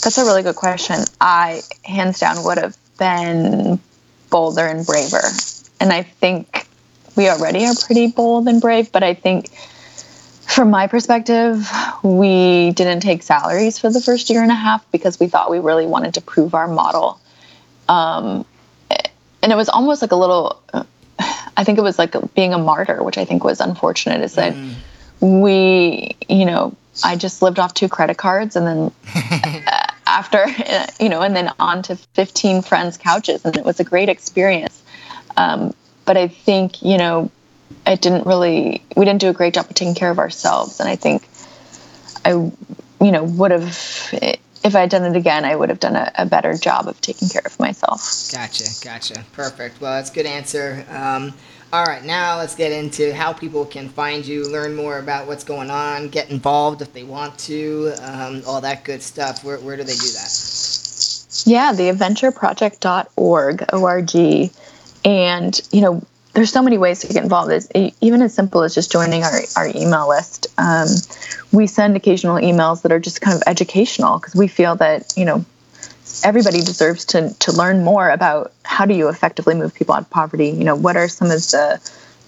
That's 0.03 0.17
a 0.17 0.23
really 0.23 0.43
good 0.43 0.55
question. 0.55 0.97
I, 1.19 1.61
hands 1.83 2.19
down, 2.19 2.43
would 2.43 2.57
have 2.57 2.77
been 2.99 3.79
bolder 4.29 4.65
and 4.65 4.85
braver. 4.85 5.21
And 5.79 5.91
I 5.91 6.03
think 6.03 6.67
we 7.15 7.29
already 7.29 7.65
are 7.65 7.73
pretty 7.85 8.07
bold 8.07 8.47
and 8.47 8.61
brave, 8.61 8.91
but 8.91 9.03
I 9.03 9.13
think 9.13 9.49
from 10.47 10.69
my 10.69 10.87
perspective, 10.87 11.67
we 12.03 12.71
didn't 12.71 13.01
take 13.01 13.23
salaries 13.23 13.79
for 13.79 13.89
the 13.89 13.99
first 13.99 14.29
year 14.29 14.41
and 14.41 14.51
a 14.51 14.55
half 14.55 14.89
because 14.91 15.19
we 15.19 15.27
thought 15.27 15.49
we 15.49 15.59
really 15.59 15.85
wanted 15.85 16.13
to 16.13 16.21
prove 16.21 16.53
our 16.53 16.67
model 16.67 17.19
um, 17.87 18.45
and 19.45 19.51
it 19.51 19.55
was 19.55 19.69
almost 19.69 20.01
like 20.01 20.11
a 20.11 20.15
little 20.15 20.61
i 21.57 21.63
think 21.63 21.77
it 21.77 21.81
was 21.81 21.97
like 21.99 22.15
being 22.33 22.53
a 22.53 22.57
martyr 22.57 23.03
which 23.03 23.17
i 23.17 23.25
think 23.25 23.43
was 23.43 23.61
unfortunate 23.61 24.21
is 24.21 24.35
that 24.35 24.53
mm. 24.53 24.73
we 25.21 26.15
you 26.27 26.45
know 26.45 26.75
i 27.03 27.15
just 27.15 27.41
lived 27.41 27.59
off 27.59 27.73
two 27.73 27.87
credit 27.87 28.17
cards 28.17 28.55
and 28.55 28.65
then 28.67 28.91
after 30.07 30.45
you 30.99 31.09
know 31.09 31.21
and 31.21 31.35
then 31.35 31.51
on 31.59 31.83
to 31.83 31.95
15 31.95 32.63
friends 32.63 32.97
couches 32.97 33.45
and 33.45 33.55
it 33.55 33.63
was 33.63 33.79
a 33.79 33.83
great 33.83 34.09
experience 34.09 34.81
um, 35.37 35.73
but 36.05 36.17
i 36.17 36.27
think 36.27 36.81
you 36.81 36.97
know 36.97 37.29
it 37.85 38.01
didn't 38.01 38.25
really 38.25 38.83
we 38.95 39.05
didn't 39.05 39.21
do 39.21 39.29
a 39.29 39.33
great 39.33 39.53
job 39.53 39.65
of 39.69 39.75
taking 39.75 39.95
care 39.95 40.09
of 40.09 40.19
ourselves 40.19 40.79
and 40.79 40.89
i 40.89 40.95
think 40.95 41.27
i 42.25 42.31
you 42.31 43.11
know 43.11 43.23
would 43.23 43.51
have 43.51 43.77
if 44.65 44.75
i'd 44.75 44.89
done 44.89 45.03
it 45.03 45.15
again 45.15 45.45
i 45.45 45.55
would 45.55 45.69
have 45.69 45.79
done 45.79 45.95
a, 45.95 46.11
a 46.15 46.25
better 46.25 46.55
job 46.57 46.87
of 46.87 46.99
taking 47.01 47.29
care 47.29 47.43
of 47.45 47.57
myself. 47.59 48.31
Gotcha 48.31 48.65
gotcha. 48.83 49.23
Perfect. 49.33 49.79
Well 49.79 49.93
that's 49.93 50.09
a 50.09 50.13
good 50.13 50.25
answer. 50.25 50.85
Um, 50.89 51.33
all 51.71 51.85
right 51.85 52.03
now 52.03 52.37
let's 52.37 52.55
get 52.55 52.71
into 52.71 53.13
how 53.13 53.33
people 53.33 53.65
can 53.65 53.89
find 53.89 54.25
you 54.25 54.49
learn 54.51 54.75
more 54.75 54.99
about 54.99 55.27
what's 55.27 55.43
going 55.43 55.69
on 55.69 56.09
get 56.09 56.29
involved 56.29 56.81
if 56.81 56.93
they 56.93 57.03
want 57.03 57.37
to 57.39 57.93
um, 58.01 58.41
all 58.47 58.61
that 58.61 58.83
good 58.83 59.01
stuff. 59.01 59.43
Where, 59.43 59.59
where 59.59 59.77
do 59.77 59.83
they 59.83 59.93
do 59.93 60.11
that? 60.11 61.43
Yeah 61.45 61.73
the 61.73 61.91
adventureproject.org 61.91 63.73
org 63.73 64.51
and 65.05 65.61
you 65.71 65.81
know 65.81 66.01
there's 66.35 66.51
so 66.51 66.61
many 66.61 66.77
ways 66.77 66.99
to 66.99 67.07
get 67.07 67.23
involved. 67.23 67.51
It's 67.51 67.95
even 68.01 68.21
as 68.21 68.33
simple 68.33 68.61
as 68.61 68.75
just 68.75 68.91
joining 68.91 69.23
our, 69.23 69.39
our 69.55 69.67
email 69.69 70.07
list. 70.09 70.47
Um, 70.57 70.87
we 71.51 71.65
send 71.65 71.95
occasional 71.95 72.35
emails 72.35 72.81
that 72.81 72.91
are 72.91 72.99
just 72.99 73.21
kind 73.21 73.35
of 73.35 73.41
educational 73.47 74.19
because 74.19 74.35
we 74.35 74.47
feel 74.49 74.75
that, 74.75 75.13
you 75.15 75.23
know, 75.23 75.45
everybody 76.23 76.59
deserves 76.59 77.05
to, 77.05 77.33
to 77.39 77.51
learn 77.53 77.83
more 77.83 78.09
about 78.09 78.51
how 78.63 78.85
do 78.85 78.93
you 78.93 79.07
effectively 79.07 79.55
move 79.55 79.73
people 79.73 79.95
out 79.95 80.01
of 80.01 80.09
poverty. 80.09 80.49
You 80.49 80.65
know, 80.65 80.75
what 80.75 80.97
are 80.97 81.07
some 81.07 81.31
of 81.31 81.39
the 81.51 81.79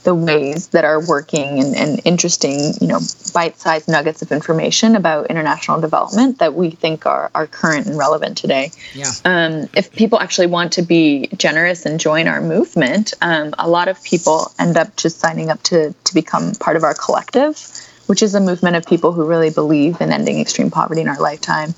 the 0.07 0.15
ways 0.15 0.69
that 0.69 0.85
are 0.85 1.05
working 1.05 1.59
and, 1.59 1.75
and 1.75 1.99
interesting, 2.05 2.71
you 2.79 2.87
know, 2.87 2.97
bite-sized 3.33 3.89
nuggets 3.89 4.21
of 4.21 4.31
information 4.31 4.95
about 4.95 5.27
international 5.27 5.81
development 5.81 6.39
that 6.39 6.53
we 6.53 6.69
think 6.69 7.05
are, 7.05 7.29
are 7.35 7.45
current 7.45 7.87
and 7.87 7.97
relevant 7.97 8.37
today. 8.37 8.71
Yeah. 8.93 9.11
Um, 9.25 9.67
if 9.75 9.91
people 9.91 10.17
actually 10.21 10.47
want 10.47 10.71
to 10.71 10.81
be 10.81 11.27
generous 11.35 11.85
and 11.85 11.99
join 11.99 12.29
our 12.29 12.39
movement, 12.39 13.15
um, 13.19 13.53
a 13.59 13.67
lot 13.67 13.89
of 13.89 14.01
people 14.01 14.49
end 14.57 14.77
up 14.77 14.95
just 14.95 15.19
signing 15.19 15.49
up 15.49 15.61
to, 15.63 15.93
to 16.05 16.13
become 16.13 16.53
part 16.53 16.77
of 16.77 16.85
our 16.85 16.93
collective, 16.93 17.61
which 18.05 18.23
is 18.23 18.33
a 18.33 18.39
movement 18.39 18.77
of 18.77 18.85
people 18.85 19.11
who 19.11 19.25
really 19.25 19.49
believe 19.49 19.99
in 19.99 20.13
ending 20.13 20.39
extreme 20.39 20.71
poverty 20.71 21.01
in 21.01 21.09
our 21.09 21.19
lifetime. 21.19 21.75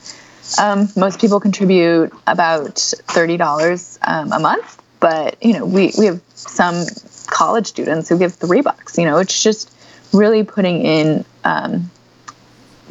Um, 0.62 0.88
most 0.96 1.20
people 1.20 1.40
contribute 1.40 2.14
about 2.28 2.76
$30 2.76 3.98
um, 4.04 4.32
a 4.32 4.40
month, 4.40 4.80
but, 5.00 5.42
you 5.44 5.54
know, 5.54 5.66
we, 5.66 5.92
we 5.98 6.06
have 6.06 6.22
some 6.36 6.86
college 7.28 7.68
students 7.68 8.10
who 8.10 8.18
give 8.18 8.34
three 8.34 8.62
bucks. 8.62 8.98
You 8.98 9.06
know, 9.06 9.18
it's 9.18 9.42
just 9.42 9.72
really 10.14 10.44
putting 10.44 10.82
in, 10.82 11.26
um, 11.44 11.90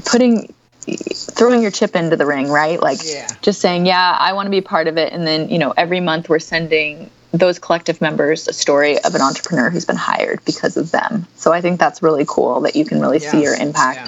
putting, 0.05 0.53
throwing 0.87 1.61
your 1.61 1.71
chip 1.71 1.95
into 1.95 2.17
the 2.17 2.25
ring, 2.27 2.49
right? 2.49 2.81
Like 2.81 2.99
yeah. 3.05 3.29
just 3.43 3.61
saying, 3.61 3.87
yeah, 3.87 4.17
I 4.19 4.33
want 4.33 4.47
to 4.47 4.51
be 4.51 4.61
part 4.61 4.89
of 4.89 4.97
it. 4.97 5.13
And 5.13 5.27
then, 5.27 5.51
you 5.51 5.59
know, 5.59 5.73
every 5.77 6.01
month 6.01 6.29
we're 6.29 6.39
sending 6.39 7.11
those 7.33 7.59
collective 7.59 8.01
members 8.01 8.49
a 8.49 8.53
story 8.53 8.99
of 9.01 9.15
an 9.15 9.21
entrepreneur 9.21 9.69
who's 9.69 9.85
been 9.85 9.97
hired 9.97 10.43
because 10.45 10.77
of 10.77 10.91
them. 10.91 11.27
So 11.37 11.53
I 11.53 11.61
think 11.61 11.79
that's 11.79 12.03
really 12.03 12.25
cool 12.27 12.61
that 12.63 12.75
you 12.75 12.85
can 12.85 13.01
really 13.01 13.19
yeah. 13.19 13.31
see 13.31 13.43
your 13.43 13.55
impact 13.55 13.99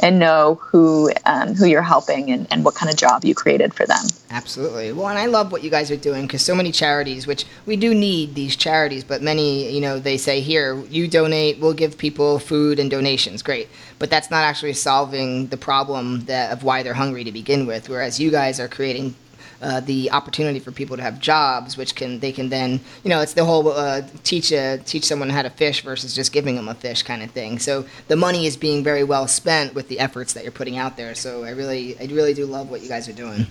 yeah. 0.00 0.08
and 0.08 0.18
know 0.18 0.58
who 0.62 1.12
um, 1.26 1.54
who 1.54 1.66
you're 1.66 1.82
helping 1.82 2.30
and, 2.30 2.46
and 2.50 2.64
what 2.64 2.74
kind 2.74 2.90
of 2.90 2.96
job 2.96 3.24
you 3.24 3.34
created 3.34 3.74
for 3.74 3.86
them. 3.86 4.04
Absolutely. 4.30 4.92
Well, 4.92 5.08
and 5.08 5.18
I 5.18 5.26
love 5.26 5.52
what 5.52 5.62
you 5.62 5.70
guys 5.70 5.90
are 5.90 5.96
doing 5.96 6.22
because 6.22 6.42
so 6.42 6.54
many 6.54 6.72
charities, 6.72 7.26
which 7.26 7.44
we 7.66 7.76
do 7.76 7.94
need 7.94 8.34
these 8.34 8.56
charities, 8.56 9.04
but 9.04 9.22
many, 9.22 9.70
you 9.70 9.80
know, 9.80 9.98
they 9.98 10.16
say 10.16 10.40
here, 10.40 10.80
you 10.84 11.08
donate, 11.08 11.58
we'll 11.58 11.74
give 11.74 11.98
people 11.98 12.38
food 12.38 12.78
and 12.78 12.90
donations. 12.90 13.42
Great. 13.42 13.68
But 13.98 14.08
that's 14.08 14.30
not 14.30 14.44
actually 14.44 14.72
solving 14.74 15.48
the 15.48 15.56
problem 15.56 16.20
that, 16.26 16.52
of 16.52 16.62
why 16.62 16.82
they're 16.82 16.94
hungry 16.94 17.24
to 17.24 17.32
begin 17.32 17.66
with. 17.66 17.88
Whereas 17.88 18.20
you 18.20 18.30
guys 18.30 18.60
are 18.60 18.68
creating 18.68 19.16
uh, 19.62 19.80
the 19.80 20.10
opportunity 20.10 20.58
for 20.58 20.72
people 20.72 20.96
to 20.96 21.02
have 21.02 21.18
jobs, 21.20 21.76
which 21.76 21.94
can 21.94 22.20
they 22.20 22.32
can 22.32 22.48
then 22.48 22.80
you 23.04 23.10
know 23.10 23.20
it's 23.20 23.34
the 23.34 23.44
whole 23.44 23.68
uh, 23.68 24.02
teach 24.24 24.52
a, 24.52 24.78
teach 24.78 25.04
someone 25.04 25.30
how 25.30 25.42
to 25.42 25.50
fish 25.50 25.82
versus 25.82 26.14
just 26.14 26.32
giving 26.32 26.56
them 26.56 26.68
a 26.68 26.74
fish 26.74 27.02
kind 27.02 27.22
of 27.22 27.30
thing. 27.30 27.58
So 27.58 27.84
the 28.08 28.16
money 28.16 28.46
is 28.46 28.56
being 28.56 28.82
very 28.84 29.04
well 29.04 29.26
spent 29.28 29.74
with 29.74 29.88
the 29.88 29.98
efforts 30.00 30.32
that 30.34 30.42
you're 30.42 30.52
putting 30.52 30.78
out 30.78 30.96
there. 30.96 31.14
So 31.14 31.44
I 31.44 31.50
really 31.50 31.98
I 31.98 32.04
really 32.04 32.34
do 32.34 32.46
love 32.46 32.70
what 32.70 32.82
you 32.82 32.88
guys 32.88 33.08
are 33.08 33.12
doing. 33.12 33.46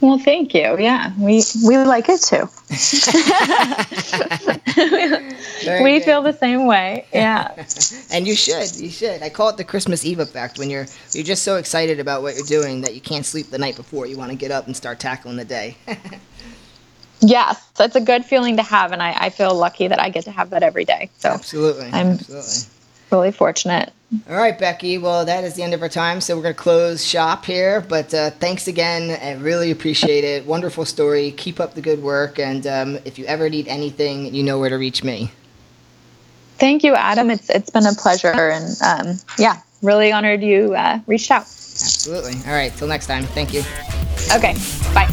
Well, 0.00 0.18
thank 0.18 0.54
you. 0.54 0.76
Yeah, 0.78 1.12
we 1.18 1.42
we 1.64 1.78
like 1.78 2.06
it 2.08 2.20
too. 2.20 2.48
we 5.82 5.98
good. 5.98 6.04
feel 6.04 6.22
the 6.22 6.36
same 6.38 6.66
way. 6.66 7.06
Yeah. 7.12 7.64
and 8.12 8.26
you 8.26 8.34
should. 8.34 8.76
You 8.76 8.90
should. 8.90 9.22
I 9.22 9.30
call 9.30 9.48
it 9.48 9.56
the 9.56 9.64
Christmas 9.64 10.04
Eve 10.04 10.18
effect 10.18 10.58
when 10.58 10.68
you're 10.68 10.86
you're 11.12 11.24
just 11.24 11.44
so 11.44 11.56
excited 11.56 11.98
about 11.98 12.22
what 12.22 12.34
you're 12.34 12.44
doing 12.46 12.82
that 12.82 12.94
you 12.94 13.00
can't 13.00 13.24
sleep 13.24 13.46
the 13.48 13.58
night 13.58 13.76
before. 13.76 14.06
You 14.06 14.18
want 14.18 14.30
to 14.30 14.36
get 14.36 14.50
up 14.50 14.66
and 14.66 14.76
start 14.76 15.00
tackling 15.00 15.36
the 15.36 15.44
day. 15.44 15.76
yes, 17.20 17.66
that's 17.76 17.96
a 17.96 18.00
good 18.00 18.24
feeling 18.24 18.56
to 18.58 18.62
have, 18.62 18.92
and 18.92 19.02
I, 19.02 19.16
I 19.18 19.30
feel 19.30 19.54
lucky 19.54 19.88
that 19.88 20.00
I 20.00 20.10
get 20.10 20.24
to 20.24 20.30
have 20.30 20.50
that 20.50 20.62
every 20.62 20.84
day. 20.84 21.10
So 21.18 21.30
absolutely, 21.30 21.86
I'm 21.86 22.10
absolutely 22.10 22.72
really 23.10 23.32
fortunate. 23.32 23.92
All 24.28 24.36
right, 24.36 24.56
Becky. 24.56 24.98
Well, 24.98 25.24
that 25.24 25.42
is 25.42 25.54
the 25.54 25.64
end 25.64 25.74
of 25.74 25.82
our 25.82 25.88
time, 25.88 26.20
so 26.20 26.36
we're 26.36 26.42
going 26.42 26.54
to 26.54 26.60
close 26.60 27.04
shop 27.04 27.44
here. 27.44 27.80
But 27.80 28.14
uh, 28.14 28.30
thanks 28.30 28.68
again. 28.68 29.10
I 29.20 29.34
really 29.42 29.72
appreciate 29.72 30.22
it. 30.22 30.46
Wonderful 30.46 30.84
story. 30.84 31.32
Keep 31.32 31.58
up 31.58 31.74
the 31.74 31.82
good 31.82 32.02
work. 32.02 32.38
And 32.38 32.66
um, 32.68 32.98
if 33.04 33.18
you 33.18 33.24
ever 33.26 33.50
need 33.50 33.66
anything, 33.66 34.32
you 34.32 34.44
know 34.44 34.60
where 34.60 34.70
to 34.70 34.76
reach 34.76 35.02
me. 35.02 35.32
Thank 36.58 36.84
you, 36.84 36.94
Adam. 36.94 37.30
It's 37.30 37.50
it's 37.50 37.68
been 37.68 37.84
a 37.84 37.92
pleasure, 37.92 38.28
and 38.28 38.76
um, 38.82 39.16
yeah, 39.38 39.60
really 39.82 40.10
honored 40.12 40.42
you 40.42 40.74
uh, 40.74 41.00
reached 41.06 41.30
out. 41.30 41.42
Absolutely. 41.42 42.34
All 42.46 42.56
right. 42.56 42.74
Till 42.76 42.88
next 42.88 43.06
time. 43.06 43.24
Thank 43.24 43.52
you. 43.52 43.60
Okay. 44.32 44.54
Bye. 44.94 45.12